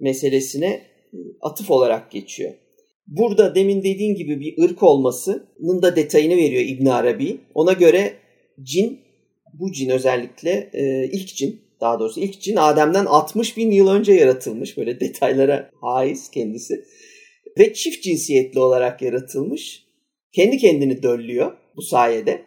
meselesine 0.00 0.66
e, 1.12 1.18
atıf 1.40 1.70
olarak 1.70 2.10
geçiyor. 2.10 2.52
Burada 3.10 3.54
demin 3.54 3.82
dediğin 3.82 4.14
gibi 4.14 4.40
bir 4.40 4.62
ırk 4.64 4.82
olmasının 4.82 5.82
da 5.82 5.96
detayını 5.96 6.36
veriyor 6.36 6.62
İbn 6.62 6.86
Arabi. 6.86 7.40
Ona 7.54 7.72
göre 7.72 8.14
cin, 8.62 9.00
bu 9.52 9.72
cin 9.72 9.90
özellikle 9.90 10.70
e, 10.72 11.10
ilk 11.12 11.36
cin, 11.36 11.60
daha 11.80 12.00
doğrusu 12.00 12.20
ilk 12.20 12.40
cin 12.40 12.56
Adem'den 12.56 13.04
60 13.04 13.56
bin 13.56 13.70
yıl 13.70 13.88
önce 13.88 14.12
yaratılmış. 14.12 14.76
Böyle 14.76 15.00
detaylara 15.00 15.70
haiz 15.80 16.30
kendisi. 16.30 16.84
Ve 17.58 17.74
çift 17.74 18.02
cinsiyetli 18.02 18.60
olarak 18.60 19.02
yaratılmış. 19.02 19.84
Kendi 20.32 20.58
kendini 20.58 21.02
döllüyor 21.02 21.52
bu 21.76 21.82
sayede. 21.82 22.42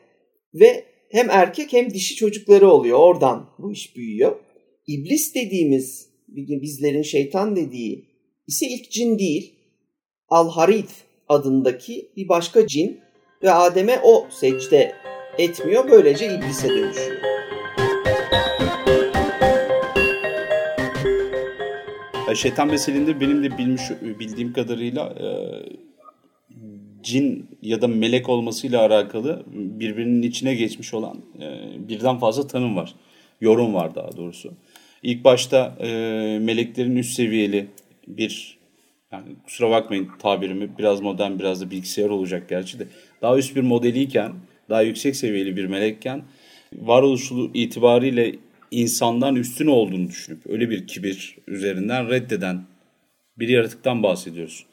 Ve 0.54 0.84
hem 1.12 1.30
erkek 1.30 1.74
hem 1.74 1.94
dişi 1.94 2.16
çocukları 2.16 2.70
oluyor. 2.70 3.00
Oradan 3.00 3.50
bu 3.60 3.72
iş 3.72 3.96
büyüyor. 3.96 4.40
İblis 4.88 5.36
dediğimiz, 5.36 6.10
bizlerin 6.28 7.02
şeytan 7.02 7.56
dediği 7.56 8.06
ise 8.48 8.66
ilk 8.68 8.92
cin 8.92 9.20
değil. 9.20 9.53
Al-Harith 10.34 10.94
adındaki 11.30 12.08
bir 12.18 12.30
başka 12.30 12.68
cin 12.68 13.00
ve 13.44 13.52
Adem'e 13.52 14.00
o 14.04 14.28
secde 14.30 14.96
etmiyor. 15.38 15.92
Böylece 15.92 16.36
iblise 16.36 16.70
dönüşüyor. 16.70 17.22
Şeytan 22.36 22.68
meselinde 22.68 23.20
benim 23.20 23.44
de 23.44 23.58
bilmiş 23.58 23.82
bildiğim 24.02 24.54
kadarıyla 24.54 25.06
e, 25.06 25.28
cin 27.04 27.46
ya 27.62 27.82
da 27.82 27.88
melek 27.88 28.30
olmasıyla 28.30 28.82
alakalı 28.82 29.44
birbirinin 29.54 30.22
içine 30.22 30.56
geçmiş 30.56 30.94
olan 30.94 31.18
e, 31.40 31.48
birden 31.90 32.20
fazla 32.20 32.48
tanım 32.48 32.76
var. 32.76 32.96
Yorum 33.42 33.74
var 33.74 33.96
daha 33.96 34.18
doğrusu. 34.18 34.54
İlk 35.04 35.24
başta 35.24 35.76
e, 35.80 35.88
meleklerin 36.42 36.96
üst 36.96 37.14
seviyeli 37.14 37.68
bir 38.08 38.63
yani 39.14 39.36
kusura 39.46 39.70
bakmayın 39.70 40.10
tabirimi 40.20 40.78
biraz 40.78 41.02
modern 41.02 41.40
biraz 41.40 41.62
da 41.62 41.72
bilgisayar 41.72 42.10
olacak 42.10 42.50
gerçi 42.50 42.80
de 42.80 42.88
daha 43.22 43.38
üst 43.38 43.56
bir 43.56 43.62
modeliyken 43.62 44.34
daha 44.70 44.82
yüksek 44.82 45.16
seviyeli 45.16 45.56
bir 45.56 45.66
melekken 45.66 46.24
varoluşu 46.76 47.52
itibariyle 47.54 48.36
insandan 48.72 49.36
üstün 49.36 49.68
olduğunu 49.68 50.08
düşünüp 50.08 50.48
öyle 50.50 50.70
bir 50.70 50.88
kibir 50.88 51.38
üzerinden 51.48 52.10
reddeden 52.10 52.62
bir 53.40 53.48
yaratıktan 53.48 54.04
bahsediyoruz. 54.04 54.66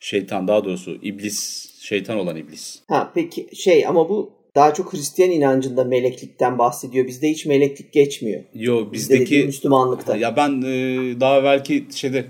Şeytan 0.00 0.48
daha 0.48 0.64
doğrusu 0.64 0.98
iblis, 1.02 1.70
şeytan 1.80 2.18
olan 2.18 2.36
iblis. 2.36 2.82
Ha 2.88 3.12
peki 3.14 3.48
şey 3.56 3.86
ama 3.86 4.08
bu 4.08 4.32
daha 4.54 4.74
çok 4.74 4.92
Hristiyan 4.92 5.30
inancında 5.30 5.84
meleklikten 5.84 6.58
bahsediyor. 6.58 7.06
Bizde 7.06 7.28
hiç 7.28 7.46
meleklik 7.46 7.92
geçmiyor. 7.92 8.44
Yo 8.54 8.92
bizdeki 8.92 9.34
Bizde 9.34 9.46
Müslümanlıkta. 9.46 10.16
Ya 10.16 10.36
ben 10.36 10.62
e, 10.62 11.20
daha 11.20 11.44
belki 11.44 11.86
şeyde 11.94 12.24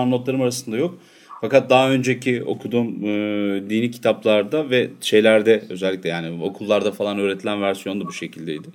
an 0.00 0.10
notlarım 0.10 0.40
arasında 0.40 0.76
yok. 0.76 0.98
Fakat 1.40 1.70
daha 1.70 1.90
önceki 1.90 2.44
okuduğum 2.44 3.04
e, 3.04 3.70
dini 3.70 3.90
kitaplarda 3.90 4.70
ve 4.70 4.90
şeylerde 5.00 5.62
özellikle 5.68 6.08
yani 6.08 6.44
okullarda 6.44 6.92
falan 6.92 7.18
öğretilen 7.18 7.62
versiyon 7.62 8.00
da 8.00 8.06
bu 8.06 8.12
şekildeydi. 8.12 8.68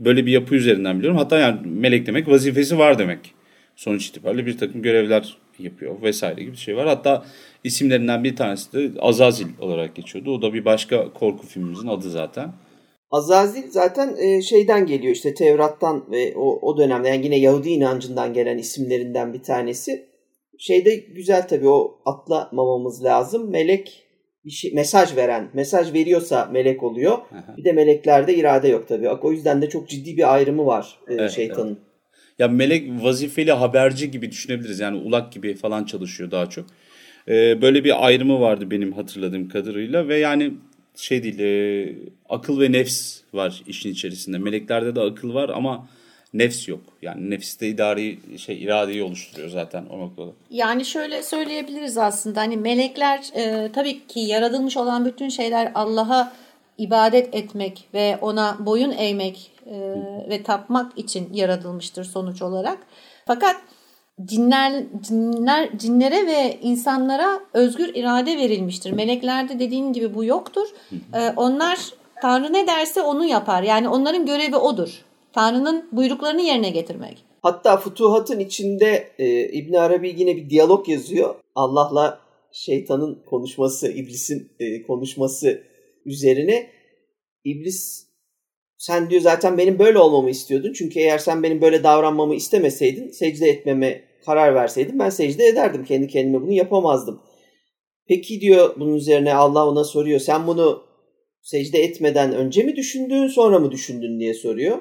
Böyle 0.00 0.26
bir 0.26 0.32
yapı 0.32 0.54
üzerinden 0.54 0.98
biliyorum. 0.98 1.18
Hatta 1.18 1.38
yani 1.38 1.60
melek 1.64 2.06
demek 2.06 2.28
vazifesi 2.28 2.78
var 2.78 2.98
demek. 2.98 3.18
Sonuç 3.76 4.06
itibariyle 4.06 4.46
bir 4.46 4.58
takım 4.58 4.82
görevler 4.82 5.36
yapıyor 5.58 6.02
vesaire 6.02 6.40
gibi 6.40 6.52
bir 6.52 6.56
şey 6.56 6.76
var. 6.76 6.86
Hatta 6.86 7.24
isimlerinden 7.64 8.24
bir 8.24 8.36
tanesi 8.36 8.72
de 8.72 9.00
Azazil 9.00 9.46
olarak 9.60 9.94
geçiyordu. 9.94 10.34
O 10.34 10.42
da 10.42 10.54
bir 10.54 10.64
başka 10.64 11.12
korku 11.12 11.46
filmimizin 11.46 11.88
adı 11.88 12.10
zaten. 12.10 12.52
Azazil 13.10 13.70
zaten 13.70 14.16
e, 14.18 14.42
şeyden 14.42 14.86
geliyor 14.86 15.14
işte 15.14 15.34
Tevrat'tan 15.34 16.04
ve 16.10 16.34
o, 16.36 16.58
o 16.62 16.78
dönemde 16.78 17.08
yani 17.08 17.24
yine 17.24 17.38
Yahudi 17.38 17.68
inancından 17.68 18.32
gelen 18.32 18.58
isimlerinden 18.58 19.32
bir 19.32 19.42
tanesi. 19.42 20.15
Şeyde 20.58 20.96
güzel 20.96 21.48
tabii 21.48 21.68
o 21.68 21.98
atlamamamız 22.04 23.04
lazım. 23.04 23.50
Melek 23.50 24.02
bir 24.44 24.50
şey, 24.50 24.72
mesaj 24.72 25.16
veren, 25.16 25.50
mesaj 25.54 25.92
veriyorsa 25.92 26.48
melek 26.52 26.82
oluyor. 26.82 27.18
Bir 27.56 27.64
de 27.64 27.72
meleklerde 27.72 28.34
irade 28.34 28.68
yok 28.68 28.88
tabii. 28.88 29.08
O 29.08 29.32
yüzden 29.32 29.62
de 29.62 29.68
çok 29.68 29.88
ciddi 29.88 30.16
bir 30.16 30.34
ayrımı 30.34 30.66
var 30.66 30.98
e, 31.08 31.14
evet, 31.14 31.30
şeytanın. 31.30 31.68
Evet. 31.68 31.78
Ya 32.38 32.48
melek 32.48 33.02
vazifeli 33.02 33.52
haberci 33.52 34.10
gibi 34.10 34.30
düşünebiliriz. 34.30 34.80
Yani 34.80 34.96
ulak 34.96 35.32
gibi 35.32 35.54
falan 35.54 35.84
çalışıyor 35.84 36.30
daha 36.30 36.50
çok. 36.50 36.66
Ee, 37.28 37.62
böyle 37.62 37.84
bir 37.84 38.06
ayrımı 38.06 38.40
vardı 38.40 38.70
benim 38.70 38.92
hatırladığım 38.92 39.48
kadarıyla 39.48 40.08
ve 40.08 40.18
yani 40.18 40.52
şey 40.96 41.22
değil 41.22 41.38
e, 41.38 41.94
akıl 42.28 42.60
ve 42.60 42.72
nefs 42.72 43.20
var 43.32 43.62
işin 43.66 43.90
içerisinde. 43.90 44.38
Meleklerde 44.38 44.96
de 44.96 45.00
akıl 45.00 45.34
var 45.34 45.48
ama 45.48 45.88
nefs 46.38 46.68
yok. 46.68 46.80
Yani 47.02 47.30
nefiste 47.30 47.68
idari 47.68 48.18
şey 48.38 48.62
iradeyi 48.62 49.02
oluşturuyor 49.02 49.48
zaten 49.48 49.86
o 49.86 49.98
noktada. 49.98 50.30
Yani 50.50 50.84
şöyle 50.84 51.22
söyleyebiliriz 51.22 51.98
aslında 51.98 52.40
hani 52.40 52.56
melekler 52.56 53.20
e, 53.34 53.72
tabii 53.72 54.06
ki 54.06 54.20
yaratılmış 54.20 54.76
olan 54.76 55.04
bütün 55.04 55.28
şeyler 55.28 55.72
Allah'a 55.74 56.32
ibadet 56.78 57.34
etmek 57.34 57.88
ve 57.94 58.18
ona 58.20 58.56
boyun 58.60 58.90
eğmek 58.90 59.50
e, 59.66 59.74
ve 60.30 60.42
tapmak 60.42 60.98
için 60.98 61.28
yaratılmıştır 61.32 62.04
sonuç 62.04 62.42
olarak. 62.42 62.78
Fakat 63.26 63.56
cinler, 64.24 64.84
cinler, 65.00 65.78
cinlere 65.78 66.26
ve 66.26 66.58
insanlara 66.62 67.40
özgür 67.52 67.94
irade 67.94 68.36
verilmiştir. 68.36 68.92
Meleklerde 68.92 69.58
dediğin 69.58 69.92
gibi 69.92 70.14
bu 70.14 70.24
yoktur. 70.24 70.68
E, 71.14 71.32
onlar 71.36 71.78
Tanrı 72.22 72.52
ne 72.52 72.66
derse 72.66 73.02
onu 73.02 73.24
yapar. 73.24 73.62
Yani 73.62 73.88
onların 73.88 74.26
görevi 74.26 74.56
odur. 74.56 75.04
Tanrı'nın 75.36 75.88
buyruklarını 75.92 76.42
yerine 76.42 76.70
getirmek. 76.70 77.24
Hatta 77.42 77.76
Futuhat'ın 77.76 78.40
içinde 78.40 79.08
e, 79.18 79.48
İbn 79.48 79.74
Arabi 79.74 80.14
yine 80.18 80.36
bir 80.36 80.50
diyalog 80.50 80.88
yazıyor. 80.88 81.34
Allah'la 81.54 82.20
şeytanın 82.52 83.22
konuşması, 83.26 83.92
iblisin 83.92 84.52
e, 84.60 84.82
konuşması 84.82 85.62
üzerine 86.04 86.70
iblis 87.44 88.06
sen 88.78 89.10
diyor 89.10 89.22
zaten 89.22 89.58
benim 89.58 89.78
böyle 89.78 89.98
olmamı 89.98 90.30
istiyordun. 90.30 90.72
Çünkü 90.72 91.00
eğer 91.00 91.18
sen 91.18 91.42
benim 91.42 91.60
böyle 91.60 91.84
davranmamı 91.84 92.34
istemeseydin, 92.34 93.10
secde 93.10 93.48
etmeme 93.48 94.02
karar 94.26 94.54
verseydin 94.54 94.98
ben 94.98 95.10
secde 95.10 95.46
ederdim. 95.46 95.84
Kendi 95.84 96.08
kendime 96.08 96.42
bunu 96.42 96.52
yapamazdım. 96.52 97.22
Peki 98.08 98.40
diyor 98.40 98.74
bunun 98.78 98.94
üzerine 98.94 99.34
Allah 99.34 99.68
ona 99.68 99.84
soruyor. 99.84 100.20
Sen 100.20 100.46
bunu 100.46 100.82
secde 101.42 101.78
etmeden 101.78 102.32
önce 102.32 102.62
mi 102.62 102.76
düşündün 102.76 103.26
sonra 103.26 103.58
mı 103.58 103.72
düşündün 103.72 104.20
diye 104.20 104.34
soruyor. 104.34 104.78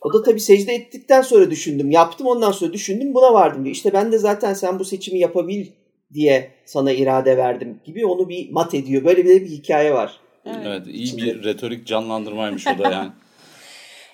O 0.00 0.12
da 0.12 0.22
tabii 0.22 0.40
secde 0.40 0.74
ettikten 0.74 1.22
sonra 1.22 1.50
düşündüm. 1.50 1.90
Yaptım 1.90 2.26
ondan 2.26 2.52
sonra 2.52 2.72
düşündüm 2.72 3.14
buna 3.14 3.34
vardım 3.34 3.64
diyor. 3.64 3.74
İşte 3.74 3.92
ben 3.92 4.12
de 4.12 4.18
zaten 4.18 4.54
sen 4.54 4.78
bu 4.78 4.84
seçimi 4.84 5.18
yapabil 5.18 5.66
diye 6.14 6.50
sana 6.64 6.92
irade 6.92 7.36
verdim 7.36 7.80
gibi 7.84 8.06
onu 8.06 8.28
bir 8.28 8.50
mat 8.50 8.74
ediyor. 8.74 9.04
Böyle 9.04 9.24
bir, 9.24 9.44
bir 9.44 9.50
hikaye 9.50 9.94
var. 9.94 10.20
Evet, 10.46 10.58
evet 10.66 10.86
iyi 10.86 11.02
İçinde. 11.02 11.22
bir 11.22 11.44
retorik 11.44 11.86
canlandırmaymış 11.86 12.66
o 12.66 12.78
da 12.78 12.90
yani. 12.90 13.10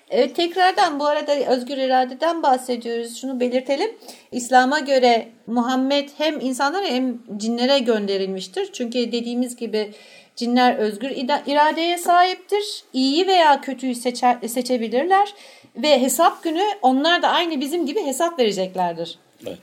Evet, 0.09 0.35
tekrardan 0.35 0.99
bu 0.99 1.05
arada 1.05 1.35
özgür 1.35 1.77
iradeden 1.77 2.43
bahsediyoruz. 2.43 3.21
Şunu 3.21 3.39
belirtelim. 3.39 3.91
İslam'a 4.31 4.79
göre 4.79 5.27
Muhammed 5.47 6.09
hem 6.17 6.39
insanlara 6.39 6.85
hem 6.85 7.19
cinlere 7.37 7.79
gönderilmiştir. 7.79 8.69
Çünkü 8.73 9.11
dediğimiz 9.11 9.55
gibi 9.55 9.91
cinler 10.35 10.77
özgür 10.77 11.09
iradeye 11.47 11.97
sahiptir. 11.97 12.83
İyiyi 12.93 13.27
veya 13.27 13.61
kötüyü 13.61 13.95
seçer, 13.95 14.37
seçebilirler. 14.47 15.33
Ve 15.75 16.01
hesap 16.01 16.43
günü 16.43 16.63
onlar 16.81 17.21
da 17.21 17.27
aynı 17.27 17.61
bizim 17.61 17.85
gibi 17.85 18.05
hesap 18.05 18.39
vereceklerdir. 18.39 19.19
Evet. 19.47 19.59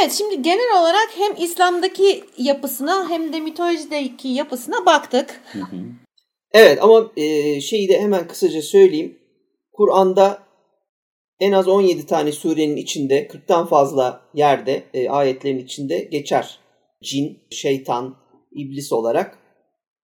Evet 0.00 0.12
şimdi 0.12 0.42
genel 0.42 0.80
olarak 0.80 1.08
hem 1.16 1.44
İslam'daki 1.44 2.24
yapısına 2.38 3.10
hem 3.10 3.32
de 3.32 3.40
mitolojideki 3.40 4.28
yapısına 4.28 4.86
baktık. 4.86 5.40
Hı 5.52 5.58
hı. 5.58 5.76
Evet 6.52 6.82
ama 6.82 7.10
e, 7.16 7.60
şeyi 7.60 7.88
de 7.88 8.00
hemen 8.00 8.28
kısaca 8.28 8.62
söyleyeyim. 8.62 9.18
Kur'an'da 9.72 10.42
en 11.40 11.52
az 11.52 11.68
17 11.68 12.06
tane 12.06 12.32
surenin 12.32 12.76
içinde 12.76 13.26
40'tan 13.26 13.66
fazla 13.68 14.20
yerde 14.34 14.82
e, 14.94 15.08
ayetlerin 15.08 15.58
içinde 15.58 15.98
geçer. 15.98 16.58
Cin, 17.02 17.38
şeytan, 17.50 18.16
iblis 18.52 18.92
olarak 18.92 19.38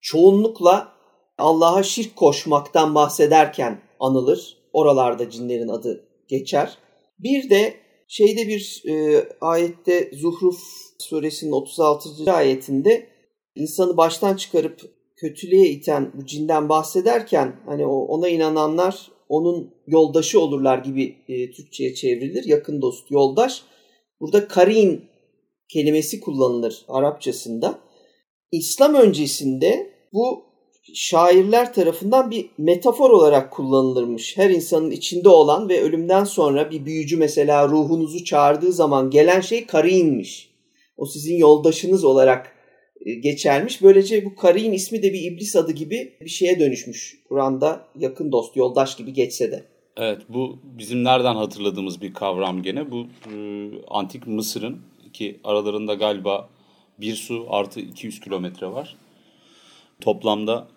çoğunlukla 0.01 0.93
Allah'a 1.39 1.83
şirk 1.83 2.17
koşmaktan 2.17 2.95
bahsederken 2.95 3.81
anılır. 4.01 4.57
Oralarda 4.73 5.31
cinlerin 5.31 5.69
adı 5.69 6.09
geçer. 6.29 6.79
Bir 7.19 7.51
de 7.51 7.75
şeyde 8.09 8.49
bir 8.49 8.83
e, 8.89 9.25
ayette 9.41 10.11
Zuhruf 10.15 10.61
suresinin 10.99 11.53
36. 11.53 12.33
ayetinde 12.33 13.07
insanı 13.55 13.97
baştan 13.97 14.37
çıkarıp 14.37 14.81
kötülüğe 15.17 15.69
iten 15.69 16.13
bu 16.15 16.27
cinden 16.27 16.69
bahsederken 16.69 17.57
hani 17.67 17.87
ona 17.87 18.29
inananlar 18.29 19.11
onun 19.29 19.75
yoldaşı 19.87 20.41
olurlar 20.41 20.79
gibi 20.79 21.17
e, 21.29 21.51
Türkçe'ye 21.51 21.95
çevrilir. 21.95 22.45
Yakın 22.45 22.83
dost, 22.83 23.11
yoldaş. 23.11 23.63
Burada 24.21 24.49
karin 24.49 25.05
kelimesi 25.69 26.21
kullanılır 26.21 26.85
Arapçasında. 26.89 27.79
İslam 28.53 28.95
öncesinde 28.95 29.89
bu 30.13 30.51
şairler 30.95 31.75
tarafından 31.75 32.31
bir 32.31 32.51
metafor 32.59 33.11
olarak 33.11 33.51
kullanılırmış. 33.53 34.37
Her 34.37 34.51
insanın 34.51 34.91
içinde 34.91 35.29
olan 35.29 35.69
ve 35.69 35.83
ölümden 35.83 36.25
sonra 36.25 36.71
bir 36.71 36.85
büyücü 36.85 37.17
mesela 37.17 37.69
ruhunuzu 37.69 38.25
çağırdığı 38.25 38.73
zaman 38.73 39.11
gelen 39.11 39.41
şey 39.41 39.67
karinmiş. 39.67 40.51
O 40.97 41.07
sizin 41.07 41.37
yoldaşınız 41.37 42.05
olarak 42.05 42.57
e, 43.07 43.15
geçermiş. 43.15 43.83
Böylece 43.83 44.25
bu 44.25 44.35
Karin 44.35 44.73
ismi 44.73 45.03
de 45.03 45.13
bir 45.13 45.23
iblis 45.23 45.57
adı 45.57 45.73
gibi 45.73 46.13
bir 46.21 46.31
şeye 46.31 46.61
dönüşmüş. 46.61 47.19
Kur'an'da 47.29 47.87
yakın 47.99 48.33
dost, 48.33 48.57
yoldaş 48.57 48.97
gibi 48.97 49.13
geçse 49.13 49.53
de. 49.53 49.65
Evet 49.97 50.23
bu 50.29 50.59
bizim 50.65 51.05
nereden 51.05 51.35
hatırladığımız 51.35 52.03
bir 52.03 52.15
kavram 52.15 52.63
gene. 52.63 52.91
Bu 52.91 53.07
e, 53.33 53.35
antik 53.89 54.27
Mısır'ın 54.27 54.79
ki 55.13 55.41
aralarında 55.45 55.95
galiba 55.95 56.49
bir 57.01 57.15
su 57.15 57.47
artı 57.49 57.81
200 57.81 58.21
kilometre 58.21 58.67
var. 58.67 58.97
Toplamda 60.01 60.69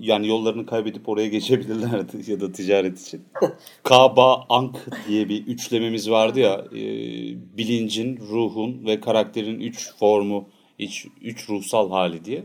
yani 0.00 0.28
yollarını 0.28 0.66
kaybedip 0.66 1.08
oraya 1.08 1.28
geçebilirlerdi 1.28 2.30
ya 2.30 2.40
da 2.40 2.52
ticaret 2.52 3.00
için. 3.00 3.24
Kaba, 3.82 4.46
Ank 4.48 4.76
diye 5.08 5.28
bir 5.28 5.46
üçlememiz 5.46 6.10
vardı 6.10 6.40
ya. 6.40 6.64
E, 6.72 6.82
bilincin, 7.58 8.16
ruhun 8.16 8.86
ve 8.86 9.00
karakterin 9.00 9.60
üç 9.60 9.94
formu 9.98 10.48
üç, 10.78 11.06
üç 11.20 11.48
ruhsal 11.48 11.90
hali 11.90 12.24
diye. 12.24 12.44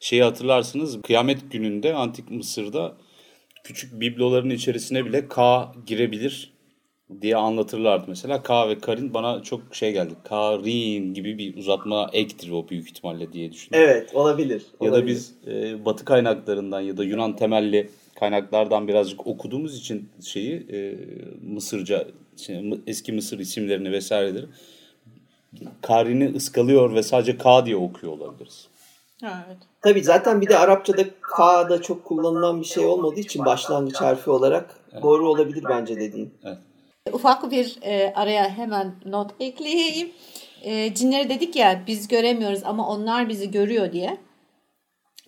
Şeyi 0.00 0.22
hatırlarsınız 0.22 1.02
kıyamet 1.02 1.52
gününde 1.52 1.94
antik 1.94 2.30
Mısır'da 2.30 2.96
küçük 3.64 4.00
bibloların 4.00 4.50
içerisine 4.50 5.04
bile 5.04 5.28
K 5.28 5.72
girebilir 5.86 6.57
diye 7.22 7.36
anlatırlardı 7.36 8.04
mesela. 8.08 8.42
K 8.42 8.68
ve 8.68 8.78
Karin 8.78 9.14
bana 9.14 9.42
çok 9.42 9.60
şey 9.72 9.92
geldi. 9.92 10.14
Karin 10.24 11.14
gibi 11.14 11.38
bir 11.38 11.56
uzatma 11.56 12.10
ektir 12.12 12.50
o 12.50 12.68
büyük 12.68 12.88
ihtimalle 12.88 13.32
diye 13.32 13.52
düşünüyorum. 13.52 13.90
Evet 13.92 14.14
olabilir. 14.14 14.66
Ya 14.80 14.92
da 14.92 15.06
biz 15.06 15.34
e, 15.46 15.84
batı 15.84 16.04
kaynaklarından 16.04 16.80
ya 16.80 16.96
da 16.96 17.04
Yunan 17.04 17.36
temelli 17.36 17.90
kaynaklardan 18.20 18.88
birazcık 18.88 19.26
okuduğumuz 19.26 19.78
için 19.78 20.08
şeyi 20.24 20.66
e, 20.72 20.94
Mısırca, 21.42 22.06
şey, 22.36 22.80
eski 22.86 23.12
Mısır 23.12 23.38
isimlerini 23.38 23.92
vesaireleri 23.92 24.46
Karin'i 25.82 26.36
ıskalıyor 26.36 26.94
ve 26.94 27.02
sadece 27.02 27.38
K 27.38 27.66
diye 27.66 27.76
okuyor 27.76 28.12
olabiliriz. 28.12 28.68
Evet. 29.22 29.58
Tabii 29.82 30.04
zaten 30.04 30.40
bir 30.40 30.48
de 30.48 30.58
Arapçada 30.58 31.04
K'da 31.20 31.82
çok 31.82 32.04
kullanılan 32.04 32.60
bir 32.60 32.66
şey 32.66 32.84
olmadığı 32.84 33.20
için 33.20 33.44
başlangıç 33.44 33.96
harfi 33.96 34.30
olarak 34.30 34.80
evet. 34.92 35.02
doğru 35.02 35.28
olabilir 35.28 35.64
bence 35.68 35.96
dediğin. 35.96 36.34
Evet. 36.44 36.58
Ufak 37.12 37.50
bir 37.50 37.78
e, 37.82 38.12
araya 38.16 38.48
hemen 38.48 38.94
not 39.04 39.30
ekleyeyim. 39.40 40.12
E, 40.62 40.94
cinleri 40.94 41.28
dedik 41.28 41.56
ya 41.56 41.82
biz 41.86 42.08
göremiyoruz 42.08 42.60
ama 42.64 42.88
onlar 42.88 43.28
bizi 43.28 43.50
görüyor 43.50 43.92
diye. 43.92 44.18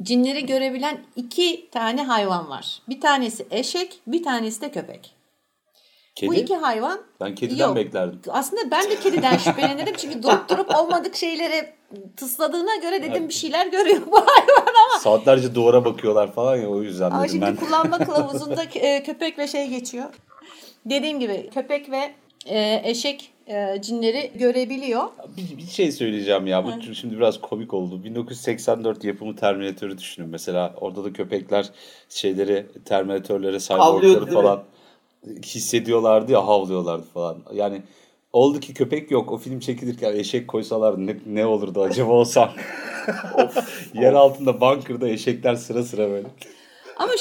Cinleri 0.02 0.46
görebilen 0.46 0.98
iki 1.16 1.70
tane 1.70 2.04
hayvan 2.04 2.50
var. 2.50 2.82
Bir 2.88 3.00
tanesi 3.00 3.46
eşek, 3.50 4.00
bir 4.06 4.22
tanesi 4.22 4.60
de 4.60 4.70
köpek. 4.70 5.14
Kedi? 6.14 6.30
Bu 6.30 6.34
iki 6.34 6.56
hayvan 6.56 7.00
ben 7.20 7.34
kediden 7.34 7.66
yok. 7.66 7.76
beklerdim. 7.76 8.20
Aslında 8.28 8.70
ben 8.70 8.90
de 8.90 9.00
kediden 9.00 9.36
şüphelenirim 9.36 9.94
çünkü 9.96 10.22
durup 10.22 10.48
durup 10.48 10.76
olmadık 10.76 11.16
şeylere 11.16 11.74
tısladığına 12.16 12.76
göre 12.76 13.02
dedim 13.02 13.28
bir 13.28 13.34
şeyler 13.34 13.66
görüyor 13.66 14.00
bu 14.06 14.16
hayvan 14.16 14.66
ama. 14.66 15.00
Saatlerce 15.00 15.54
duvara 15.54 15.84
bakıyorlar 15.84 16.32
falan 16.32 16.56
ya 16.56 16.68
o 16.68 16.82
yüzden 16.82 17.10
ama 17.10 17.22
dedim 17.22 17.30
şimdi 17.30 17.46
ben. 17.46 17.56
kullanma 17.56 17.98
kılavuzunda 17.98 18.68
köpek 19.04 19.38
ve 19.38 19.48
şey 19.48 19.68
geçiyor. 19.68 20.10
Dediğim 20.84 21.20
gibi 21.20 21.50
köpek 21.54 21.90
ve 21.90 22.10
e, 22.46 22.80
eşek 22.84 23.32
e, 23.46 23.82
cinleri 23.82 24.30
görebiliyor. 24.34 25.02
Bir, 25.36 25.58
bir 25.58 25.70
şey 25.70 25.92
söyleyeceğim 25.92 26.46
ya. 26.46 26.64
Bu 26.64 26.70
evet. 26.70 26.94
şimdi 26.94 27.16
biraz 27.16 27.40
komik 27.40 27.74
oldu. 27.74 28.04
1984 28.04 29.04
yapımı 29.04 29.36
Terminator'ı 29.36 29.98
düşünün. 29.98 30.28
Mesela 30.28 30.74
orada 30.80 31.04
da 31.04 31.12
köpekler 31.12 31.70
şeyleri 32.08 32.66
Terminatörlere 32.84 33.60
cyborgları 33.60 34.26
falan. 34.26 34.62
Hissediyorlardı 35.44 36.32
ya 36.32 36.46
havlıyorlardı 36.46 37.06
falan. 37.14 37.38
Yani 37.54 37.82
oldu 38.32 38.60
ki 38.60 38.74
köpek 38.74 39.10
yok. 39.10 39.32
O 39.32 39.38
film 39.38 39.60
çekilirken 39.60 40.12
eşek 40.12 40.48
koysalar 40.48 41.06
ne, 41.06 41.16
ne 41.26 41.46
olurdu 41.46 41.82
acaba 41.82 42.12
olsam. 42.12 42.50
Yer 43.94 44.12
altında 44.12 44.60
bunkerda 44.60 45.08
eşekler 45.08 45.54
sıra 45.54 45.82
sıra 45.82 46.10
böyle. 46.10 46.28
Ama 47.00 47.12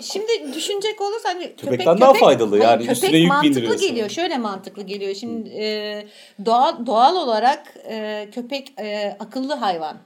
şimdi 0.00 0.54
düşünecek 0.54 1.00
olursa 1.00 1.28
hani 1.28 1.42
köpek, 1.42 1.58
köpekten 1.58 2.00
daha 2.00 2.14
faydalı 2.14 2.58
yani 2.58 2.82
köpek 2.82 2.92
üstüne 2.92 3.18
yük 3.18 3.28
mantıklı 3.28 3.76
geliyor. 3.76 4.08
Şöyle 4.08 4.38
mantıklı 4.38 4.82
geliyor. 4.82 5.14
Şimdi 5.14 5.48
e, 5.48 6.06
doğal 6.44 6.86
doğal 6.86 7.16
olarak 7.16 7.74
e, 7.88 8.28
köpek 8.32 8.72
e, 8.80 9.16
akıllı 9.20 9.54
hayvan. 9.54 9.98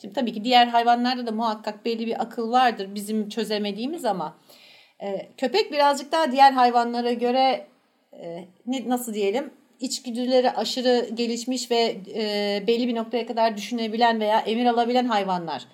Şimdi 0.00 0.14
tabii 0.14 0.32
ki 0.32 0.44
diğer 0.44 0.66
hayvanlarda 0.66 1.26
da 1.26 1.32
muhakkak 1.32 1.84
belli 1.84 2.06
bir 2.06 2.22
akıl 2.22 2.52
vardır 2.52 2.88
bizim 2.94 3.28
çözemediğimiz 3.28 4.04
ama 4.04 4.36
e, 5.02 5.28
köpek 5.36 5.72
birazcık 5.72 6.12
daha 6.12 6.32
diğer 6.32 6.52
hayvanlara 6.52 7.12
göre 7.12 7.66
e, 8.12 8.48
ne, 8.66 8.88
nasıl 8.88 9.14
diyelim 9.14 9.50
içgüdüleri 9.80 10.50
aşırı 10.50 11.08
gelişmiş 11.14 11.70
ve 11.70 11.96
e, 12.14 12.64
belli 12.66 12.88
bir 12.88 12.94
noktaya 12.94 13.26
kadar 13.26 13.56
düşünebilen 13.56 14.20
veya 14.20 14.40
emir 14.40 14.66
alabilen 14.66 15.06
hayvanlar. 15.06 15.66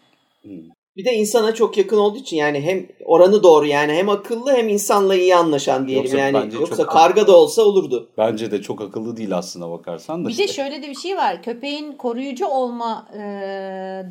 Bir 0.97 1.05
de 1.05 1.12
insana 1.12 1.55
çok 1.55 1.76
yakın 1.76 1.97
olduğu 1.97 2.18
için 2.18 2.36
yani 2.36 2.61
hem 2.61 2.86
oranı 3.05 3.43
doğru 3.43 3.66
yani 3.66 3.93
hem 3.93 4.09
akıllı 4.09 4.53
hem 4.53 4.68
insanla 4.68 5.14
iyi 5.14 5.36
anlaşan 5.36 5.88
diyelim 5.88 6.05
yoksa 6.05 6.18
yani 6.18 6.55
yoksa 6.55 6.86
karga 6.86 7.26
da 7.26 7.36
olsa 7.36 7.62
olurdu. 7.62 8.11
Bence 8.18 8.51
de 8.51 8.62
çok 8.62 8.80
akıllı 8.80 9.16
değil 9.16 9.36
aslında 9.36 9.70
bakarsan 9.70 10.24
da. 10.24 10.28
Bir 10.28 10.32
işte. 10.32 10.43
de 10.43 10.49
şöyle 10.49 10.82
de 10.82 10.88
bir 10.88 10.95
şey 10.95 11.16
var. 11.16 11.43
Köpeğin 11.43 11.93
koruyucu 11.93 12.47
olma 12.47 13.09
e, 13.14 13.22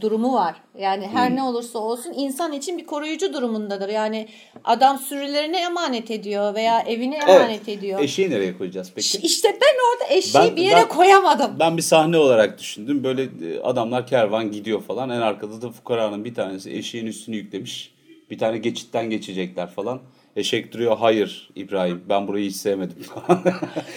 durumu 0.01 0.33
var. 0.33 0.55
Yani 0.79 1.07
her 1.07 1.29
hmm. 1.29 1.35
ne 1.35 1.43
olursa 1.43 1.79
olsun 1.79 2.13
insan 2.17 2.53
için 2.53 2.77
bir 2.77 2.85
koruyucu 2.85 3.33
durumundadır. 3.33 3.89
Yani 3.89 4.27
adam 4.63 4.97
sürülerine 4.97 5.59
emanet 5.61 6.11
ediyor 6.11 6.55
veya 6.55 6.79
evine 6.81 7.15
emanet 7.15 7.61
evet. 7.65 7.69
ediyor. 7.69 7.99
Eşeği 7.99 8.29
nereye 8.29 8.57
koyacağız 8.57 8.91
peki? 8.95 9.17
İşte 9.17 9.47
ben 9.61 9.75
orada 9.91 10.13
eşeği 10.13 10.49
ben, 10.49 10.55
bir 10.55 10.61
yere 10.61 10.75
ben, 10.75 10.87
koyamadım. 10.87 11.51
Ben 11.59 11.77
bir 11.77 11.81
sahne 11.81 12.17
olarak 12.17 12.59
düşündüm. 12.59 13.03
Böyle 13.03 13.21
e, 13.23 13.59
adamlar 13.59 14.07
kervan 14.07 14.51
gidiyor 14.51 14.81
falan. 14.81 15.09
En 15.09 15.21
arkada 15.21 15.61
da 15.61 15.71
fukaranın 15.71 16.25
bir 16.25 16.33
tanesi 16.33 16.71
eşeğin 16.71 17.05
üstünü 17.05 17.35
yüklemiş. 17.35 17.93
Bir 18.31 18.37
tane 18.37 18.57
geçitten 18.57 19.09
geçecekler 19.09 19.69
falan. 19.69 20.01
Eşek 20.35 20.73
duruyor 20.73 20.97
hayır 20.97 21.49
İbrahim 21.55 22.01
ben 22.09 22.27
burayı 22.27 22.49
hiç 22.49 22.55
sevmedim 22.55 22.97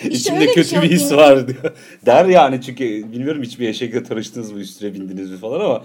işte 0.03 0.09
İçimde 0.09 0.47
kötü 0.47 0.61
bir, 0.61 0.64
şey 0.64 0.83
bir 0.83 0.91
his 0.91 1.12
var 1.12 1.49
diyor. 1.49 1.76
Der 2.07 2.24
yani 2.24 2.61
çünkü 2.62 3.12
bilmiyorum 3.12 3.43
hiçbir 3.43 3.68
eşekle 3.68 4.03
tanıştınız 4.03 4.53
mı 4.53 4.61
üstüne 4.61 4.95
bindiniz 4.95 5.30
mi 5.30 5.37
falan 5.37 5.61
ama 5.61 5.85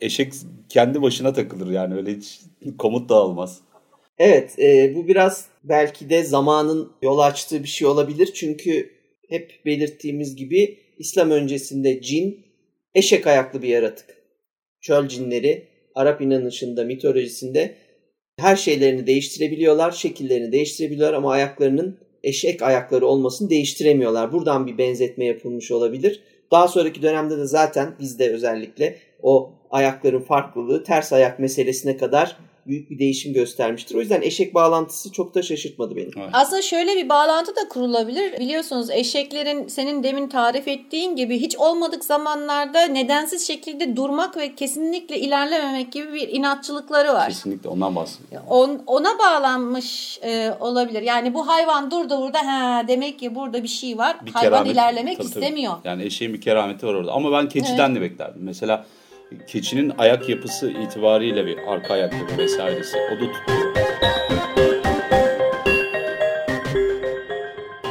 eşek 0.00 0.32
kendi 0.68 1.02
başına 1.02 1.32
takılır 1.32 1.70
yani 1.70 1.94
öyle 1.94 2.14
hiç 2.14 2.40
komut 2.78 3.08
da 3.08 3.14
almaz. 3.14 3.60
Evet 4.18 4.58
e, 4.58 4.94
bu 4.94 5.08
biraz 5.08 5.46
belki 5.64 6.10
de 6.10 6.22
zamanın 6.22 6.92
yol 7.02 7.18
açtığı 7.18 7.62
bir 7.62 7.68
şey 7.68 7.88
olabilir. 7.88 8.30
Çünkü 8.34 8.90
hep 9.28 9.60
belirttiğimiz 9.66 10.36
gibi 10.36 10.78
İslam 10.98 11.30
öncesinde 11.30 12.02
cin 12.02 12.46
eşek 12.94 13.26
ayaklı 13.26 13.62
bir 13.62 13.68
yaratık. 13.68 14.16
Çöl 14.80 15.08
cinleri 15.08 15.72
Arap 15.94 16.20
inanışında, 16.20 16.84
mitolojisinde 16.84 17.74
her 18.42 18.56
şeylerini 18.56 19.06
değiştirebiliyorlar, 19.06 19.90
şekillerini 19.90 20.52
değiştirebiliyorlar 20.52 21.14
ama 21.14 21.32
ayaklarının 21.32 21.98
eşek 22.24 22.62
ayakları 22.62 23.06
olmasını 23.06 23.50
değiştiremiyorlar. 23.50 24.32
Buradan 24.32 24.66
bir 24.66 24.78
benzetme 24.78 25.24
yapılmış 25.24 25.70
olabilir. 25.70 26.20
Daha 26.50 26.68
sonraki 26.68 27.02
dönemde 27.02 27.38
de 27.38 27.46
zaten 27.46 27.94
bizde 28.00 28.30
özellikle 28.32 28.96
o 29.22 29.52
ayakların 29.70 30.20
farklılığı 30.20 30.84
ters 30.84 31.12
ayak 31.12 31.38
meselesine 31.38 31.96
kadar 31.96 32.36
büyük 32.66 32.90
bir 32.90 32.98
değişim 32.98 33.32
göstermiştir. 33.32 33.94
O 33.94 34.00
yüzden 34.00 34.22
eşek 34.22 34.54
bağlantısı 34.54 35.12
çok 35.12 35.34
da 35.34 35.42
şaşırtmadı 35.42 35.96
beni. 35.96 36.10
Evet. 36.16 36.28
Aslında 36.32 36.62
şöyle 36.62 36.96
bir 36.96 37.08
bağlantı 37.08 37.56
da 37.56 37.68
kurulabilir. 37.68 38.38
Biliyorsunuz 38.38 38.90
eşeklerin 38.90 39.68
senin 39.68 40.02
demin 40.02 40.28
tarif 40.28 40.68
ettiğin 40.68 41.16
gibi 41.16 41.38
hiç 41.40 41.56
olmadık 41.56 42.04
zamanlarda 42.04 42.84
nedensiz 42.86 43.46
şekilde 43.46 43.96
durmak 43.96 44.36
ve 44.36 44.54
kesinlikle 44.54 45.18
ilerlememek 45.18 45.92
gibi 45.92 46.12
bir 46.12 46.28
inatçılıkları 46.28 47.12
var. 47.12 47.28
Kesinlikle 47.28 47.68
ondan 47.68 47.96
bahsediyorum. 47.96 48.48
On, 48.48 48.82
ona 48.86 49.18
bağlanmış 49.18 50.18
e, 50.22 50.52
olabilir. 50.60 51.02
Yani 51.02 51.34
bu 51.34 51.48
hayvan 51.48 51.90
durdu 51.90 52.18
burada 52.20 52.38
ha 52.46 52.88
demek 52.88 53.18
ki 53.18 53.34
burada 53.34 53.62
bir 53.62 53.68
şey 53.68 53.98
var. 53.98 54.16
Bir 54.26 54.32
hayvan 54.32 54.64
keramet- 54.64 54.72
ilerlemek 54.72 55.16
tabii, 55.16 55.28
tabii. 55.30 55.44
istemiyor. 55.44 55.72
Yani 55.84 56.04
eşeğin 56.04 56.34
bir 56.34 56.40
kerameti 56.40 56.86
var 56.86 56.94
orada. 56.94 57.12
Ama 57.12 57.32
ben 57.32 57.48
keçiden 57.48 57.94
de 57.94 58.00
beklerdim. 58.00 58.42
Mesela 58.44 58.86
keçinin 59.46 59.92
ayak 59.98 60.28
yapısı 60.28 60.70
itibariyle 60.70 61.46
bir 61.46 61.58
arka 61.66 61.94
ayakları 61.94 62.38
vesairesi. 62.38 62.98
O 62.98 63.20
da 63.20 63.32
tutuyor. 63.32 63.76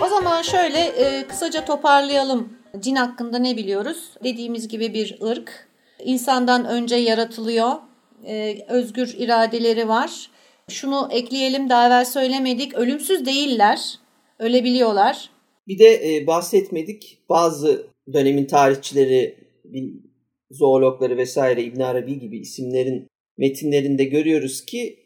O 0.05 0.09
zaman 0.09 0.41
şöyle 0.41 0.79
e, 0.79 1.27
kısaca 1.27 1.65
toparlayalım. 1.65 2.53
Cin 2.79 2.95
hakkında 2.95 3.37
ne 3.37 3.57
biliyoruz? 3.57 4.09
Dediğimiz 4.23 4.67
gibi 4.67 4.93
bir 4.93 5.21
ırk. 5.21 5.67
İnsandan 6.03 6.65
önce 6.65 6.95
yaratılıyor. 6.95 7.71
E, 8.27 8.57
özgür 8.69 9.15
iradeleri 9.17 9.87
var. 9.87 10.29
Şunu 10.69 11.09
ekleyelim 11.11 11.69
daha 11.69 11.87
evvel 11.87 12.05
söylemedik. 12.05 12.73
Ölümsüz 12.73 13.25
değiller. 13.25 13.99
Ölebiliyorlar. 14.39 15.29
Bir 15.67 15.79
de 15.79 16.15
e, 16.15 16.27
bahsetmedik 16.27 17.19
bazı 17.29 17.87
dönemin 18.13 18.45
tarihçileri, 18.45 19.37
zoologları 20.51 21.17
vesaire 21.17 21.63
İbn 21.63 21.79
Arabi 21.79 22.19
gibi 22.19 22.39
isimlerin 22.39 23.07
metinlerinde 23.37 24.03
görüyoruz 24.03 24.65
ki 24.65 24.99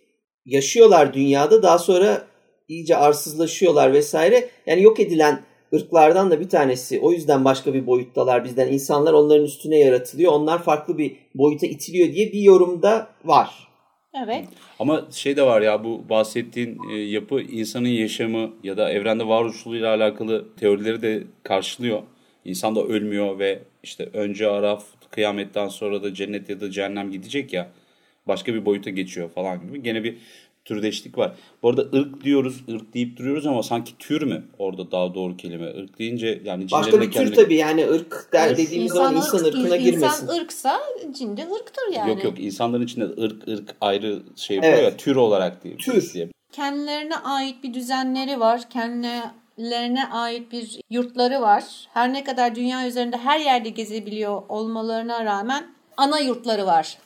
yaşıyorlar 0.46 1.14
dünyada 1.14 1.64
daha 1.64 1.80
sonra 1.80 2.28
iyice 2.68 2.96
arsızlaşıyorlar 2.96 3.94
vesaire. 3.94 4.50
Yani 4.66 4.82
yok 4.84 5.00
edilen 5.00 5.42
ırklardan 5.74 6.32
da 6.32 6.40
bir 6.40 6.50
tanesi. 6.50 7.00
O 7.00 7.12
yüzden 7.12 7.46
başka 7.46 7.74
bir 7.74 7.88
boyuttalar 7.88 8.44
bizden. 8.44 8.72
İnsanlar 8.72 9.14
onların 9.14 9.46
üstüne 9.46 9.80
yaratılıyor. 9.80 10.32
Onlar 10.32 10.64
farklı 10.64 10.98
bir 10.98 11.16
boyuta 11.36 11.68
itiliyor 11.68 12.14
diye 12.14 12.32
bir 12.32 12.42
yorumda 12.42 13.08
var. 13.26 13.68
Evet. 14.24 14.46
Ama 14.80 15.06
şey 15.12 15.38
de 15.38 15.44
var 15.44 15.62
ya 15.62 15.84
bu 15.84 16.10
bahsettiğin 16.10 16.78
e, 16.92 16.98
yapı 16.98 17.42
insanın 17.42 17.88
yaşamı 17.88 18.54
ya 18.64 18.78
da 18.78 18.92
evrende 18.92 19.28
varoluşluğuyla 19.28 19.96
alakalı 19.96 20.56
teorileri 20.56 21.02
de 21.02 21.24
karşılıyor. 21.44 22.02
İnsan 22.46 22.76
da 22.76 22.84
ölmüyor 22.84 23.40
ve 23.40 23.60
işte 23.84 24.10
önce 24.14 24.48
araf 24.48 24.84
kıyametten 25.16 25.68
sonra 25.68 26.04
da 26.04 26.14
cennet 26.14 26.50
ya 26.50 26.62
da 26.62 26.72
cehennem 26.72 27.12
gidecek 27.12 27.54
ya 27.54 27.70
başka 28.28 28.54
bir 28.54 28.66
boyuta 28.66 28.90
geçiyor 28.90 29.30
falan 29.30 29.68
gibi. 29.68 29.84
Gene 29.84 30.04
bir 30.04 30.18
türdeşlik 30.66 31.18
var. 31.18 31.32
Bu 31.64 31.70
arada 31.70 31.82
ırk 31.82 32.24
diyoruz, 32.24 32.64
ırk 32.70 32.94
deyip 32.94 33.18
duruyoruz 33.18 33.46
ama 33.46 33.64
sanki 33.64 33.98
tür 33.98 34.22
mü 34.22 34.44
orada 34.60 34.92
daha 34.92 35.16
doğru 35.16 35.38
kelime? 35.38 35.72
Irk 35.76 36.00
deyince 36.00 36.42
yani 36.46 36.72
Başka 36.72 36.92
cinlerin 36.92 37.08
bir 37.10 37.14
tür 37.14 37.20
kendi- 37.24 37.36
tabii 37.36 37.56
yani 37.56 37.86
ırk 37.90 38.30
der 38.34 38.48
Evet. 38.48 38.58
dediğimiz 38.58 38.92
zaman 38.92 39.16
insan 39.16 39.40
ırk- 39.40 39.48
ırkına 39.48 39.78
girmesin. 39.78 40.06
İnsan 40.24 40.28
ırksa 40.38 40.80
cin 41.18 41.38
de 41.38 41.42
ırktır 41.42 41.94
yani. 41.96 42.10
Yok 42.10 42.24
yok 42.24 42.40
insanların 42.40 42.84
içinde 42.84 43.06
ırk 43.06 43.48
ırk 43.48 43.76
ayrı 43.82 44.20
şey 44.36 44.58
Evet. 44.64 44.84
ya 44.84 44.98
tür 44.98 45.16
olarak 45.16 45.64
değil. 45.64 45.78
Tür. 45.78 46.14
diye. 46.14 46.28
kendilerine 46.52 47.16
ait 47.16 47.64
bir 47.64 47.74
düzenleri 47.74 48.40
var. 48.40 48.62
Kendilerine 49.56 50.08
ait 50.12 50.52
bir 50.52 50.82
yurtları 50.90 51.42
var. 51.42 51.64
Her 51.94 52.14
ne 52.14 52.24
kadar 52.24 52.56
dünya 52.56 52.88
üzerinde 52.88 53.18
her 53.18 53.40
yerde 53.40 53.70
gezebiliyor 53.70 54.42
olmalarına 54.50 55.26
rağmen 55.26 55.68
ana 55.98 56.20
yurtları 56.20 56.66
var 56.66 56.98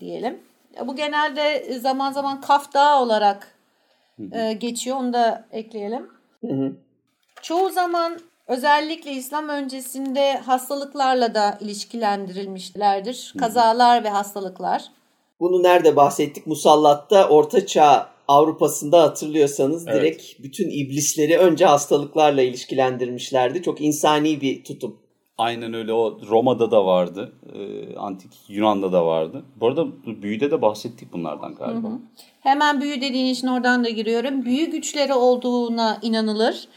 diyelim. 0.00 0.40
Bu 0.86 0.96
genelde 0.96 1.78
zaman 1.78 2.12
zaman 2.12 2.40
Kaf 2.40 2.74
Dağı 2.74 3.00
olarak 3.02 3.58
e, 4.32 4.52
geçiyor. 4.52 4.96
Onu 4.96 5.12
da 5.12 5.44
ekleyelim. 5.52 6.10
Hı 6.40 6.52
hı. 6.52 6.72
Çoğu 7.42 7.70
zaman 7.70 8.18
özellikle 8.46 9.12
İslam 9.12 9.48
öncesinde 9.48 10.38
hastalıklarla 10.38 11.34
da 11.34 11.58
ilişkilendirilmişlerdir. 11.60 13.34
Kazalar 13.38 14.04
ve 14.04 14.10
hastalıklar. 14.10 14.90
Bunu 15.40 15.62
nerede 15.62 15.96
bahsettik? 15.96 16.46
Musallat'ta 16.46 17.28
Orta 17.28 17.66
Çağ 17.66 18.11
Avrupa'sında 18.32 19.02
hatırlıyorsanız 19.02 19.86
Evet. 19.88 20.00
direkt 20.00 20.42
bütün 20.42 20.70
iblisleri 20.70 21.38
önce 21.38 21.64
hastalıklarla 21.64 22.42
ilişkilendirmişlerdi. 22.42 23.62
Çok 23.62 23.80
insani 23.80 24.40
bir 24.40 24.64
tutum. 24.64 24.96
Aynen 25.38 25.74
öyle. 25.74 25.92
O 25.92 26.20
Roma'da 26.28 26.70
da 26.70 26.86
vardı. 26.86 27.32
Ee, 27.54 27.96
antik 27.96 28.30
Yunan'da 28.48 28.92
da 28.92 29.06
vardı. 29.06 29.44
Bu 29.56 29.66
arada 29.66 29.86
büyüde 30.22 30.50
de 30.50 30.62
bahsettik 30.62 31.12
bunlardan 31.12 31.54
galiba. 31.54 31.88
Hemen 32.40 32.80
büyü 32.80 33.00
dediğin 33.00 33.26
için 33.26 33.46
oradan 33.46 33.84
da 33.84 33.88
giriyorum. 33.88 34.44
Büyü 34.44 34.70
güçleri 34.70 35.14
olduğuna 35.14 35.98
inanılır. 36.02 36.68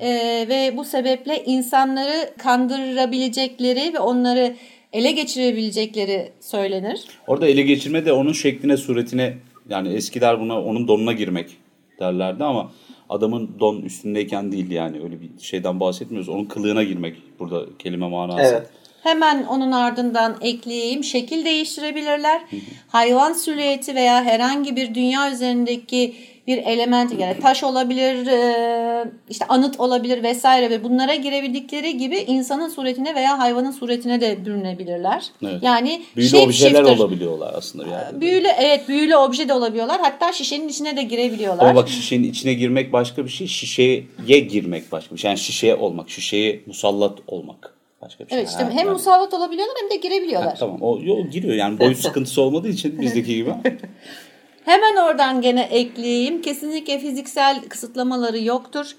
Ee, 0.00 0.46
ve 0.48 0.76
bu 0.76 0.84
sebeple 0.84 1.44
insanları 1.44 2.34
kandırabilecekleri 2.38 3.94
ve 3.94 3.98
onları 3.98 4.56
ele 4.92 5.12
geçirebilecekleri 5.12 6.32
söylenir. 6.40 7.04
Orada 7.26 7.46
ele 7.48 7.62
geçirme 7.62 8.04
de 8.04 8.12
onun 8.12 8.32
şekline, 8.32 8.76
suretine 8.76 9.36
yani 9.70 9.88
eskiler 9.88 10.40
buna 10.40 10.62
onun 10.62 10.88
donuna 10.88 11.12
girmek 11.12 11.56
derlerdi 12.00 12.44
ama 12.44 12.70
adamın 13.08 13.50
don 13.60 13.76
üstündeyken 13.82 14.52
değil 14.52 14.70
yani 14.70 15.02
öyle 15.02 15.20
bir 15.20 15.30
şeyden 15.38 15.80
bahsetmiyoruz. 15.80 16.28
Onun 16.28 16.44
kılığına 16.44 16.82
girmek 16.82 17.16
burada 17.38 17.64
kelime 17.78 18.08
manası. 18.08 18.42
Evet. 18.42 18.70
Hemen 19.02 19.44
onun 19.44 19.72
ardından 19.72 20.36
ekleyeyim. 20.40 21.04
Şekil 21.04 21.44
değiştirebilirler. 21.44 22.40
Hayvan 22.88 23.32
silüeti 23.32 23.94
veya 23.94 24.24
herhangi 24.24 24.76
bir 24.76 24.94
dünya 24.94 25.32
üzerindeki 25.32 26.14
bir 26.46 26.58
element 26.58 27.20
yani 27.20 27.40
taş 27.40 27.64
olabilir, 27.64 28.26
e, 28.26 29.04
işte 29.30 29.44
anıt 29.48 29.80
olabilir 29.80 30.22
vesaire 30.22 30.70
ve 30.70 30.84
bunlara 30.84 31.14
girebildikleri 31.14 31.98
gibi 31.98 32.16
insanın 32.16 32.68
suretine 32.68 33.14
veya 33.14 33.38
hayvanın 33.38 33.70
suretine 33.70 34.20
de 34.20 34.44
bürünebilirler. 34.44 35.24
Evet. 35.42 35.62
Yani 35.62 36.02
Büyülü 36.16 36.30
shape 36.30 36.42
objeler 36.44 36.84
shifter. 36.84 36.96
olabiliyorlar 36.96 37.54
aslında 37.56 37.84
bir 37.86 37.90
yerde. 37.90 38.20
Büyülü 38.20 38.48
evet 38.58 38.88
büyülü 38.88 39.16
obje 39.16 39.48
de 39.48 39.54
olabiliyorlar. 39.54 40.00
Hatta 40.00 40.32
şişenin 40.32 40.68
içine 40.68 40.96
de 40.96 41.02
girebiliyorlar. 41.02 41.64
Ama 41.64 41.74
bak 41.74 41.88
şişenin 41.88 42.30
içine 42.30 42.54
girmek 42.54 42.92
başka 42.92 43.24
bir 43.24 43.30
şey, 43.30 43.46
şişeye 43.46 44.40
girmek 44.40 44.92
başka 44.92 45.14
bir 45.14 45.20
şey. 45.20 45.28
Yani 45.28 45.38
şişeye 45.38 45.74
olmak, 45.74 46.10
şişeye 46.10 46.60
musallat 46.66 47.18
olmak 47.26 47.79
başka 48.02 48.24
bir 48.24 48.30
şey. 48.30 48.38
Evet 48.38 48.48
işte 48.50 48.62
Ha, 48.62 48.70
hem 48.70 48.78
yani- 48.78 48.90
musallat 48.90 49.34
olabiliyorlar 49.34 49.76
hem 49.82 49.90
de 49.90 49.96
girebiliyorlar. 49.96 50.50
Ha, 50.50 50.56
tamam 50.58 50.82
o, 50.82 50.90
o 50.92 51.26
giriyor 51.26 51.54
yani 51.54 51.78
boyut 51.78 51.98
sıkıntısı 51.98 52.42
olmadığı 52.42 52.68
için 52.68 53.00
bizdeki 53.00 53.34
gibi. 53.34 53.54
Hemen 54.64 54.96
oradan 54.96 55.40
gene 55.40 55.62
ekleyeyim. 55.62 56.42
Kesinlikle 56.42 56.98
fiziksel 56.98 57.60
kısıtlamaları 57.68 58.38
yoktur. 58.42 58.96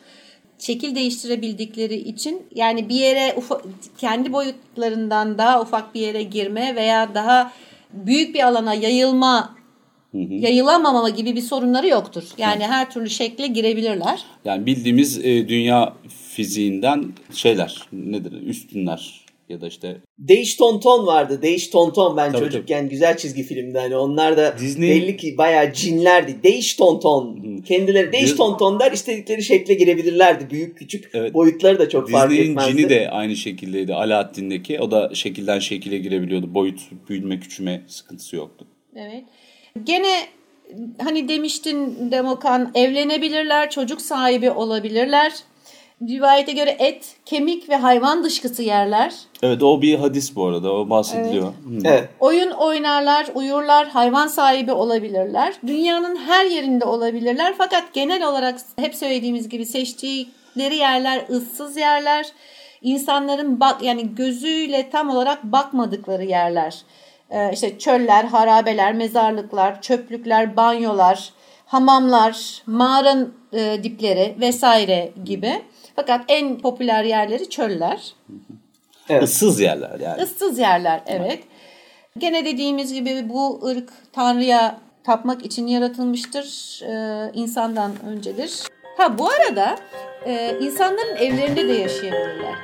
Şekil 0.59 0.95
değiştirebildikleri 0.95 1.95
için 1.95 2.41
yani 2.55 2.89
bir 2.89 2.95
yere 2.95 3.33
ufa- 3.37 3.61
kendi 3.97 4.33
boyutlarından 4.33 5.37
daha 5.37 5.61
ufak 5.61 5.95
bir 5.95 5.99
yere 6.01 6.23
girme 6.23 6.75
veya 6.75 7.15
daha 7.15 7.51
büyük 7.93 8.35
bir 8.35 8.47
alana 8.47 8.73
yayılma 8.73 9.55
yayılamama 10.13 11.09
gibi 11.09 11.35
bir 11.35 11.41
sorunları 11.41 11.87
yoktur. 11.87 12.23
Yani 12.37 12.63
her 12.67 12.91
türlü 12.91 13.09
şekle 13.09 13.47
girebilirler. 13.47 14.23
Yani 14.45 14.65
bildiğimiz 14.65 15.17
e, 15.25 15.47
dünya 15.47 15.93
fiziğinden 16.35 17.05
şeyler 17.33 17.81
nedir 17.93 18.33
üstünler 18.47 19.21
ya 19.49 19.61
da 19.61 19.67
işte 19.67 19.97
Değiş 20.19 20.55
Tonton 20.55 21.07
vardı. 21.07 21.41
Değiş 21.41 21.67
Tonton 21.67 22.17
ben 22.17 22.31
Tabii, 22.31 22.43
çocukken 22.43 22.89
güzel 22.89 23.17
çizgi 23.17 23.43
filmdi. 23.43 23.77
Hani 23.77 23.95
onlar 23.97 24.37
da 24.37 24.49
Disney- 24.49 24.89
belli 24.89 25.17
ki 25.17 25.35
bayağı 25.37 25.73
cinlerdi. 25.73 26.43
Değiş 26.43 26.75
Tonton. 26.75 27.57
Kendileri 27.67 28.11
Değiş 28.11 28.29
Dis- 28.29 28.35
Tonton 28.37 28.79
der 28.79 28.91
istedikleri 28.91 29.43
şekle 29.43 29.73
girebilirlerdi. 29.73 30.49
Büyük 30.49 30.77
küçük 30.77 31.09
Evet. 31.13 31.33
boyutları 31.33 31.79
da 31.79 31.89
çok 31.89 32.09
fark 32.09 32.31
Disney'in 32.31 32.51
etmezdi. 32.51 32.77
cini 32.77 32.89
de 32.89 33.09
aynı 33.09 33.35
şekildeydi 33.35 33.93
Alaaddin'deki. 33.93 34.79
O 34.79 34.91
da 34.91 35.15
şekilden 35.15 35.59
şekile 35.59 35.97
girebiliyordu. 35.97 36.53
Boyut 36.53 36.79
büyüme 37.09 37.39
küçülme 37.39 37.81
sıkıntısı 37.87 38.35
yoktu. 38.35 38.65
Evet. 38.95 39.23
Gene 39.83 40.15
hani 41.03 41.29
demiştin 41.29 42.11
Demokan 42.11 42.71
evlenebilirler, 42.75 43.69
çocuk 43.69 44.01
sahibi 44.01 44.51
olabilirler. 44.51 45.31
Rivayete 46.09 46.51
göre 46.51 46.75
et, 46.79 47.15
kemik 47.25 47.69
ve 47.69 47.75
hayvan 47.75 48.23
dışkısı 48.23 48.63
yerler. 48.63 49.13
Evet 49.43 49.63
o 49.63 49.81
bir 49.81 49.99
hadis 49.99 50.35
bu 50.35 50.45
arada 50.45 50.73
o 50.73 50.89
bahsediliyor. 50.89 51.47
Hı. 51.47 51.53
Evet. 51.85 52.09
Oyun 52.19 52.49
oynarlar, 52.51 53.27
uyurlar, 53.35 53.87
hayvan 53.87 54.27
sahibi 54.27 54.71
olabilirler. 54.71 55.53
Dünyanın 55.67 56.15
her 56.15 56.45
yerinde 56.45 56.85
olabilirler. 56.85 57.53
Fakat 57.57 57.93
genel 57.93 58.27
olarak 58.27 58.59
hep 58.79 58.95
söylediğimiz 58.95 59.49
gibi 59.49 59.65
seçtikleri 59.65 60.75
yerler 60.75 61.25
ıssız 61.29 61.77
yerler. 61.77 62.27
İnsanların 62.81 63.59
bak 63.59 63.83
yani 63.83 64.15
gözüyle 64.15 64.89
tam 64.89 65.09
olarak 65.09 65.43
bakmadıkları 65.43 66.23
yerler. 66.25 66.81
Ee, 67.29 67.51
işte 67.53 67.79
çöller, 67.79 68.25
harabeler, 68.25 68.93
mezarlıklar, 68.93 69.81
çöplükler, 69.81 70.57
banyolar, 70.57 71.33
hamamlar, 71.65 72.63
mağara 72.65 73.17
e, 73.53 73.83
dipleri 73.83 74.35
vesaire 74.39 75.11
gibi. 75.25 75.61
Fakat 75.95 76.25
en 76.27 76.59
popüler 76.59 77.03
yerleri 77.03 77.49
çöller. 77.49 78.13
Evet. 79.09 79.23
Issız 79.23 79.59
yerler 79.59 79.99
yani. 79.99 80.23
Issız 80.23 80.59
yerler 80.59 81.01
evet. 81.07 81.39
Gene 82.17 82.45
dediğimiz 82.45 82.93
gibi 82.93 83.29
bu 83.29 83.67
ırk 83.67 83.89
Tanrı'ya 84.13 84.79
tapmak 85.03 85.45
için 85.45 85.67
yaratılmıştır. 85.67 86.79
E, 86.83 87.31
insandan 87.33 87.91
öncedir. 88.07 88.51
Ha 88.97 89.17
bu 89.17 89.29
arada 89.29 89.75
e, 90.25 90.57
insanların 90.61 91.15
evlerinde 91.15 91.67
de 91.67 91.73
yaşayabilirler. 91.73 92.55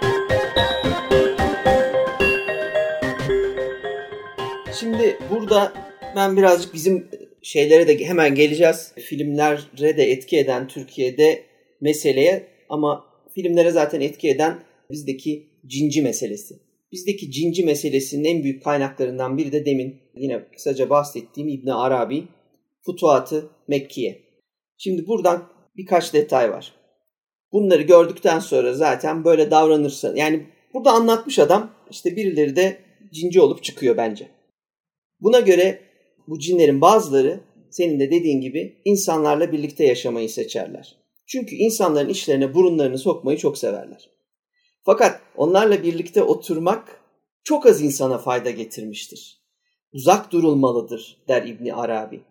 Şimdi 4.80 5.20
burada 5.30 5.74
ben 6.16 6.38
birazcık 6.38 6.74
bizim 6.74 7.08
şeylere 7.42 7.88
de 7.88 8.06
hemen 8.06 8.36
geleceğiz. 8.36 8.94
Filmlere 8.96 9.98
de 9.98 10.12
etki 10.12 10.38
eden 10.38 10.68
Türkiye'de 10.68 11.44
meseleye 11.82 12.48
ama 12.70 13.06
filmlere 13.38 13.72
zaten 13.72 14.02
etki 14.02 14.30
eden 14.30 14.60
bizdeki 14.92 15.50
cinci 15.66 16.02
meselesi. 16.02 16.56
Bizdeki 16.92 17.32
cinci 17.32 17.66
meselesinin 17.66 18.24
en 18.24 18.44
büyük 18.44 18.64
kaynaklarından 18.64 19.38
biri 19.38 19.52
de 19.52 19.66
demin 19.66 19.96
yine 20.16 20.46
kısaca 20.54 20.90
bahsettiğim 20.90 21.50
İbn 21.50 21.70
Arabi 21.70 22.24
Futuhatı 22.82 23.50
Mekkiye. 23.68 24.22
Şimdi 24.78 25.08
buradan 25.08 25.50
birkaç 25.78 26.14
detay 26.14 26.52
var. 26.52 26.74
Bunları 27.52 27.82
gördükten 27.82 28.40
sonra 28.40 28.74
zaten 28.74 29.26
böyle 29.26 29.52
davranırsa 29.52 30.14
yani 30.16 30.46
burada 30.74 30.92
anlatmış 30.92 31.40
adam 31.40 31.72
işte 31.92 32.16
birileri 32.16 32.56
de 32.56 32.78
cinci 33.14 33.42
olup 33.42 33.64
çıkıyor 33.64 33.98
bence. 33.98 34.28
Buna 35.20 35.40
göre 35.40 35.80
bu 36.28 36.40
cinlerin 36.40 36.82
bazıları 36.82 37.40
senin 37.72 38.00
de 38.00 38.12
dediğin 38.12 38.42
gibi 38.42 38.82
insanlarla 38.86 39.52
birlikte 39.52 39.86
yaşamayı 39.86 40.30
seçerler. 40.30 41.07
Çünkü 41.28 41.56
insanların 41.56 42.10
işlerine 42.10 42.54
burunlarını 42.54 42.98
sokmayı 42.98 43.38
çok 43.38 43.58
severler. 43.58 44.10
Fakat 44.84 45.22
onlarla 45.36 45.84
birlikte 45.84 46.24
oturmak 46.24 47.02
çok 47.44 47.66
az 47.66 47.82
insana 47.82 48.18
fayda 48.18 48.50
getirmiştir. 48.50 49.42
Uzak 49.92 50.32
durulmalıdır 50.32 51.18
der 51.28 51.44
İbni 51.44 51.74
Arabi. 51.74 52.22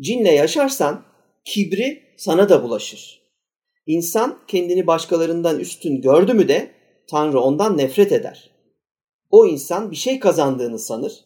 Cinle 0.00 0.32
yaşarsan 0.32 1.04
kibri 1.44 2.02
sana 2.16 2.48
da 2.48 2.62
bulaşır. 2.62 3.20
İnsan 3.86 4.38
kendini 4.48 4.86
başkalarından 4.86 5.60
üstün 5.60 6.00
gördü 6.00 6.34
mü 6.34 6.48
de 6.48 6.70
Tanrı 7.10 7.40
ondan 7.40 7.78
nefret 7.78 8.12
eder. 8.12 8.50
O 9.30 9.46
insan 9.46 9.90
bir 9.90 9.96
şey 9.96 10.18
kazandığını 10.18 10.78
sanır 10.78 11.24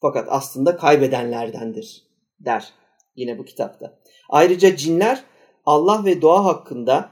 fakat 0.00 0.26
aslında 0.30 0.76
kaybedenlerdendir 0.76 2.02
der 2.40 2.72
yine 3.16 3.38
bu 3.38 3.44
kitapta. 3.44 3.98
Ayrıca 4.30 4.76
cinler 4.76 5.24
Allah 5.64 6.04
ve 6.04 6.22
doğa 6.22 6.44
hakkında 6.44 7.10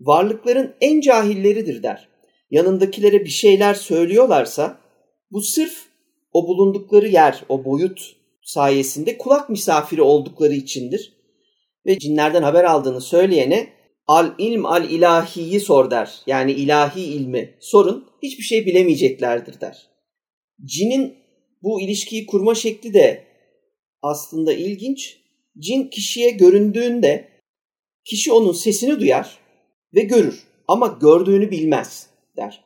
varlıkların 0.00 0.74
en 0.80 1.00
cahilleridir 1.00 1.82
der. 1.82 2.08
Yanındakilere 2.50 3.24
bir 3.24 3.30
şeyler 3.30 3.74
söylüyorlarsa 3.74 4.78
bu 5.30 5.40
sırf 5.40 5.86
o 6.32 6.48
bulundukları 6.48 7.08
yer, 7.08 7.42
o 7.48 7.64
boyut 7.64 8.16
sayesinde 8.42 9.18
kulak 9.18 9.50
misafiri 9.50 10.02
oldukları 10.02 10.54
içindir. 10.54 11.12
Ve 11.86 11.98
cinlerden 11.98 12.42
haber 12.42 12.64
aldığını 12.64 13.00
söyleyene 13.00 13.68
al 14.06 14.34
ilm 14.38 14.66
al 14.66 14.90
ilahiyi 14.90 15.60
sor 15.60 15.90
der. 15.90 16.22
Yani 16.26 16.52
ilahi 16.52 17.00
ilmi 17.00 17.54
sorun 17.60 18.08
hiçbir 18.22 18.42
şey 18.42 18.66
bilemeyeceklerdir 18.66 19.60
der. 19.60 19.90
Cinin 20.64 21.14
bu 21.62 21.80
ilişkiyi 21.80 22.26
kurma 22.26 22.54
şekli 22.54 22.94
de 22.94 23.24
aslında 24.02 24.52
ilginç. 24.52 25.20
Cin 25.58 25.88
kişiye 25.88 26.30
göründüğünde 26.30 27.28
kişi 28.04 28.32
onun 28.32 28.52
sesini 28.52 29.00
duyar 29.00 29.38
ve 29.94 30.00
görür 30.00 30.42
ama 30.68 30.98
gördüğünü 31.00 31.50
bilmez 31.50 32.06
der. 32.36 32.64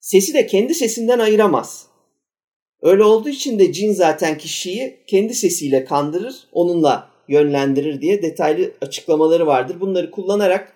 Sesi 0.00 0.34
de 0.34 0.46
kendi 0.46 0.74
sesinden 0.74 1.18
ayıramaz. 1.18 1.86
Öyle 2.82 3.04
olduğu 3.04 3.28
için 3.28 3.58
de 3.58 3.72
cin 3.72 3.92
zaten 3.92 4.38
kişiyi 4.38 4.96
kendi 5.06 5.34
sesiyle 5.34 5.84
kandırır, 5.84 6.34
onunla 6.52 7.10
yönlendirir 7.28 8.00
diye 8.00 8.22
detaylı 8.22 8.72
açıklamaları 8.80 9.46
vardır. 9.46 9.80
Bunları 9.80 10.10
kullanarak 10.10 10.72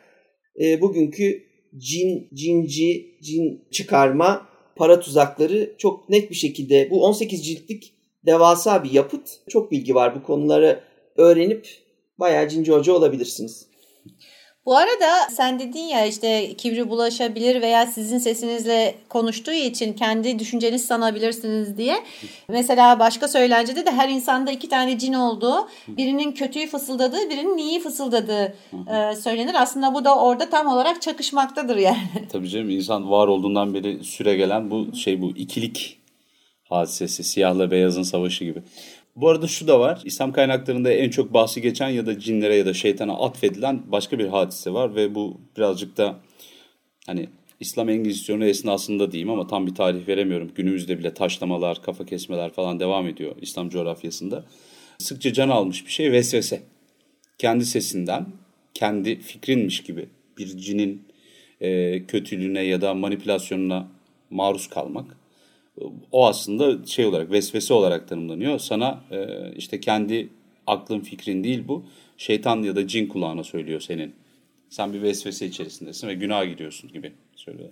e, 0.61 0.81
bugünkü 0.81 1.43
cin, 1.77 2.29
cinci, 2.35 3.19
cin 3.23 3.65
çıkarma 3.71 4.49
para 4.77 5.01
tuzakları 5.01 5.75
çok 5.79 6.09
net 6.09 6.31
bir 6.31 6.35
şekilde 6.35 6.91
bu 6.91 7.05
18 7.05 7.47
ciltlik 7.47 7.93
devasa 8.27 8.85
bir 8.85 8.91
yapıt. 8.91 9.29
Çok 9.49 9.73
bilgi 9.73 9.95
var 9.95 10.15
bu 10.15 10.23
konuları 10.23 10.81
öğrenip 11.17 11.69
bayağı 12.19 12.49
cinci 12.49 12.73
hoca 12.73 12.93
olabilirsiniz. 12.93 13.67
Bu 14.67 14.77
arada 14.77 15.31
sen 15.31 15.59
dedin 15.59 15.81
ya 15.81 16.07
işte 16.07 16.55
kibri 16.57 16.91
bulaşabilir 16.91 17.63
veya 17.63 17.87
sizin 17.87 18.19
sesinizle 18.19 18.95
konuştuğu 19.09 19.53
için 19.53 19.93
kendi 19.93 20.39
düşünceniz 20.39 20.85
sanabilirsiniz 20.85 21.79
diye. 21.79 21.97
Mesela 22.49 22.99
başka 22.99 23.29
söylencede 23.29 23.87
de 23.87 23.91
her 23.91 24.09
insanda 24.09 24.51
iki 24.51 24.69
tane 24.69 24.99
cin 24.99 25.13
olduğu, 25.13 25.69
birinin 25.89 26.33
kötüyü 26.33 26.67
fısıldadığı, 26.67 27.31
birinin 27.31 27.59
iyi 27.59 27.81
fısıldadığı 27.81 28.55
e, 28.73 29.17
söylenir. 29.17 29.63
Aslında 29.63 29.95
bu 29.95 30.05
da 30.05 30.19
orada 30.19 30.51
tam 30.51 30.67
olarak 30.67 31.03
çakışmaktadır 31.03 31.77
yani. 31.77 32.09
Tabii 32.33 32.49
canım 32.49 32.71
insan 32.71 33.11
var 33.11 33.29
olduğundan 33.29 33.75
beri 33.75 34.05
süre 34.05 34.37
gelen 34.37 34.71
bu 34.71 34.95
şey 34.97 35.21
bu 35.23 35.31
ikilik 35.31 35.99
hadisesi, 36.69 37.25
siyahla 37.25 37.71
beyazın 37.71 38.03
savaşı 38.03 38.45
gibi. 38.45 38.63
Bu 39.17 39.29
arada 39.29 39.47
şu 39.47 39.69
da 39.69 39.81
var. 39.81 40.03
İslam 40.05 40.33
kaynaklarında 40.33 40.93
en 40.93 41.11
çok 41.11 41.35
bahsi 41.35 41.63
geçen 41.63 41.89
ya 41.89 42.07
da 42.07 42.19
cinlere 42.19 42.57
ya 42.57 42.67
da 42.67 42.75
şeytana 42.75 43.13
atfedilen 43.13 43.83
başka 43.87 44.19
bir 44.19 44.27
hadise 44.27 44.73
var 44.73 44.95
ve 44.95 45.15
bu 45.15 45.41
birazcık 45.57 45.97
da 45.97 46.21
hani 47.07 47.29
İslam 47.61 47.89
Engizisyonu 47.89 48.45
esnasında 48.45 49.13
diyeyim 49.13 49.31
ama 49.31 49.47
tam 49.47 49.67
bir 49.67 49.75
tarih 49.75 50.09
veremiyorum. 50.09 50.51
Günümüzde 50.55 50.99
bile 50.99 51.15
taşlamalar, 51.15 51.83
kafa 51.83 52.07
kesmeler 52.07 52.53
falan 52.53 52.81
devam 52.81 53.09
ediyor 53.09 53.37
İslam 53.41 53.69
coğrafyasında. 53.69 54.45
Sıkça 54.99 55.33
can 55.33 55.49
almış 55.49 55.87
bir 55.87 55.91
şey 55.91 56.13
vesvese. 56.13 56.63
Kendi 57.39 57.67
sesinden, 57.67 58.27
kendi 58.75 59.21
fikrinmiş 59.21 59.83
gibi 59.83 60.09
bir 60.39 60.57
cinin 60.57 61.03
e, 61.61 62.03
kötülüğüne 62.07 62.63
ya 62.63 62.81
da 62.81 62.95
manipülasyonuna 62.95 63.89
maruz 64.31 64.67
kalmak 64.67 65.17
o 66.13 66.27
aslında 66.27 66.87
şey 66.87 67.07
olarak 67.07 67.31
vesvese 67.31 67.75
olarak 67.75 68.09
tanımlanıyor. 68.09 68.59
Sana 68.59 69.01
e, 69.11 69.27
işte 69.57 69.81
kendi 69.81 70.29
aklın 70.67 71.01
fikrin 71.01 71.45
değil 71.45 71.69
bu. 71.69 71.87
Şeytan 72.17 72.63
ya 72.63 72.77
da 72.77 72.89
cin 72.89 73.07
kulağına 73.07 73.45
söylüyor 73.45 73.81
senin. 73.81 74.15
Sen 74.71 74.93
bir 74.93 75.03
vesvese 75.03 75.47
içerisindesin 75.47 76.09
ve 76.09 76.15
günah 76.15 76.45
gidiyorsun 76.45 76.93
gibi 76.93 77.13
söylüyor. 77.37 77.71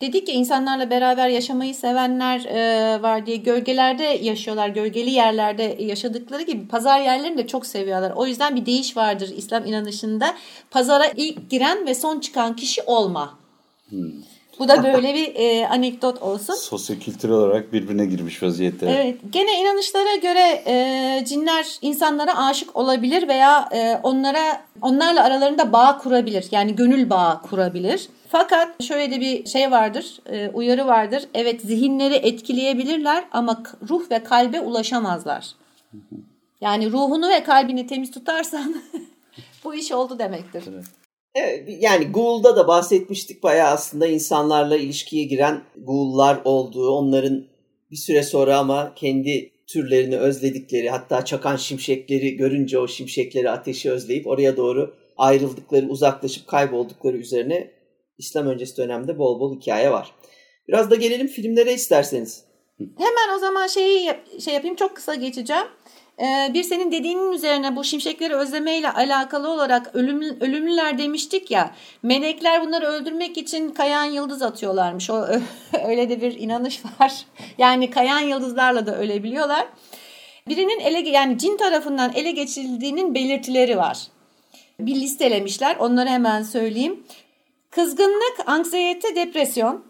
Dedik 0.00 0.26
ki 0.26 0.32
insanlarla 0.32 0.90
beraber 0.90 1.28
yaşamayı 1.28 1.74
sevenler 1.74 2.44
e, 2.44 3.02
var 3.02 3.26
diye 3.26 3.36
gölgelerde 3.36 4.04
yaşıyorlar. 4.04 4.68
Gölgeli 4.68 5.10
yerlerde 5.10 5.76
yaşadıkları 5.80 6.42
gibi 6.42 6.68
pazar 6.68 7.00
yerlerini 7.00 7.38
de 7.38 7.46
çok 7.46 7.66
seviyorlar. 7.66 8.12
O 8.16 8.26
yüzden 8.26 8.56
bir 8.56 8.66
değiş 8.66 8.96
vardır 8.96 9.32
İslam 9.36 9.66
inanışında. 9.66 10.34
Pazara 10.70 11.06
ilk 11.16 11.50
giren 11.50 11.86
ve 11.86 11.94
son 11.94 12.20
çıkan 12.20 12.56
kişi 12.56 12.82
olma. 12.82 13.38
Hmm. 13.88 14.12
Bu 14.58 14.68
da 14.68 14.84
böyle 14.84 15.14
bir 15.14 15.34
e, 15.34 15.68
anekdot 15.68 16.22
olsun. 16.22 16.54
Sosyokültürel 16.54 17.34
olarak 17.34 17.72
birbirine 17.72 18.06
girmiş 18.06 18.42
vaziyette. 18.42 18.86
Evet. 18.86 19.18
Gene 19.30 19.60
inanışlara 19.60 20.16
göre 20.16 20.62
e, 20.66 21.24
cinler 21.24 21.78
insanlara 21.82 22.46
aşık 22.46 22.76
olabilir 22.76 23.28
veya 23.28 23.68
e, 23.72 24.00
onlara 24.02 24.62
onlarla 24.82 25.24
aralarında 25.24 25.72
bağ 25.72 25.98
kurabilir. 25.98 26.46
Yani 26.50 26.76
gönül 26.76 27.10
bağı 27.10 27.42
kurabilir. 27.42 28.08
Fakat 28.28 28.82
şöyle 28.82 29.10
de 29.10 29.20
bir 29.20 29.46
şey 29.46 29.70
vardır, 29.70 30.20
e, 30.26 30.48
uyarı 30.48 30.86
vardır. 30.86 31.24
Evet 31.34 31.60
zihinleri 31.60 32.14
etkileyebilirler 32.14 33.24
ama 33.32 33.62
ruh 33.88 34.10
ve 34.10 34.24
kalbe 34.24 34.60
ulaşamazlar. 34.60 35.46
Yani 36.60 36.92
ruhunu 36.92 37.28
ve 37.28 37.42
kalbini 37.42 37.86
temiz 37.86 38.10
tutarsan 38.10 38.76
bu 39.64 39.74
iş 39.74 39.92
oldu 39.92 40.18
demektir. 40.18 40.64
Evet. 40.72 41.05
Evet, 41.38 41.68
yani 41.80 42.04
Ghoul'da 42.04 42.56
da 42.56 42.68
bahsetmiştik 42.68 43.42
bayağı 43.42 43.70
aslında 43.70 44.06
insanlarla 44.06 44.76
ilişkiye 44.76 45.24
giren 45.24 45.62
Ghoul'lar 45.76 46.40
olduğu, 46.44 46.90
onların 46.90 47.44
bir 47.90 47.96
süre 47.96 48.22
sonra 48.22 48.58
ama 48.58 48.92
kendi 48.94 49.52
türlerini 49.66 50.18
özledikleri, 50.18 50.90
hatta 50.90 51.24
çakan 51.24 51.56
şimşekleri 51.56 52.36
görünce 52.36 52.78
o 52.78 52.88
şimşekleri 52.88 53.50
ateşi 53.50 53.90
özleyip 53.90 54.26
oraya 54.26 54.56
doğru 54.56 54.94
ayrıldıkları, 55.16 55.88
uzaklaşıp 55.88 56.46
kayboldukları 56.46 57.16
üzerine 57.16 57.70
İslam 58.18 58.46
öncesi 58.46 58.76
dönemde 58.76 59.18
bol 59.18 59.40
bol 59.40 59.56
hikaye 59.56 59.90
var. 59.90 60.12
Biraz 60.68 60.90
da 60.90 60.94
gelelim 60.94 61.26
filmlere 61.26 61.74
isterseniz. 61.74 62.44
Hemen 62.78 63.36
o 63.36 63.38
zaman 63.38 63.66
şeyi 63.66 64.12
şey 64.40 64.54
yapayım 64.54 64.76
çok 64.76 64.96
kısa 64.96 65.14
geçeceğim. 65.14 65.66
Ee, 66.20 66.50
bir 66.54 66.62
senin 66.62 66.92
dediğinin 66.92 67.32
üzerine 67.32 67.76
bu 67.76 67.84
şimşekleri 67.84 68.34
özlemeyle 68.34 68.90
alakalı 68.90 69.48
olarak 69.48 69.94
ölüm, 69.94 70.22
ölümlüler 70.40 70.98
demiştik 70.98 71.50
ya. 71.50 71.74
Melekler 72.02 72.66
bunları 72.66 72.86
öldürmek 72.86 73.38
için 73.38 73.70
kayan 73.70 74.04
yıldız 74.04 74.42
atıyorlarmış. 74.42 75.10
O 75.10 75.26
öyle 75.86 76.08
de 76.08 76.20
bir 76.20 76.38
inanış 76.38 76.82
var. 77.00 77.12
Yani 77.58 77.90
kayan 77.90 78.20
yıldızlarla 78.20 78.86
da 78.86 78.98
ölebiliyorlar. 78.98 79.66
Birinin 80.48 80.80
ele 80.80 81.08
yani 81.08 81.38
cin 81.38 81.56
tarafından 81.56 82.12
ele 82.14 82.30
geçirildiğinin 82.30 83.14
belirtileri 83.14 83.76
var. 83.76 83.98
Bir 84.80 84.94
listelemişler. 84.94 85.76
Onları 85.76 86.08
hemen 86.08 86.42
söyleyeyim. 86.42 87.04
Kızgınlık, 87.70 88.36
anksiyete, 88.46 89.16
depresyon. 89.16 89.84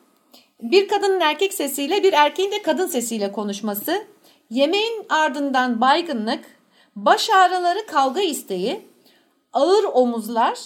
Bir 0.62 0.88
kadının 0.88 1.20
erkek 1.20 1.54
sesiyle 1.54 2.02
bir 2.02 2.12
erkeğin 2.12 2.52
de 2.52 2.62
kadın 2.62 2.86
sesiyle 2.86 3.32
konuşması 3.32 4.06
Yemeğin 4.50 5.06
ardından 5.08 5.80
baygınlık, 5.80 6.44
baş 6.96 7.30
ağrıları, 7.30 7.86
kavga 7.86 8.20
isteği, 8.20 8.86
ağır 9.52 9.84
omuzlar, 9.92 10.58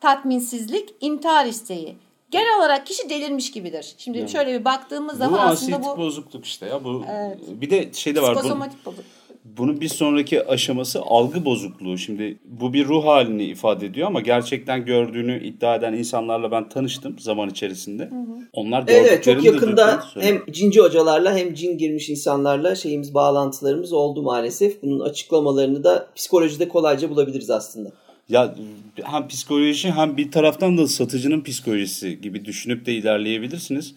tatminsizlik, 0.00 0.94
intihar 1.00 1.46
isteği. 1.46 1.96
Genel 2.30 2.58
olarak 2.58 2.86
kişi 2.86 3.10
delirmiş 3.10 3.52
gibidir. 3.52 3.94
Şimdi 3.98 4.18
Evet. 4.18 4.30
şöyle 4.30 4.60
bir 4.60 4.64
baktığımız 4.64 5.14
Bu 5.14 5.18
zaman 5.18 5.38
aslında 5.38 5.50
anksiyetik 5.50 5.86
bu 5.86 5.96
bozukluk 5.98 6.44
işte 6.44 6.66
ya. 6.66 6.84
Bu 6.84 7.04
Evet. 7.10 7.38
bir 7.48 7.70
de 7.70 7.92
şey 7.92 8.14
de 8.14 8.22
var. 8.22 8.34
Bu, 8.34 8.38
psikosomatik 8.38 8.86
bozukluk. 8.86 9.06
Bunun 9.44 9.80
bir 9.80 9.88
sonraki 9.88 10.46
aşaması 10.46 11.00
algı 11.02 11.44
bozukluğu. 11.44 11.98
Şimdi 11.98 12.38
bu 12.44 12.72
bir 12.72 12.86
ruh 12.86 13.04
halini 13.04 13.44
ifade 13.44 13.86
ediyor 13.86 14.06
ama 14.06 14.20
gerçekten 14.20 14.84
gördüğünü 14.84 15.44
iddia 15.44 15.76
eden 15.76 15.92
insanlarla 15.92 16.50
ben 16.50 16.68
tanıştım 16.68 17.18
zaman 17.18 17.50
içerisinde. 17.50 18.10
Onlar 18.52 18.84
Evet, 18.88 19.06
evet 19.08 19.24
çok 19.24 19.34
gördüklerini 19.34 19.56
yakında 19.56 20.04
hem 20.20 20.42
cinci 20.50 20.80
hocalarla 20.80 21.36
hem 21.36 21.54
cin 21.54 21.78
girmiş 21.78 22.08
insanlarla 22.08 22.74
şeyimiz 22.74 23.14
bağlantılarımız 23.14 23.92
oldu 23.92 24.22
maalesef. 24.22 24.82
Bunun 24.82 25.00
açıklamalarını 25.00 25.84
da 25.84 26.08
psikolojide 26.16 26.68
kolayca 26.68 27.10
bulabiliriz 27.10 27.50
aslında. 27.50 27.90
Ya 28.28 28.54
hem 29.02 29.28
psikoloji 29.28 29.90
hem 29.90 30.16
bir 30.16 30.30
taraftan 30.30 30.78
da 30.78 30.88
satıcının 30.88 31.42
psikolojisi 31.42 32.20
gibi 32.20 32.44
düşünüp 32.44 32.86
de 32.86 32.92
ilerleyebilirsiniz. 32.92 33.94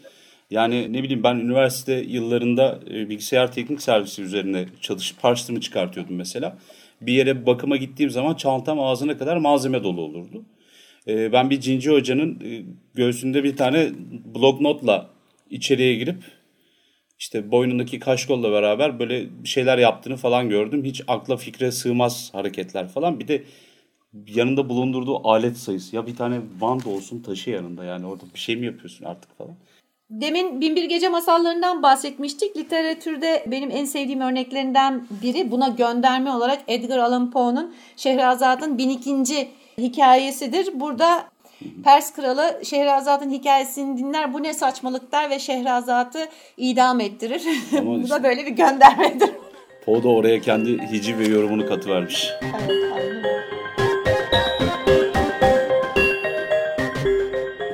Yani 0.49 0.93
ne 0.93 1.03
bileyim 1.03 1.23
ben 1.23 1.35
üniversite 1.35 1.93
yıllarında 1.93 2.79
e, 2.89 3.09
bilgisayar 3.09 3.51
teknik 3.51 3.81
servisi 3.81 4.21
üzerine 4.21 4.65
çalışıp 4.81 5.23
harçlığımı 5.23 5.61
çıkartıyordum 5.61 6.15
mesela. 6.15 6.57
Bir 7.01 7.13
yere 7.13 7.45
bakıma 7.45 7.77
gittiğim 7.77 8.09
zaman 8.09 8.33
çantam 8.33 8.79
ağzına 8.79 9.17
kadar 9.17 9.37
malzeme 9.37 9.83
dolu 9.83 10.01
olurdu. 10.01 10.45
E, 11.07 11.31
Ben 11.31 11.49
bir 11.49 11.59
cinci 11.59 11.91
hocanın 11.91 12.41
e, 12.45 12.63
göğsünde 12.95 13.43
bir 13.43 13.57
tane 13.57 13.91
blok 14.35 14.61
notla 14.61 15.09
içeriye 15.49 15.95
girip 15.95 16.23
işte 17.19 17.51
boynundaki 17.51 17.99
kaşkolla 17.99 18.51
beraber 18.51 18.99
böyle 18.99 19.27
şeyler 19.43 19.77
yaptığını 19.77 20.17
falan 20.17 20.49
gördüm. 20.49 20.83
Hiç 20.83 21.01
akla 21.07 21.37
fikre 21.37 21.71
sığmaz 21.71 22.29
hareketler 22.33 22.87
falan. 22.87 23.19
Bir 23.19 23.27
de 23.27 23.43
yanında 24.27 24.69
bulundurduğu 24.69 25.27
alet 25.27 25.57
sayısı. 25.57 25.95
Ya 25.95 26.07
bir 26.07 26.15
tane 26.15 26.41
band 26.61 26.81
olsun 26.85 27.21
taşı 27.21 27.49
yanında 27.49 27.83
yani 27.83 28.05
orada 28.05 28.23
bir 28.33 28.39
şey 28.39 28.55
mi 28.55 28.65
yapıyorsun 28.65 29.05
artık 29.05 29.37
falan. 29.37 29.55
Demin 30.11 30.61
Binbir 30.61 30.83
Gece 30.83 31.09
masallarından 31.09 31.83
bahsetmiştik. 31.83 32.57
Literatürde 32.57 33.43
benim 33.47 33.71
en 33.71 33.85
sevdiğim 33.85 34.21
örneklerinden 34.21 35.07
biri 35.23 35.51
buna 35.51 35.67
gönderme 35.67 36.31
olarak 36.31 36.59
Edgar 36.67 36.97
Allan 36.97 37.31
Poe'nun 37.31 37.75
Şehrazat'ın 37.97 38.77
1002. 38.77 39.47
hikayesidir. 39.77 40.79
Burada 40.79 41.23
Pers 41.83 42.13
kralı 42.13 42.59
Şehrazat'ın 42.63 43.29
hikayesini 43.31 43.97
dinler. 43.97 44.33
Bu 44.33 44.43
ne 44.43 44.53
saçmalık 44.53 45.11
der 45.11 45.29
ve 45.29 45.39
Şehrazat'ı 45.39 46.27
idam 46.57 46.99
ettirir. 46.99 47.43
Ama 47.79 47.95
Bu 47.95 47.99
işte- 48.01 48.15
da 48.15 48.23
böyle 48.23 48.45
bir 48.45 48.51
göndermedir. 48.51 49.29
Poe 49.85 50.03
da 50.03 50.09
oraya 50.09 50.41
kendi 50.41 50.81
hiciv 50.91 51.19
ve 51.19 51.25
yorumunu 51.27 51.67
katıvermiş. 51.67 52.29
Evet. 52.43 52.87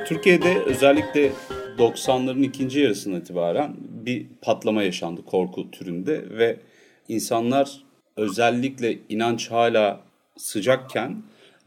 Türkiye'de 0.08 0.58
özellikle 0.66 1.30
90'ların 1.78 2.42
ikinci 2.42 2.80
yarısından 2.80 3.20
itibaren 3.20 3.76
bir 3.78 4.26
patlama 4.42 4.82
yaşandı 4.82 5.24
korku 5.26 5.70
türünde 5.70 6.30
ve 6.30 6.56
insanlar 7.08 7.82
özellikle 8.16 8.98
inanç 9.08 9.50
hala 9.50 10.00
sıcakken 10.36 11.22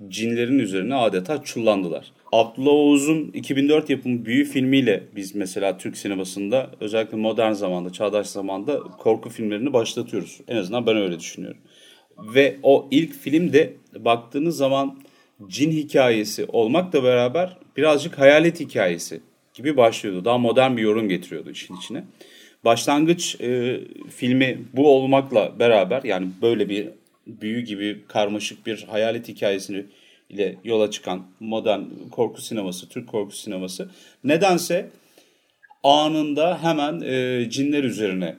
cinlerin 0.07 0.59
üzerine 0.59 0.95
adeta 0.95 1.43
çullandılar. 1.43 2.11
Abdullah 2.31 2.71
Oğuz'un 2.71 3.31
2004 3.33 3.89
yapımı 3.89 4.25
Büyü 4.25 4.45
filmiyle 4.45 5.03
biz 5.15 5.35
mesela 5.35 5.77
Türk 5.77 5.97
sinemasında 5.97 6.69
özellikle 6.79 7.17
modern 7.17 7.51
zamanda, 7.51 7.91
çağdaş 7.91 8.27
zamanda 8.27 8.79
korku 8.79 9.29
filmlerini 9.29 9.73
başlatıyoruz. 9.73 10.41
En 10.47 10.55
azından 10.55 10.85
ben 10.85 10.97
öyle 10.97 11.19
düşünüyorum. 11.19 11.59
Ve 12.35 12.57
o 12.63 12.87
ilk 12.91 13.13
filmde 13.13 13.73
baktığınız 13.99 14.57
zaman 14.57 14.99
cin 15.47 15.71
hikayesi 15.71 16.45
olmakla 16.47 17.03
beraber 17.03 17.57
birazcık 17.77 18.19
hayalet 18.19 18.59
hikayesi 18.59 19.21
gibi 19.57 19.77
başlıyordu. 19.77 20.25
Daha 20.25 20.37
modern 20.37 20.77
bir 20.77 20.81
yorum 20.81 21.09
getiriyordu 21.09 21.49
işin 21.51 21.75
içine. 21.75 22.03
Başlangıç 22.65 23.41
e, 23.41 23.79
filmi 24.09 24.59
bu 24.73 24.95
olmakla 24.95 25.59
beraber 25.59 26.03
yani 26.03 26.27
böyle 26.41 26.69
bir 26.69 26.89
büyü 27.27 27.61
gibi 27.61 28.03
karmaşık 28.07 28.65
bir 28.65 28.83
hayalet 28.83 29.27
hikayesini 29.27 29.85
ile 30.29 30.55
yola 30.63 30.91
çıkan 30.91 31.27
modern 31.39 31.81
korku 32.11 32.41
sineması, 32.41 32.89
Türk 32.89 33.09
korku 33.09 33.35
sineması 33.35 33.89
nedense 34.23 34.89
anında 35.83 36.63
hemen 36.63 37.01
e, 37.01 37.49
cinler 37.49 37.83
üzerine 37.83 38.35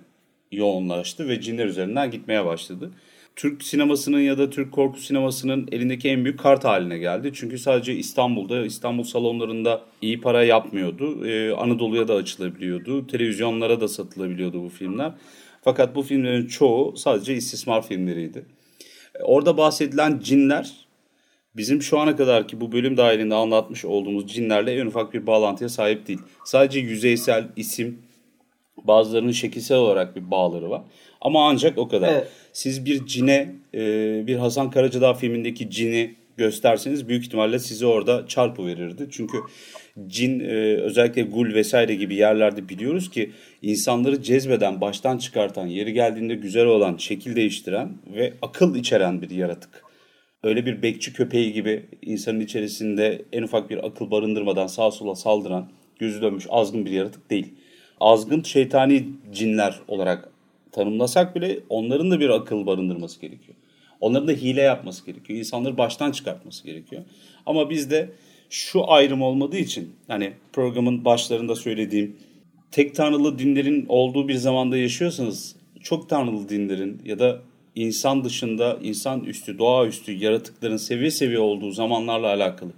yoğunlaştı 0.52 1.28
ve 1.28 1.40
cinler 1.40 1.66
üzerinden 1.66 2.10
gitmeye 2.10 2.44
başladı. 2.44 2.90
Türk 3.38 3.62
sinemasının 3.62 4.20
ya 4.20 4.38
da 4.38 4.50
Türk 4.50 4.72
korku 4.72 5.00
sinemasının 5.00 5.68
elindeki 5.72 6.08
en 6.08 6.24
büyük 6.24 6.38
kart 6.38 6.64
haline 6.64 6.98
geldi. 6.98 7.30
Çünkü 7.34 7.58
sadece 7.58 7.94
İstanbul'da, 7.94 8.64
İstanbul 8.64 9.02
salonlarında 9.02 9.82
iyi 10.02 10.20
para 10.20 10.44
yapmıyordu. 10.44 11.26
Ee, 11.26 11.52
Anadolu'ya 11.52 12.08
da 12.08 12.14
açılabiliyordu. 12.14 13.06
Televizyonlara 13.06 13.80
da 13.80 13.88
satılabiliyordu 13.88 14.64
bu 14.64 14.68
filmler. 14.68 15.12
Fakat 15.62 15.94
bu 15.94 16.02
filmlerin 16.02 16.46
çoğu 16.46 16.96
sadece 16.96 17.34
istismar 17.34 17.86
filmleriydi. 17.86 18.44
Ee, 19.14 19.22
Orada 19.22 19.56
bahsedilen 19.56 20.20
cinler 20.22 20.86
bizim 21.56 21.82
şu 21.82 21.98
ana 21.98 22.16
kadar 22.16 22.48
ki 22.48 22.60
bu 22.60 22.72
bölüm 22.72 22.96
dahilinde 22.96 23.34
anlatmış 23.34 23.84
olduğumuz 23.84 24.32
cinlerle 24.32 24.72
en 24.72 24.86
ufak 24.86 25.14
bir 25.14 25.26
bağlantıya 25.26 25.68
sahip 25.68 26.08
değil. 26.08 26.20
Sadece 26.44 26.80
yüzeysel 26.80 27.48
isim, 27.56 27.98
bazılarının 28.84 29.32
şekilsel 29.32 29.78
olarak 29.78 30.16
bir 30.16 30.30
bağları 30.30 30.70
var. 30.70 30.82
Ama 31.20 31.48
ancak 31.48 31.78
o 31.78 31.88
kadar. 31.88 32.12
Evet. 32.12 32.28
Siz 32.52 32.84
bir 32.84 33.06
cine, 33.06 33.54
e, 33.74 33.80
bir 34.26 34.36
Hasan 34.36 34.70
Karacadağ 34.70 35.14
filmindeki 35.14 35.70
cini 35.70 36.14
gösterseniz 36.36 37.08
büyük 37.08 37.24
ihtimalle 37.24 37.58
sizi 37.58 37.86
orada 37.86 38.26
çarpı 38.26 38.66
verirdi. 38.66 39.08
Çünkü 39.10 39.38
cin 40.06 40.40
e, 40.40 40.44
özellikle 40.76 41.22
gul 41.22 41.54
vesaire 41.54 41.94
gibi 41.94 42.14
yerlerde 42.14 42.68
biliyoruz 42.68 43.10
ki 43.10 43.30
insanları 43.62 44.22
cezbeden, 44.22 44.80
baştan 44.80 45.18
çıkartan, 45.18 45.66
yeri 45.66 45.92
geldiğinde 45.92 46.34
güzel 46.34 46.66
olan, 46.66 46.96
şekil 46.96 47.36
değiştiren 47.36 47.92
ve 48.14 48.34
akıl 48.42 48.76
içeren 48.76 49.22
bir 49.22 49.30
yaratık. 49.30 49.82
Öyle 50.42 50.66
bir 50.66 50.82
bekçi 50.82 51.12
köpeği 51.12 51.52
gibi 51.52 51.86
insanın 52.02 52.40
içerisinde 52.40 53.22
en 53.32 53.42
ufak 53.42 53.70
bir 53.70 53.86
akıl 53.86 54.10
barındırmadan 54.10 54.66
sağa 54.66 54.90
sola 54.90 55.14
saldıran, 55.14 55.70
gözü 55.98 56.22
dönmüş 56.22 56.46
azgın 56.48 56.86
bir 56.86 56.90
yaratık 56.90 57.30
değil. 57.30 57.54
Azgın 58.00 58.42
şeytani 58.42 59.08
cinler 59.32 59.80
olarak 59.88 60.28
tanımlasak 60.72 61.36
bile 61.36 61.60
onların 61.68 62.10
da 62.10 62.20
bir 62.20 62.30
akıl 62.30 62.66
barındırması 62.66 63.20
gerekiyor. 63.20 63.56
Onların 64.00 64.28
da 64.28 64.32
hile 64.32 64.60
yapması 64.60 65.06
gerekiyor. 65.06 65.38
İnsanları 65.38 65.78
baştan 65.78 66.12
çıkartması 66.12 66.64
gerekiyor. 66.64 67.02
Ama 67.46 67.70
bizde 67.70 68.10
şu 68.50 68.90
ayrım 68.90 69.22
olmadığı 69.22 69.56
için 69.56 69.92
yani 70.08 70.32
programın 70.52 71.04
başlarında 71.04 71.54
söylediğim 71.54 72.16
tek 72.70 72.94
tanrılı 72.94 73.38
dinlerin 73.38 73.86
olduğu 73.88 74.28
bir 74.28 74.34
zamanda 74.34 74.76
yaşıyorsanız 74.76 75.56
çok 75.82 76.08
tanrılı 76.08 76.48
dinlerin 76.48 77.02
ya 77.04 77.18
da 77.18 77.40
insan 77.74 78.24
dışında 78.24 78.78
insan 78.82 79.24
üstü, 79.24 79.58
doğaüstü 79.58 80.12
yaratıkların 80.12 80.76
seviye 80.76 81.10
seviye 81.10 81.38
olduğu 81.38 81.70
zamanlarla 81.70 82.26
alakalı 82.26 82.70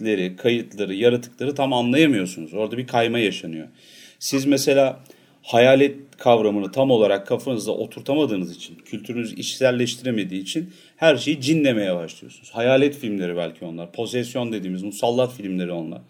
mitleri, 0.00 0.36
kayıtları, 0.36 0.94
yaratıkları 0.94 1.54
tam 1.54 1.72
anlayamıyorsunuz. 1.72 2.54
Orada 2.54 2.78
bir 2.78 2.86
kayma 2.86 3.18
yaşanıyor. 3.18 3.68
Siz 4.18 4.46
mesela 4.46 5.00
hayalet 5.42 5.96
kavramını 6.18 6.72
tam 6.72 6.90
olarak 6.90 7.26
kafanızda 7.26 7.72
oturtamadığınız 7.72 8.56
için, 8.56 8.74
kültürünüz 8.74 9.32
içselleştiremediği 9.32 10.42
için 10.42 10.72
her 10.96 11.16
şeyi 11.16 11.40
cin 11.40 11.64
demeye 11.64 11.96
başlıyorsunuz. 11.96 12.50
Hayalet 12.50 12.96
filmleri 12.96 13.36
belki 13.36 13.64
onlar. 13.64 13.92
Pozisyon 13.92 14.52
dediğimiz 14.52 14.82
musallat 14.82 15.32
filmleri 15.32 15.72
onlar. 15.72 16.00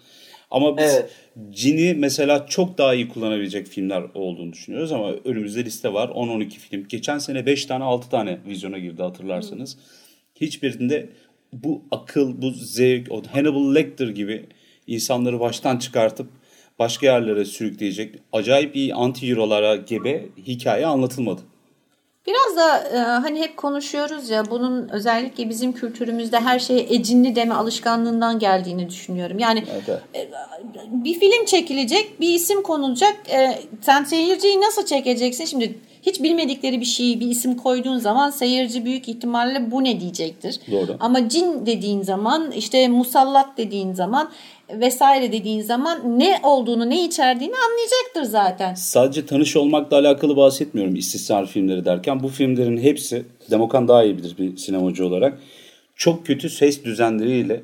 Ama 0.50 0.76
biz 0.76 0.94
Evet. 0.94 1.10
cini 1.50 1.94
mesela 1.94 2.46
çok 2.46 2.78
daha 2.78 2.94
iyi 2.94 3.08
kullanabilecek 3.08 3.66
filmler 3.66 4.02
olduğunu 4.14 4.52
düşünüyoruz 4.52 4.92
ama 4.92 5.12
önümüzde 5.24 5.64
liste 5.64 5.92
var 5.92 6.08
10-12 6.08 6.50
film. 6.50 6.88
Geçen 6.88 7.18
sene 7.18 7.46
5 7.46 7.66
tane 7.66 7.84
6 7.84 8.10
tane 8.10 8.38
vizyona 8.46 8.78
girdi 8.78 9.02
hatırlarsanız. 9.02 9.78
Hiçbirinde 10.40 11.08
bu 11.52 11.82
akıl, 11.90 12.42
bu 12.42 12.50
zevk, 12.50 13.12
o 13.12 13.22
Hannibal 13.32 13.74
Lecter 13.74 14.08
gibi 14.08 14.46
insanları 14.86 15.40
baştan 15.40 15.76
çıkartıp 15.76 16.30
başka 16.78 17.06
yerlere 17.06 17.44
sürükleyecek 17.44 18.14
acayip 18.32 18.76
iyi 18.76 18.94
anti-hero'lara 18.94 19.76
gebe 19.76 20.26
hikaye 20.46 20.86
anlatılmadı. 20.86 21.40
Biraz 22.26 22.56
da 22.56 22.78
e, 22.78 22.98
hani 22.98 23.40
hep 23.40 23.56
konuşuyoruz 23.56 24.30
ya 24.30 24.50
bunun 24.50 24.88
özellikle 24.88 25.48
bizim 25.48 25.72
kültürümüzde 25.72 26.40
her 26.40 26.58
şeye 26.58 26.80
ecinli 26.80 27.36
deme 27.36 27.54
alışkanlığından 27.54 28.38
geldiğini 28.38 28.88
düşünüyorum. 28.88 29.38
Yani 29.38 29.64
Evet, 29.72 30.02
evet. 30.14 30.28
bir 30.90 31.20
film 31.20 31.44
çekilecek, 31.44 32.20
bir 32.20 32.34
isim 32.34 32.62
konulacak. 32.62 33.16
E, 33.30 33.58
sen 33.80 34.04
seyirciyi 34.04 34.60
nasıl 34.60 34.86
çekeceksin? 34.86 35.44
Şimdi 35.44 35.78
hiç 36.02 36.22
bilmedikleri 36.22 36.80
bir 36.80 36.84
şeyi 36.84 37.20
bir 37.20 37.26
isim 37.26 37.56
koyduğun 37.56 37.98
zaman 37.98 38.30
seyirci 38.30 38.84
büyük 38.84 39.08
ihtimalle 39.08 39.70
bu 39.70 39.84
ne 39.84 40.00
diyecektir. 40.00 40.60
Doğru. 40.70 40.96
Ama 41.00 41.28
cin 41.28 41.66
dediğin 41.66 42.02
zaman 42.02 42.50
işte 42.52 42.88
musallat 42.88 43.58
dediğin 43.58 43.92
zaman 43.92 44.30
vesaire 44.74 45.32
dediğin 45.32 45.60
zaman 45.60 46.18
ne 46.18 46.40
olduğunu, 46.42 46.90
ne 46.90 47.04
içerdiğini 47.04 47.54
anlayacaktır 47.54 48.22
zaten. 48.22 48.74
Sadece 48.74 49.26
tanış 49.26 49.56
olmakla 49.56 49.96
alakalı 49.96 50.36
bahsetmiyorum 50.36 50.94
istismar 50.96 51.46
filmleri 51.46 51.84
derken. 51.84 52.22
Bu 52.22 52.28
filmlerin 52.28 52.78
hepsi, 52.78 53.24
Demokan 53.50 53.88
daha 53.88 54.04
iyi 54.04 54.18
bilir 54.18 54.34
bir 54.38 54.56
sinemacı 54.56 55.06
olarak, 55.06 55.38
çok 55.96 56.26
kötü 56.26 56.50
ses 56.50 56.84
düzenleriyle 56.84 57.62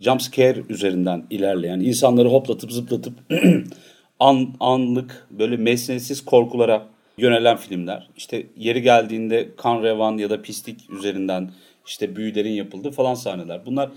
jumpscare 0.00 0.62
üzerinden 0.68 1.22
ilerleyen, 1.30 1.80
insanları 1.80 2.28
hoplatıp 2.28 2.72
zıplatıp 2.72 3.14
an, 4.20 4.48
anlık 4.60 5.26
böyle 5.30 5.56
mesnetsiz 5.56 6.24
korkulara 6.24 6.86
yönelen 7.18 7.56
filmler. 7.56 8.08
İşte 8.16 8.46
yeri 8.56 8.82
geldiğinde 8.82 9.48
kan 9.56 9.82
revan 9.82 10.18
ya 10.18 10.30
da 10.30 10.42
pislik 10.42 10.90
üzerinden 10.90 11.50
işte 11.86 12.16
büyülerin 12.16 12.52
yapıldığı 12.52 12.90
falan 12.90 13.14
sahneler. 13.14 13.66
Bunlar 13.66 13.90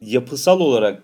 yapısal 0.00 0.60
olarak 0.60 1.02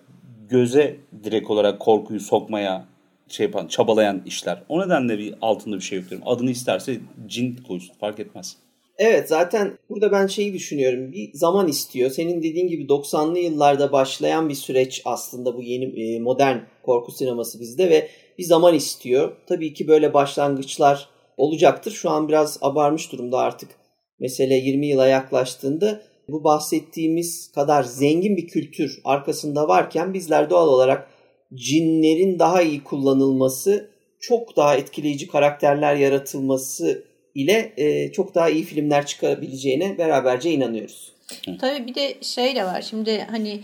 göze 0.48 0.96
direkt 1.24 1.50
olarak 1.50 1.80
korkuyu 1.80 2.20
sokmaya 2.20 2.84
şey 3.28 3.46
yapan, 3.46 3.66
çabalayan 3.66 4.22
işler. 4.26 4.62
O 4.68 4.80
nedenle 4.86 5.18
bir 5.18 5.34
altında 5.40 5.76
bir 5.76 5.80
şey 5.80 5.98
yok. 5.98 6.22
Adını 6.26 6.50
isterse 6.50 7.00
cin 7.26 7.56
koysun 7.68 7.94
fark 8.00 8.20
etmez. 8.20 8.56
Evet 8.98 9.28
zaten 9.28 9.78
burada 9.90 10.12
ben 10.12 10.26
şeyi 10.26 10.52
düşünüyorum. 10.54 11.12
Bir 11.12 11.30
zaman 11.32 11.68
istiyor. 11.68 12.10
Senin 12.10 12.42
dediğin 12.42 12.68
gibi 12.68 12.84
90'lı 12.84 13.38
yıllarda 13.38 13.92
başlayan 13.92 14.48
bir 14.48 14.54
süreç 14.54 15.02
aslında 15.04 15.56
bu 15.56 15.62
yeni 15.62 15.84
e, 15.84 16.20
modern 16.20 16.58
korku 16.82 17.12
sineması 17.12 17.60
bizde 17.60 17.90
ve 17.90 18.08
bir 18.38 18.44
zaman 18.44 18.74
istiyor. 18.74 19.36
Tabii 19.46 19.74
ki 19.74 19.88
böyle 19.88 20.14
başlangıçlar 20.14 21.08
olacaktır. 21.36 21.92
Şu 21.92 22.10
an 22.10 22.28
biraz 22.28 22.58
abarmış 22.62 23.12
durumda 23.12 23.38
artık. 23.38 23.70
Mesele 24.18 24.54
20 24.54 24.86
yıla 24.86 25.06
yaklaştığında 25.06 26.02
bu 26.28 26.44
bahsettiğimiz 26.44 27.52
kadar 27.52 27.82
zengin 27.82 28.36
bir 28.36 28.48
kültür 28.48 29.00
arkasında 29.04 29.68
varken 29.68 30.14
bizler 30.14 30.50
doğal 30.50 30.68
olarak 30.68 31.08
cinlerin 31.54 32.38
daha 32.38 32.62
iyi 32.62 32.84
kullanılması, 32.84 33.90
çok 34.20 34.56
daha 34.56 34.76
etkileyici 34.76 35.28
karakterler 35.28 35.96
yaratılması 35.96 37.04
ile 37.34 37.72
e, 37.76 38.12
çok 38.12 38.34
daha 38.34 38.50
iyi 38.50 38.64
filmler 38.64 39.06
çıkarabileceğine 39.06 39.98
beraberce 39.98 40.50
inanıyoruz. 40.50 41.12
Tabii 41.60 41.86
bir 41.86 41.94
de 41.94 42.14
şey 42.20 42.56
de 42.56 42.64
var. 42.64 42.82
Şimdi 42.82 43.26
hani 43.30 43.60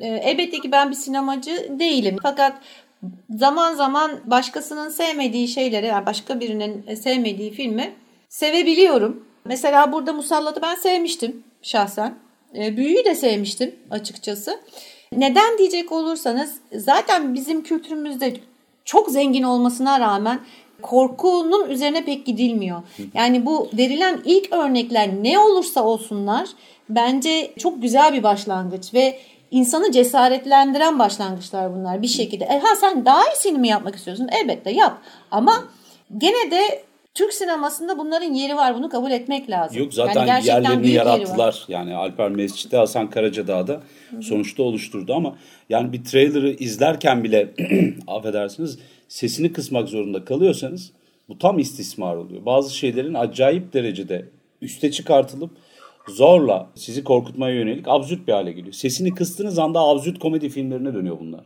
e, 0.00 0.06
elbette 0.06 0.60
ki 0.60 0.72
ben 0.72 0.90
bir 0.90 0.96
sinemacı 0.96 1.78
değilim. 1.78 2.16
Fakat 2.22 2.62
zaman 3.30 3.74
zaman 3.74 4.20
başkasının 4.24 4.88
sevmediği 4.88 5.48
şeyleri, 5.48 5.86
yani 5.86 6.06
başka 6.06 6.40
birinin 6.40 6.94
sevmediği 6.94 7.50
filmi 7.50 7.94
sevebiliyorum. 8.28 9.24
Mesela 9.44 9.92
burada 9.92 10.12
Musallat'ı 10.12 10.62
ben 10.62 10.74
sevmiştim 10.74 11.44
şahsen. 11.62 12.14
E, 12.58 12.76
büyüyü 12.76 13.04
de 13.04 13.14
sevmiştim 13.14 13.74
açıkçası. 13.90 14.60
Neden 15.12 15.58
diyecek 15.58 15.92
olursanız 15.92 16.60
zaten 16.76 17.34
bizim 17.34 17.62
kültürümüzde 17.62 18.36
çok 18.84 19.10
zengin 19.10 19.42
olmasına 19.42 20.00
rağmen 20.00 20.40
korkunun 20.82 21.70
üzerine 21.70 22.04
pek 22.04 22.26
gidilmiyor. 22.26 22.82
Yani 23.14 23.46
bu 23.46 23.70
verilen 23.72 24.20
ilk 24.24 24.52
örnekler 24.52 25.10
ne 25.22 25.38
olursa 25.38 25.84
olsunlar 25.84 26.48
bence 26.88 27.52
çok 27.58 27.82
güzel 27.82 28.12
bir 28.12 28.22
başlangıç 28.22 28.94
ve 28.94 29.18
insanı 29.52 29.92
cesaretlendiren 29.92 30.98
başlangıçlar 30.98 31.74
bunlar 31.74 32.02
bir 32.02 32.08
şekilde. 32.08 32.44
E 32.44 32.58
ha 32.58 32.76
sen 32.80 33.04
daha 33.04 33.32
iyisini 33.32 33.58
mi 33.58 33.68
yapmak 33.68 33.96
istiyorsun? 33.96 34.28
Elbette 34.42 34.70
yap. 34.70 34.98
Ama 35.30 35.64
gene 36.18 36.50
de 36.50 36.82
Türk 37.14 37.32
sinemasında 37.32 37.98
bunların 37.98 38.32
yeri 38.32 38.56
var. 38.56 38.74
Bunu 38.74 38.88
kabul 38.88 39.10
etmek 39.10 39.50
lazım. 39.50 39.78
Yok 39.78 39.94
zaten 39.94 40.26
yani 40.26 40.46
yerlerini 40.46 40.90
yarattılar. 40.90 41.64
Yeri 41.68 41.72
yani 41.72 41.94
Alper 41.94 42.30
Mescid'i 42.30 42.76
Hasan 42.76 43.10
Karacadağ'da 43.10 43.80
sonuçta 44.20 44.62
oluşturdu 44.62 45.14
ama 45.14 45.36
yani 45.68 45.92
bir 45.92 46.04
trailer'ı 46.04 46.50
izlerken 46.50 47.24
bile 47.24 47.50
affedersiniz 48.06 48.78
sesini 49.08 49.52
kısmak 49.52 49.88
zorunda 49.88 50.24
kalıyorsanız 50.24 50.92
bu 51.28 51.38
tam 51.38 51.58
istismar 51.58 52.16
oluyor. 52.16 52.46
Bazı 52.46 52.76
şeylerin 52.76 53.14
acayip 53.14 53.72
derecede 53.72 54.28
üste 54.60 54.90
çıkartılıp 54.90 55.50
zorla 56.08 56.70
sizi 56.74 57.04
korkutmaya 57.04 57.54
yönelik 57.54 57.88
absürt 57.88 58.28
bir 58.28 58.32
hale 58.32 58.52
geliyor. 58.52 58.72
Sesini 58.72 59.14
kıstığınız 59.14 59.58
anda 59.58 59.80
absürt 59.80 60.18
komedi 60.18 60.48
filmlerine 60.48 60.94
dönüyor 60.94 61.20
bunlar. 61.20 61.44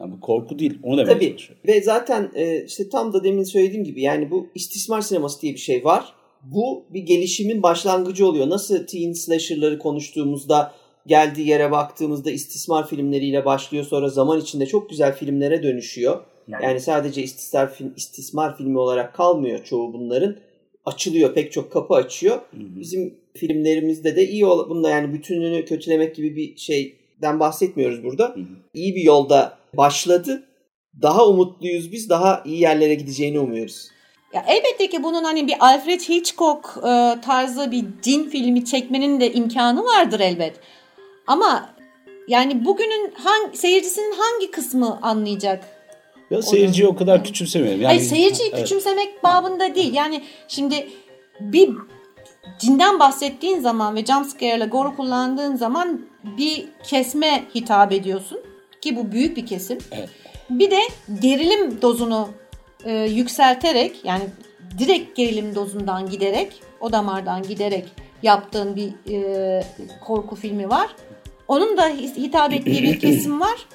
Yani 0.00 0.12
bu 0.12 0.20
korku 0.20 0.58
değil. 0.58 0.78
Onu 0.82 0.98
demeye 0.98 1.14
Tabii. 1.14 1.26
çalışıyorum. 1.26 1.62
Ve 1.66 1.82
zaten 1.82 2.30
e, 2.34 2.64
işte 2.64 2.88
tam 2.88 3.12
da 3.12 3.24
demin 3.24 3.44
söylediğim 3.44 3.84
gibi 3.84 4.02
yani 4.02 4.30
bu 4.30 4.46
istismar 4.54 5.00
sineması 5.00 5.42
diye 5.42 5.52
bir 5.52 5.58
şey 5.58 5.84
var. 5.84 6.12
Bu 6.42 6.84
bir 6.90 7.02
gelişimin 7.02 7.62
başlangıcı 7.62 8.26
oluyor. 8.26 8.50
Nasıl 8.50 8.86
teen 8.86 9.12
slasher'ları 9.12 9.78
konuştuğumuzda 9.78 10.74
geldiği 11.06 11.48
yere 11.48 11.70
baktığımızda 11.70 12.30
istismar 12.30 12.88
filmleriyle 12.88 13.44
başlıyor 13.44 13.84
sonra 13.84 14.08
zaman 14.08 14.40
içinde 14.40 14.66
çok 14.66 14.90
güzel 14.90 15.16
filmlere 15.16 15.62
dönüşüyor. 15.62 16.20
Yani, 16.48 16.64
yani 16.64 16.80
sadece 16.80 17.22
istismar, 17.22 17.74
film, 17.74 17.92
istismar 17.96 18.56
filmi 18.56 18.78
olarak 18.78 19.14
kalmıyor 19.14 19.64
çoğu 19.64 19.92
bunların. 19.92 20.36
Açılıyor 20.84 21.34
pek 21.34 21.52
çok 21.52 21.72
kapı 21.72 21.94
açıyor. 21.94 22.36
Hı 22.36 22.56
hı. 22.56 22.80
Bizim 22.80 23.14
filmlerimizde 23.38 24.16
de 24.16 24.28
iyi 24.28 24.46
ol 24.46 24.70
bunda 24.70 24.90
yani 24.90 25.12
bütününü 25.12 25.64
kötülemek 25.64 26.14
gibi 26.14 26.36
bir 26.36 26.56
şeyden 26.56 27.40
bahsetmiyoruz 27.40 28.04
burada. 28.04 28.24
Hı 28.24 28.40
hı. 28.40 28.46
İyi 28.74 28.94
bir 28.94 29.02
yolda 29.02 29.58
başladı. 29.76 30.48
Daha 31.02 31.28
umutluyuz 31.28 31.92
biz. 31.92 32.08
Daha 32.08 32.42
iyi 32.46 32.60
yerlere 32.60 32.94
gideceğini 32.94 33.38
umuyoruz. 33.38 33.88
Ya 34.34 34.44
elbette 34.48 34.88
ki 34.88 35.02
bunun 35.02 35.24
hani 35.24 35.46
bir 35.46 35.54
Alfred 35.60 36.00
Hitchcock 36.00 36.68
e, 36.78 37.20
tarzı 37.20 37.70
bir 37.70 37.84
cin 38.02 38.24
filmi 38.30 38.64
çekmenin 38.64 39.20
de 39.20 39.32
imkanı 39.32 39.84
vardır 39.84 40.20
elbet. 40.20 40.56
Ama 41.26 41.74
yani 42.28 42.64
bugünün 42.64 43.12
hangi 43.14 43.58
seyircisinin 43.58 44.14
hangi 44.18 44.50
kısmı 44.50 44.98
anlayacak? 45.02 45.64
Ya 46.30 46.42
seyirciyi 46.42 46.88
o 46.88 46.96
kadar 46.96 47.24
küçümsemeyelim. 47.24 47.82
Yani, 47.82 47.94
Hayır 47.94 48.08
seyirciyi 48.08 48.50
evet. 48.52 48.62
küçümsemek 48.62 49.24
babında 49.24 49.74
değil. 49.74 49.94
Yani 49.94 50.22
şimdi 50.48 50.88
bir 51.40 51.70
cinden 52.58 53.00
bahsettiğin 53.00 53.60
zaman 53.60 53.94
ve 53.94 54.04
jumpscare 54.04 54.56
ile 54.56 54.66
gore 54.66 54.96
kullandığın 54.96 55.56
zaman 55.56 56.00
bir 56.38 56.68
kesme 56.82 57.44
hitap 57.54 57.92
ediyorsun. 57.92 58.38
Ki 58.80 58.96
bu 58.96 59.12
büyük 59.12 59.36
bir 59.36 59.46
kesim. 59.46 59.78
Evet. 59.92 60.08
Bir 60.50 60.70
de 60.70 60.80
gerilim 61.20 61.82
dozunu 61.82 62.28
e, 62.84 62.92
yükselterek 62.92 64.04
yani 64.04 64.22
direkt 64.78 65.16
gerilim 65.16 65.54
dozundan 65.54 66.10
giderek 66.10 66.62
o 66.80 66.92
damardan 66.92 67.42
giderek 67.42 67.84
yaptığın 68.22 68.76
bir 68.76 69.12
e, 69.12 69.62
korku 70.04 70.36
filmi 70.36 70.70
var. 70.70 70.88
Onun 71.48 71.76
da 71.76 71.88
hitap 72.16 72.52
ettiği 72.52 72.82
bir 72.82 73.00
kesim 73.00 73.40
var. 73.40 73.68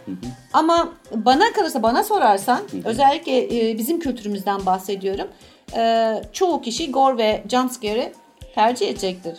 Ama 0.54 0.94
bana 1.16 1.54
kalırsa 1.54 1.84
bana 1.84 2.04
sorarsan 2.04 2.62
özellikle 2.86 3.70
e, 3.70 3.78
bizim 3.78 4.00
kültürümüzden 4.00 4.66
bahsediyorum. 4.66 5.28
E, 5.76 6.14
çoğu 6.34 6.62
kişi 6.62 6.92
gore 6.92 7.18
ve 7.18 7.44
jumpscare'ı 7.52 8.12
tercih 8.56 8.90
edecektir. 8.90 9.34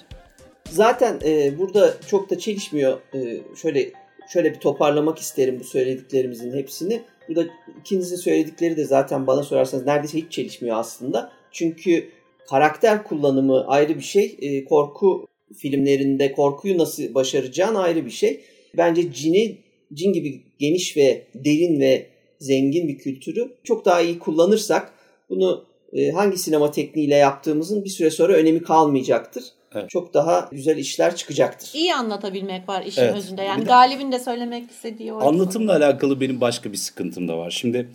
Zaten 0.71 1.21
e, 1.25 1.59
burada 1.59 1.95
çok 2.09 2.31
da 2.31 2.39
çelişmiyor. 2.39 3.01
E, 3.15 3.41
şöyle 3.62 3.93
şöyle 4.33 4.55
bir 4.55 4.61
toparlamak 4.61 5.19
isterim 5.19 5.61
bu 5.61 5.65
söylediklerimizin 5.65 6.53
hepsini. 6.53 7.03
Burada 7.29 7.45
ikinizin 7.81 8.17
söyledikleri 8.17 8.77
de 8.77 8.85
zaten 8.85 9.27
bana 9.27 9.43
sorarsanız 9.43 9.87
neredeyse 9.87 10.19
hiç 10.19 10.33
çelişmiyor 10.33 10.77
aslında. 10.77 11.33
Çünkü 11.53 12.09
karakter 12.49 13.05
kullanımı 13.05 13.67
ayrı 13.67 13.97
bir 13.97 14.05
şey. 14.05 14.37
E, 14.41 14.65
korku 14.65 15.27
filmlerinde 15.57 16.33
korkuyu 16.33 16.79
nasıl 16.79 17.15
başaracağın 17.15 17.75
ayrı 17.75 18.07
bir 18.07 18.11
şey. 18.11 18.45
Bence 18.77 19.12
cini, 19.12 19.59
cin 19.93 20.12
gibi 20.12 20.43
geniş 20.59 20.97
ve 20.97 21.27
derin 21.35 21.81
ve 21.81 22.07
zengin 22.39 22.89
bir 22.89 22.99
kültürü 22.99 23.55
çok 23.65 23.85
daha 23.85 24.01
iyi 24.01 24.19
kullanırsak 24.19 24.93
bunu 25.31 25.65
e, 25.95 26.11
hangi 26.11 26.39
sinema 26.39 26.71
tekniğiyle 26.71 27.15
yaptığımızın 27.15 27.85
bir 27.85 27.91
süre 27.91 28.11
sonra 28.11 28.33
önemi 28.33 28.63
kalmayacaktır. 28.63 29.45
Evet. 29.75 29.91
Çok 29.91 30.15
daha 30.15 30.49
güzel 30.53 30.77
işler 30.77 31.17
çıkacaktır. 31.17 31.71
İyi 31.75 31.95
anlatabilmek 31.95 32.69
var 32.69 32.83
işin 32.87 33.03
evet. 33.03 33.17
özünde. 33.17 33.43
Yani 33.43 33.61
de, 33.61 33.65
Galip'in 33.65 34.13
de 34.13 34.19
söylemek 34.19 34.71
istediği 34.71 35.13
o. 35.13 35.29
Anlatımla 35.29 35.77
alakalı 35.77 36.21
benim 36.21 36.41
başka 36.41 36.73
bir 36.73 36.77
sıkıntım 36.77 37.29
da 37.29 37.39
var. 37.39 37.51
Şimdi 37.51 37.89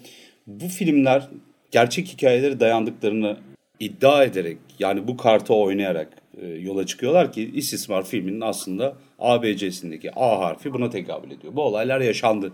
bu 0.47 0.67
filmler 0.67 1.29
gerçek 1.71 2.07
hikayeleri 2.07 2.59
dayandıklarını 2.59 3.37
iddia 3.79 4.23
ederek 4.23 4.57
yani 4.79 5.07
bu 5.07 5.17
kartı 5.17 5.53
oynayarak 5.53 6.09
e, 6.41 6.47
yola 6.47 6.85
çıkıyorlar 6.85 7.31
ki 7.31 7.51
istismar 7.53 8.05
filminin 8.05 8.41
aslında 8.41 8.95
ABC'sindeki 9.19 10.11
A 10.15 10.39
harfi 10.39 10.73
buna 10.73 10.89
tekabül 10.89 11.31
ediyor. 11.31 11.55
Bu 11.55 11.61
olaylar 11.61 12.01
yaşandı 12.01 12.51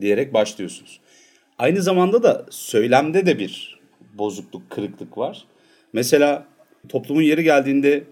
diyerek 0.00 0.34
başlıyorsunuz. 0.34 1.00
Aynı 1.58 1.82
zamanda 1.82 2.22
da 2.22 2.46
söylemde 2.50 3.26
de 3.26 3.38
bir 3.38 3.75
bozukluk, 4.18 4.70
kırıklık 4.70 5.18
var. 5.18 5.44
Mesela 5.92 6.46
toplumun 6.88 7.22
yeri 7.22 7.44
geldiğinde 7.44 8.04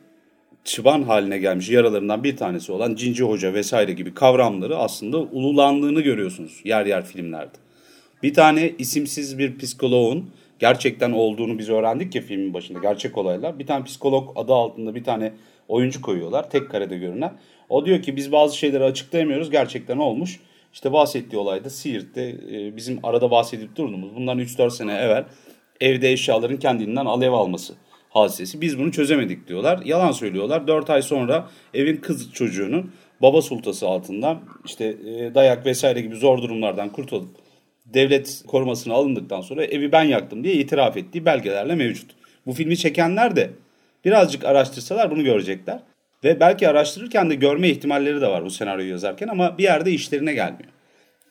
çıban 0.64 1.02
haline 1.02 1.38
gelmiş 1.38 1.70
yaralarından 1.70 2.24
bir 2.24 2.36
tanesi 2.36 2.72
olan 2.72 2.94
Cinci 2.94 3.24
Hoca 3.24 3.54
vesaire 3.54 3.92
gibi 3.92 4.14
kavramları 4.14 4.76
aslında 4.76 5.18
ululandığını 5.18 6.00
görüyorsunuz 6.00 6.60
yer 6.64 6.86
yer 6.86 7.04
filmlerde. 7.04 7.56
Bir 8.22 8.34
tane 8.34 8.72
isimsiz 8.78 9.38
bir 9.38 9.58
psikoloğun 9.58 10.30
gerçekten 10.58 11.12
olduğunu 11.12 11.58
biz 11.58 11.68
öğrendik 11.68 12.14
ya 12.14 12.22
filmin 12.22 12.54
başında 12.54 12.78
gerçek 12.78 13.18
olaylar. 13.18 13.58
Bir 13.58 13.66
tane 13.66 13.84
psikolog 13.84 14.32
adı 14.36 14.52
altında 14.52 14.94
bir 14.94 15.04
tane 15.04 15.32
oyuncu 15.68 16.02
koyuyorlar 16.02 16.50
tek 16.50 16.70
karede 16.70 16.98
görünen. 16.98 17.32
O 17.68 17.86
diyor 17.86 18.02
ki 18.02 18.16
biz 18.16 18.32
bazı 18.32 18.56
şeyleri 18.56 18.84
açıklayamıyoruz 18.84 19.50
gerçekten 19.50 19.98
olmuş. 19.98 20.40
İşte 20.72 20.92
bahsettiği 20.92 21.42
olayda 21.42 21.70
Siirt'te 21.70 22.22
e, 22.52 22.76
bizim 22.76 23.00
arada 23.02 23.30
bahsedip 23.30 23.76
durduğumuz 23.76 24.14
bundan 24.16 24.38
3-4 24.38 24.70
sene 24.70 24.94
evvel 24.94 25.24
evde 25.80 26.12
eşyaların 26.12 26.56
kendinden 26.56 27.06
alev 27.06 27.32
alması 27.32 27.74
hadisesi. 28.10 28.60
Biz 28.60 28.78
bunu 28.78 28.92
çözemedik 28.92 29.48
diyorlar. 29.48 29.80
Yalan 29.84 30.12
söylüyorlar. 30.12 30.66
4 30.66 30.90
ay 30.90 31.02
sonra 31.02 31.48
evin 31.74 31.96
kız 31.96 32.32
çocuğunun 32.32 32.92
baba 33.22 33.42
sultası 33.42 33.86
altından 33.88 34.40
işte 34.64 34.84
e, 34.84 35.34
dayak 35.34 35.66
vesaire 35.66 36.00
gibi 36.00 36.16
zor 36.16 36.42
durumlardan 36.42 36.88
kurtulup 36.88 37.28
devlet 37.86 38.42
korumasına 38.46 38.94
alındıktan 38.94 39.40
sonra 39.40 39.64
evi 39.64 39.92
ben 39.92 40.04
yaktım 40.04 40.44
diye 40.44 40.54
itiraf 40.54 40.96
ettiği 40.96 41.24
belgelerle 41.24 41.74
mevcut. 41.74 42.10
Bu 42.46 42.52
filmi 42.52 42.76
çekenler 42.76 43.36
de 43.36 43.50
birazcık 44.04 44.44
araştırsalar 44.44 45.10
bunu 45.10 45.24
görecekler. 45.24 45.78
Ve 46.24 46.40
belki 46.40 46.68
araştırırken 46.68 47.30
de 47.30 47.34
görme 47.34 47.68
ihtimalleri 47.68 48.20
de 48.20 48.26
var 48.26 48.44
bu 48.44 48.50
senaryoyu 48.50 48.90
yazarken 48.90 49.28
ama 49.28 49.58
bir 49.58 49.62
yerde 49.62 49.90
işlerine 49.90 50.34
gelmiyor. 50.34 50.70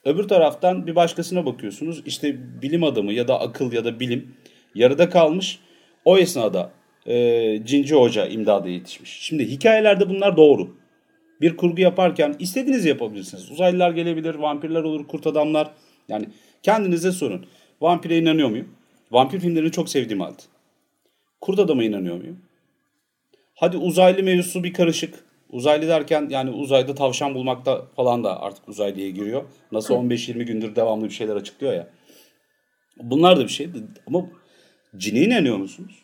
Öbür 0.04 0.28
taraftan 0.28 0.86
bir 0.86 0.96
başkasına 0.96 1.46
bakıyorsunuz 1.46 2.02
işte 2.06 2.36
bilim 2.62 2.84
adamı 2.84 3.12
ya 3.12 3.28
da 3.28 3.40
akıl 3.40 3.72
ya 3.72 3.84
da 3.84 4.00
bilim 4.00 4.34
yarıda 4.74 5.08
kalmış. 5.08 5.58
O 6.04 6.18
esnada 6.18 6.70
e, 7.06 7.60
Cinci 7.64 7.94
Hoca 7.94 8.26
imdada 8.26 8.68
yetişmiş. 8.68 9.10
Şimdi 9.10 9.50
hikayelerde 9.50 10.08
bunlar 10.08 10.36
doğru. 10.36 10.76
Bir 11.40 11.56
kurgu 11.56 11.80
yaparken 11.80 12.36
istediğinizi 12.38 12.88
yapabilirsiniz. 12.88 13.50
Uzaylılar 13.50 13.90
gelebilir, 13.90 14.34
vampirler 14.34 14.82
olur, 14.82 15.08
kurt 15.08 15.26
adamlar. 15.26 15.70
Yani 16.08 16.26
kendinize 16.62 17.12
sorun. 17.12 17.46
Vampire 17.80 18.18
inanıyor 18.18 18.48
muyum? 18.48 18.68
Vampir 19.10 19.40
filmlerini 19.40 19.70
çok 19.70 19.88
sevdiğim 19.88 20.20
halde. 20.20 20.42
Kurt 21.40 21.58
adama 21.58 21.84
inanıyor 21.84 22.16
muyum? 22.16 22.40
Hadi 23.54 23.76
uzaylı 23.76 24.22
mevzusu 24.22 24.64
bir 24.64 24.72
karışık. 24.72 25.14
Uzaylı 25.54 25.88
derken 25.88 26.28
yani 26.30 26.50
uzayda 26.50 26.94
tavşan 26.94 27.34
bulmakta 27.34 27.86
falan 27.96 28.24
da 28.24 28.40
artık 28.40 28.68
uzaylıya 28.68 29.10
giriyor. 29.10 29.42
Nasıl 29.72 29.94
15-20 29.94 30.42
gündür 30.44 30.76
devamlı 30.76 31.04
bir 31.04 31.14
şeyler 31.14 31.36
açıklıyor 31.36 31.72
ya. 31.72 31.88
Bunlar 33.02 33.36
da 33.36 33.42
bir 33.42 33.48
şey. 33.48 33.68
Ama 34.06 34.26
cine 34.96 35.20
inanıyor 35.20 35.56
musunuz? 35.56 35.94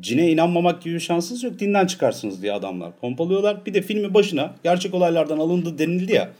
Cine 0.00 0.30
inanmamak 0.30 0.82
gibi 0.82 0.94
bir 0.94 1.00
şansınız 1.00 1.42
yok. 1.42 1.58
Dinden 1.58 1.86
çıkarsınız 1.86 2.42
diye 2.42 2.52
adamlar 2.52 2.98
pompalıyorlar. 3.00 3.66
Bir 3.66 3.74
de 3.74 3.82
filmi 3.82 4.14
başına 4.14 4.54
gerçek 4.64 4.94
olaylardan 4.94 5.38
alındı 5.38 5.78
denildi 5.78 6.12
ya. 6.12 6.30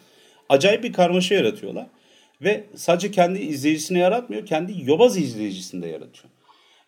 Acayip 0.49 0.85
bir 0.85 0.93
karmaşa 0.93 1.35
yaratıyorlar. 1.35 1.87
Ve 2.43 2.65
sadece 2.75 3.11
kendi 3.11 3.39
izleyicisine 3.39 3.99
yaratmıyor. 3.99 4.47
Kendi 4.47 4.91
yobaz 4.91 5.17
izleyicisinde 5.17 5.89
yaratıyor. 5.89 6.33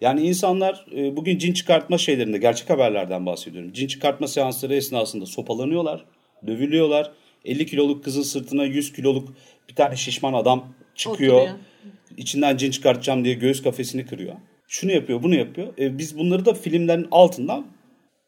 Yani 0.03 0.21
insanlar 0.21 0.87
e, 0.97 1.17
bugün 1.17 1.39
cin 1.39 1.53
çıkartma 1.53 1.99
şeylerinde 1.99 2.39
gerçek 2.39 2.71
haberlerden 2.71 3.27
bahsediyorum. 3.27 3.73
Cin 3.73 3.87
çıkartma 3.87 4.29
seansları 4.29 4.75
esnasında 4.75 5.27
sopalanıyorlar, 5.27 6.05
dövülüyorlar. 6.47 7.13
50 7.45 7.67
kiloluk 7.67 8.05
kızın 8.05 8.23
sırtına 8.23 8.65
100 8.65 8.93
kiloluk 8.93 9.29
bir 9.69 9.75
tane 9.75 9.97
şişman 9.97 10.33
adam 10.33 10.65
çıkıyor. 10.95 11.35
Oturuyor. 11.35 11.59
İçinden 12.17 12.57
cin 12.57 12.71
çıkartacağım 12.71 13.25
diye 13.25 13.35
göğüs 13.35 13.63
kafesini 13.63 14.07
kırıyor. 14.07 14.35
Şunu 14.69 14.93
yapıyor, 14.93 15.23
bunu 15.23 15.35
yapıyor. 15.35 15.79
E, 15.79 15.99
biz 15.99 16.19
bunları 16.19 16.45
da 16.45 16.55
filmlerin 16.55 17.09
altından 17.11 17.67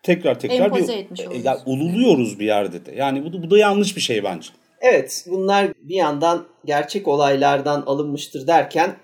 tekrar 0.02 0.40
tekrar 0.40 0.64
Empoze 0.64 0.92
bir, 0.92 0.98
etmiş 0.98 1.20
e, 1.20 1.24
yani 1.44 1.58
ululuyoruz 1.66 2.40
bir 2.40 2.46
yerde 2.46 2.86
de. 2.86 2.94
Yani 2.96 3.24
bu, 3.24 3.42
bu 3.42 3.50
da 3.50 3.58
yanlış 3.58 3.96
bir 3.96 4.00
şey 4.00 4.24
bence. 4.24 4.48
Evet, 4.80 5.26
bunlar 5.30 5.72
bir 5.82 5.94
yandan 5.94 6.46
gerçek 6.64 7.08
olaylardan 7.08 7.82
alınmıştır 7.86 8.46
derken 8.46 8.96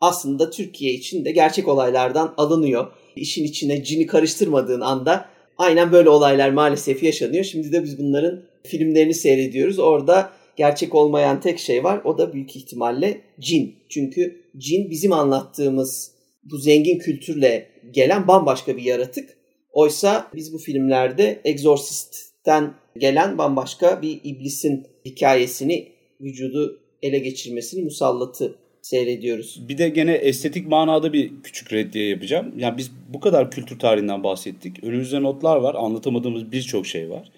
aslında 0.00 0.50
Türkiye 0.50 0.92
için 0.92 1.24
de 1.24 1.30
gerçek 1.30 1.68
olaylardan 1.68 2.34
alınıyor. 2.36 2.92
İşin 3.16 3.44
içine 3.44 3.84
cini 3.84 4.06
karıştırmadığın 4.06 4.80
anda 4.80 5.28
aynen 5.58 5.92
böyle 5.92 6.08
olaylar 6.08 6.50
maalesef 6.50 7.02
yaşanıyor. 7.02 7.44
Şimdi 7.44 7.72
de 7.72 7.84
biz 7.84 7.98
bunların 7.98 8.42
filmlerini 8.64 9.14
seyrediyoruz. 9.14 9.78
Orada 9.78 10.32
gerçek 10.56 10.94
olmayan 10.94 11.40
tek 11.40 11.58
şey 11.58 11.84
var. 11.84 12.00
O 12.04 12.18
da 12.18 12.32
büyük 12.32 12.56
ihtimalle 12.56 13.20
cin. 13.40 13.76
Çünkü 13.88 14.44
cin 14.56 14.90
bizim 14.90 15.12
anlattığımız 15.12 16.12
bu 16.44 16.58
zengin 16.58 16.98
kültürle 16.98 17.68
gelen 17.90 18.28
bambaşka 18.28 18.76
bir 18.76 18.82
yaratık. 18.82 19.38
Oysa 19.72 20.30
biz 20.34 20.52
bu 20.52 20.58
filmlerde 20.58 21.40
Exorcist'ten 21.44 22.74
gelen 22.98 23.38
bambaşka 23.38 24.02
bir 24.02 24.20
iblisin 24.24 24.86
hikayesini 25.04 25.88
vücudu 26.20 26.80
ele 27.02 27.18
geçirmesini 27.18 27.84
musallatı 27.84 28.58
seyrediyoruz. 28.88 29.68
Bir 29.68 29.78
de 29.78 29.88
gene 29.88 30.12
estetik 30.12 30.68
manada 30.68 31.12
bir 31.12 31.30
küçük 31.42 31.72
reddiye 31.72 32.08
yapacağım. 32.08 32.54
Yani 32.56 32.78
biz 32.78 32.90
bu 33.08 33.20
kadar 33.20 33.50
kültür 33.50 33.78
tarihinden 33.78 34.24
bahsettik. 34.24 34.84
Önümüzde 34.84 35.22
notlar 35.22 35.56
var. 35.56 35.74
Anlatamadığımız 35.74 36.52
birçok 36.52 36.86
şey 36.86 37.10
var. 37.10 37.30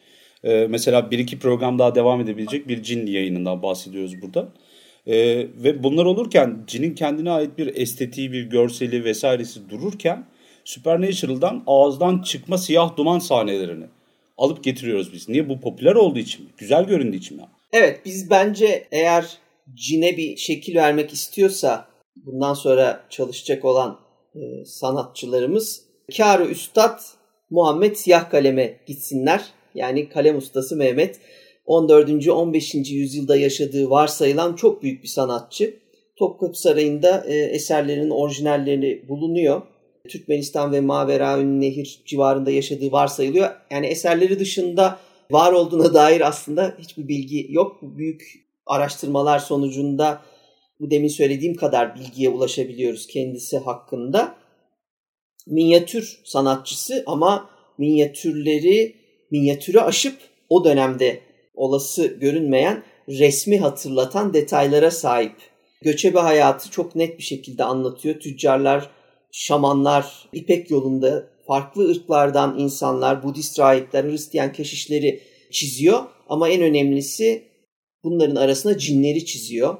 Ee, 0.44 0.66
mesela 0.70 1.11
bir 1.11 1.18
iki 1.18 1.38
program 1.38 1.78
daha 1.78 1.94
devam 1.94 2.20
edebilecek 2.20 2.68
bir 2.68 2.82
cin 2.82 3.07
yayınından 3.07 3.62
bahsediyoruz 3.62 4.22
burada. 4.22 4.48
Ee, 5.07 5.46
ve 5.57 5.82
bunlar 5.82 6.05
olurken 6.05 6.64
cinin 6.66 6.94
kendine 6.94 7.30
ait 7.30 7.59
bir 7.59 7.76
estetiği, 7.76 8.32
bir 8.32 8.42
görseli 8.42 9.05
vesairesi 9.05 9.70
dururken 9.70 10.26
Supernatural'dan 10.64 11.62
ağızdan 11.66 12.22
çıkma 12.22 12.59
siyah 12.59 12.96
duman 12.96 13.18
sahnelerini 13.18 13.84
alıp 14.38 14.64
getiriyoruz 14.64 15.12
biz. 15.12 15.28
Niye? 15.28 15.48
Bu 15.48 15.61
popüler 15.61 15.94
olduğu 15.94 16.18
için 16.18 16.44
mi? 16.44 16.51
Güzel 16.59 16.84
göründüğü 16.84 17.16
için 17.16 17.36
mi? 17.36 17.42
Evet 17.72 18.01
biz 18.05 18.30
bence 18.30 18.86
eğer 18.92 19.38
cine 19.74 20.16
bir 20.16 20.36
şekil 20.36 20.74
vermek 20.74 21.12
istiyorsa 21.12 21.88
bundan 22.16 22.54
sonra 22.54 23.04
çalışacak 23.10 23.64
olan 23.64 24.00
e, 24.34 24.64
sanatçılarımız 24.64 25.84
Kârı 26.16 26.44
Üstad 26.44 27.00
Muhammed 27.50 27.96
Siyah 27.96 28.30
Kalem'e 28.30 28.80
gitsinler. 28.86 29.44
Yani 29.74 30.08
kalem 30.08 30.36
ustası 30.36 30.76
Mehmet 30.76 31.20
14. 31.66 32.28
15. 32.28 32.74
yüzyılda 32.74 33.36
yaşadığı 33.36 33.90
varsayılan 33.90 34.56
çok 34.56 34.82
büyük 34.82 35.02
bir 35.02 35.08
sanatçı. 35.08 35.76
Topkapı 36.16 36.60
Sarayı'nda 36.60 37.24
e, 37.26 37.34
eserlerinin 37.34 38.10
orijinalleri 38.10 39.04
bulunuyor. 39.08 39.62
Türkmenistan 40.08 40.72
ve 40.72 40.80
Maveraün 40.80 41.60
Nehir 41.60 42.02
civarında 42.06 42.50
yaşadığı 42.50 42.92
varsayılıyor. 42.92 43.50
Yani 43.70 43.86
eserleri 43.86 44.38
dışında 44.38 44.98
var 45.30 45.52
olduğuna 45.52 45.94
dair 45.94 46.28
aslında 46.28 46.74
hiçbir 46.78 47.08
bilgi 47.08 47.46
yok. 47.50 47.78
Büyük 47.82 48.49
araştırmalar 48.70 49.38
sonucunda 49.38 50.22
bu 50.80 50.90
demin 50.90 51.08
söylediğim 51.08 51.56
kadar 51.56 51.94
bilgiye 51.94 52.28
ulaşabiliyoruz 52.28 53.06
kendisi 53.06 53.58
hakkında. 53.58 54.34
Minyatür 55.46 56.20
sanatçısı 56.24 57.04
ama 57.06 57.50
minyatürleri 57.78 58.96
minyatürü 59.30 59.80
aşıp 59.80 60.16
o 60.48 60.64
dönemde 60.64 61.20
olası 61.54 62.06
görünmeyen 62.06 62.82
resmi 63.08 63.58
hatırlatan 63.58 64.34
detaylara 64.34 64.90
sahip. 64.90 65.36
Göçebe 65.82 66.18
hayatı 66.18 66.70
çok 66.70 66.96
net 66.96 67.18
bir 67.18 67.22
şekilde 67.22 67.64
anlatıyor. 67.64 68.20
Tüccarlar, 68.20 68.90
şamanlar, 69.32 70.28
İpek 70.32 70.70
yolunda 70.70 71.26
farklı 71.46 71.90
ırklardan 71.90 72.58
insanlar, 72.58 73.22
Budist 73.22 73.58
rahipler, 73.58 74.04
Hristiyan 74.04 74.52
keşişleri 74.52 75.22
çiziyor. 75.50 76.02
Ama 76.28 76.48
en 76.48 76.62
önemlisi 76.62 77.49
bunların 78.05 78.36
arasına 78.36 78.78
cinleri 78.78 79.24
çiziyor. 79.24 79.76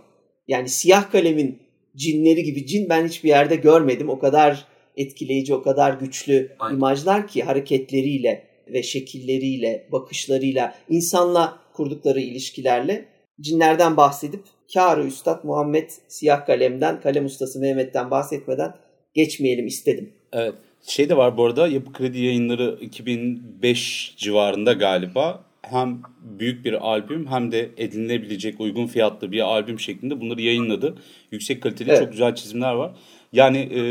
Yani 0.49 0.68
siyah 0.68 1.11
kalemin 1.11 1.59
cinleri 1.97 2.43
gibi 2.43 2.66
cin 2.66 2.89
ben 2.89 3.07
hiçbir 3.07 3.29
yerde 3.29 3.57
görmedim. 3.57 4.11
O 4.11 4.18
kadar 4.18 4.66
etkileyici, 4.97 5.55
o 5.55 5.62
kadar 5.62 5.93
güçlü 5.93 6.57
Aynen. 6.59 6.77
imajlar 6.77 7.28
ki 7.28 7.43
hareketleriyle 7.43 8.47
ve 8.69 8.82
şekilleriyle, 8.82 9.89
bakışlarıyla, 9.93 10.74
insanla 10.89 11.59
kurdukları 11.74 12.20
ilişkilerle 12.20 13.05
cinlerden 13.40 13.97
bahsedip 13.97 14.44
Kârı 14.74 15.07
Üstad 15.07 15.44
Muhammed 15.44 15.90
Siyah 16.09 16.47
Kalem'den, 16.47 17.01
kalem 17.01 17.24
ustası 17.24 17.61
Mehmet'ten 17.61 18.11
bahsetmeden 18.11 18.74
geçmeyelim 19.15 19.66
istedim. 19.66 20.12
Evet. 20.32 20.55
Şey 20.86 21.09
de 21.09 21.16
var 21.16 21.36
bu 21.36 21.44
arada 21.44 21.69
Yapı 21.69 21.93
Kredi 21.93 22.20
yayınları 22.20 22.78
2005 22.81 24.15
civarında 24.16 24.73
galiba 24.73 25.44
hem 25.62 26.03
büyük 26.39 26.65
bir 26.65 26.89
albüm 26.89 27.27
hem 27.27 27.53
de 27.53 27.70
edinilebilecek 27.77 28.61
uygun 28.61 28.87
fiyatlı 28.87 29.32
bir 29.32 29.41
albüm 29.41 29.81
şeklinde 29.81 30.20
bunları 30.20 30.43
yayınladı. 30.43 30.95
Yüksek 31.31 31.62
kaliteli 31.62 31.91
evet. 31.91 32.01
çok 32.01 32.12
güzel 32.12 32.35
çizimler 32.35 32.73
var. 32.73 32.93
Yani 33.32 33.59
e, 33.59 33.82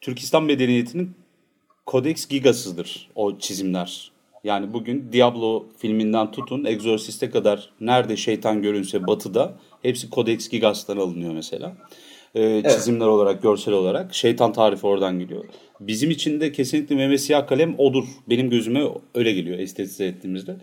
Türkistan 0.00 0.44
medeniyetinin 0.44 1.10
Codex 1.86 2.28
Gigas'ıdır 2.28 3.08
o 3.14 3.38
çizimler. 3.38 4.10
Yani 4.44 4.72
bugün 4.72 5.08
Diablo 5.12 5.66
filminden 5.78 6.30
tutun 6.30 6.64
Exorcist'e 6.64 7.30
kadar 7.30 7.70
nerede 7.80 8.16
şeytan 8.16 8.62
görünse 8.62 9.06
batıda 9.06 9.54
hepsi 9.82 10.10
Codex 10.10 10.48
Gigas'tan 10.48 10.96
alınıyor 10.96 11.34
mesela. 11.34 11.76
Evet. 12.34 12.70
Çizimler 12.70 13.06
olarak, 13.06 13.42
görsel 13.42 13.74
olarak. 13.74 14.14
Şeytan 14.14 14.52
tarifi 14.52 14.86
oradan 14.86 15.18
geliyor. 15.18 15.44
Bizim 15.80 16.10
için 16.10 16.40
de 16.40 16.52
kesinlikle 16.52 16.96
Mehmet 16.96 17.20
Siyah 17.20 17.46
Kalem 17.46 17.74
odur. 17.78 18.04
Benim 18.28 18.50
gözüme 18.50 18.84
öyle 19.14 19.32
geliyor 19.32 19.58
estetize 19.58 20.04
ettiğimizde 20.04 20.56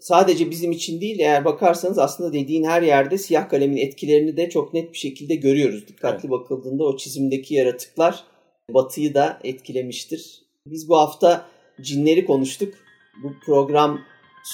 sadece 0.00 0.50
bizim 0.50 0.72
için 0.72 1.00
değil 1.00 1.18
eğer 1.18 1.44
bakarsanız 1.44 1.98
aslında 1.98 2.32
dediğin 2.32 2.64
her 2.64 2.82
yerde 2.82 3.18
siyah 3.18 3.48
kalemin 3.48 3.76
etkilerini 3.76 4.36
de 4.36 4.50
çok 4.50 4.74
net 4.74 4.92
bir 4.92 4.98
şekilde 4.98 5.34
görüyoruz. 5.34 5.88
Dikkatli 5.88 6.26
evet. 6.26 6.30
bakıldığında 6.30 6.84
o 6.84 6.96
çizimdeki 6.96 7.54
yaratıklar 7.54 8.24
Batı'yı 8.70 9.14
da 9.14 9.40
etkilemiştir. 9.44 10.42
Biz 10.66 10.88
bu 10.88 10.96
hafta 10.96 11.46
cinleri 11.80 12.24
konuştuk. 12.24 12.74
Bu 13.22 13.32
program 13.46 14.00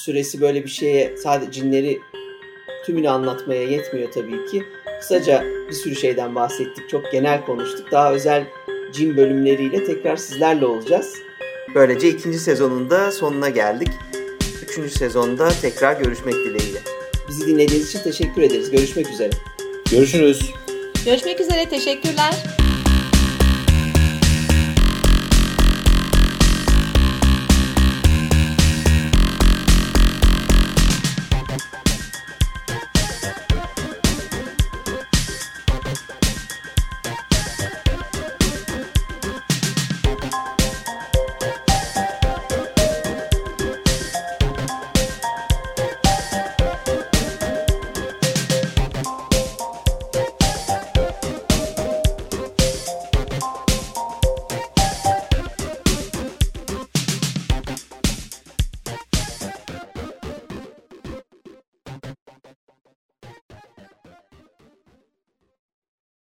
süresi 0.04 0.40
böyle 0.40 0.64
bir 0.64 0.68
şeye 0.68 1.16
sadece 1.16 1.52
cinleri 1.52 1.98
tümünü 2.86 3.08
anlatmaya 3.08 3.62
yetmiyor 3.62 4.12
tabii 4.12 4.46
ki. 4.50 4.62
Kısaca 5.00 5.44
bir 5.68 5.74
sürü 5.74 5.96
şeyden 5.96 6.34
bahsettik. 6.34 6.88
Çok 6.88 7.12
genel 7.12 7.44
konuştuk. 7.46 7.92
Daha 7.92 8.14
özel 8.14 8.46
cin 8.92 9.16
bölümleriyle 9.16 9.84
tekrar 9.84 10.16
sizlerle 10.16 10.66
olacağız. 10.66 11.14
Böylece 11.74 12.08
ikinci 12.08 12.38
sezonun 12.38 12.90
da 12.90 13.12
sonuna 13.12 13.48
geldik. 13.48 13.88
Üçüncü 14.62 14.90
sezonda 14.90 15.48
tekrar 15.62 16.00
görüşmek 16.02 16.34
dileğiyle. 16.34 16.78
Bizi 17.28 17.46
dinlediğiniz 17.46 17.88
için 17.88 18.02
teşekkür 18.02 18.42
ederiz. 18.42 18.70
Görüşmek 18.70 19.10
üzere. 19.10 19.30
Görüşürüz. 19.90 20.52
Görüşmek 21.04 21.40
üzere. 21.40 21.68
Teşekkürler. 21.68 22.34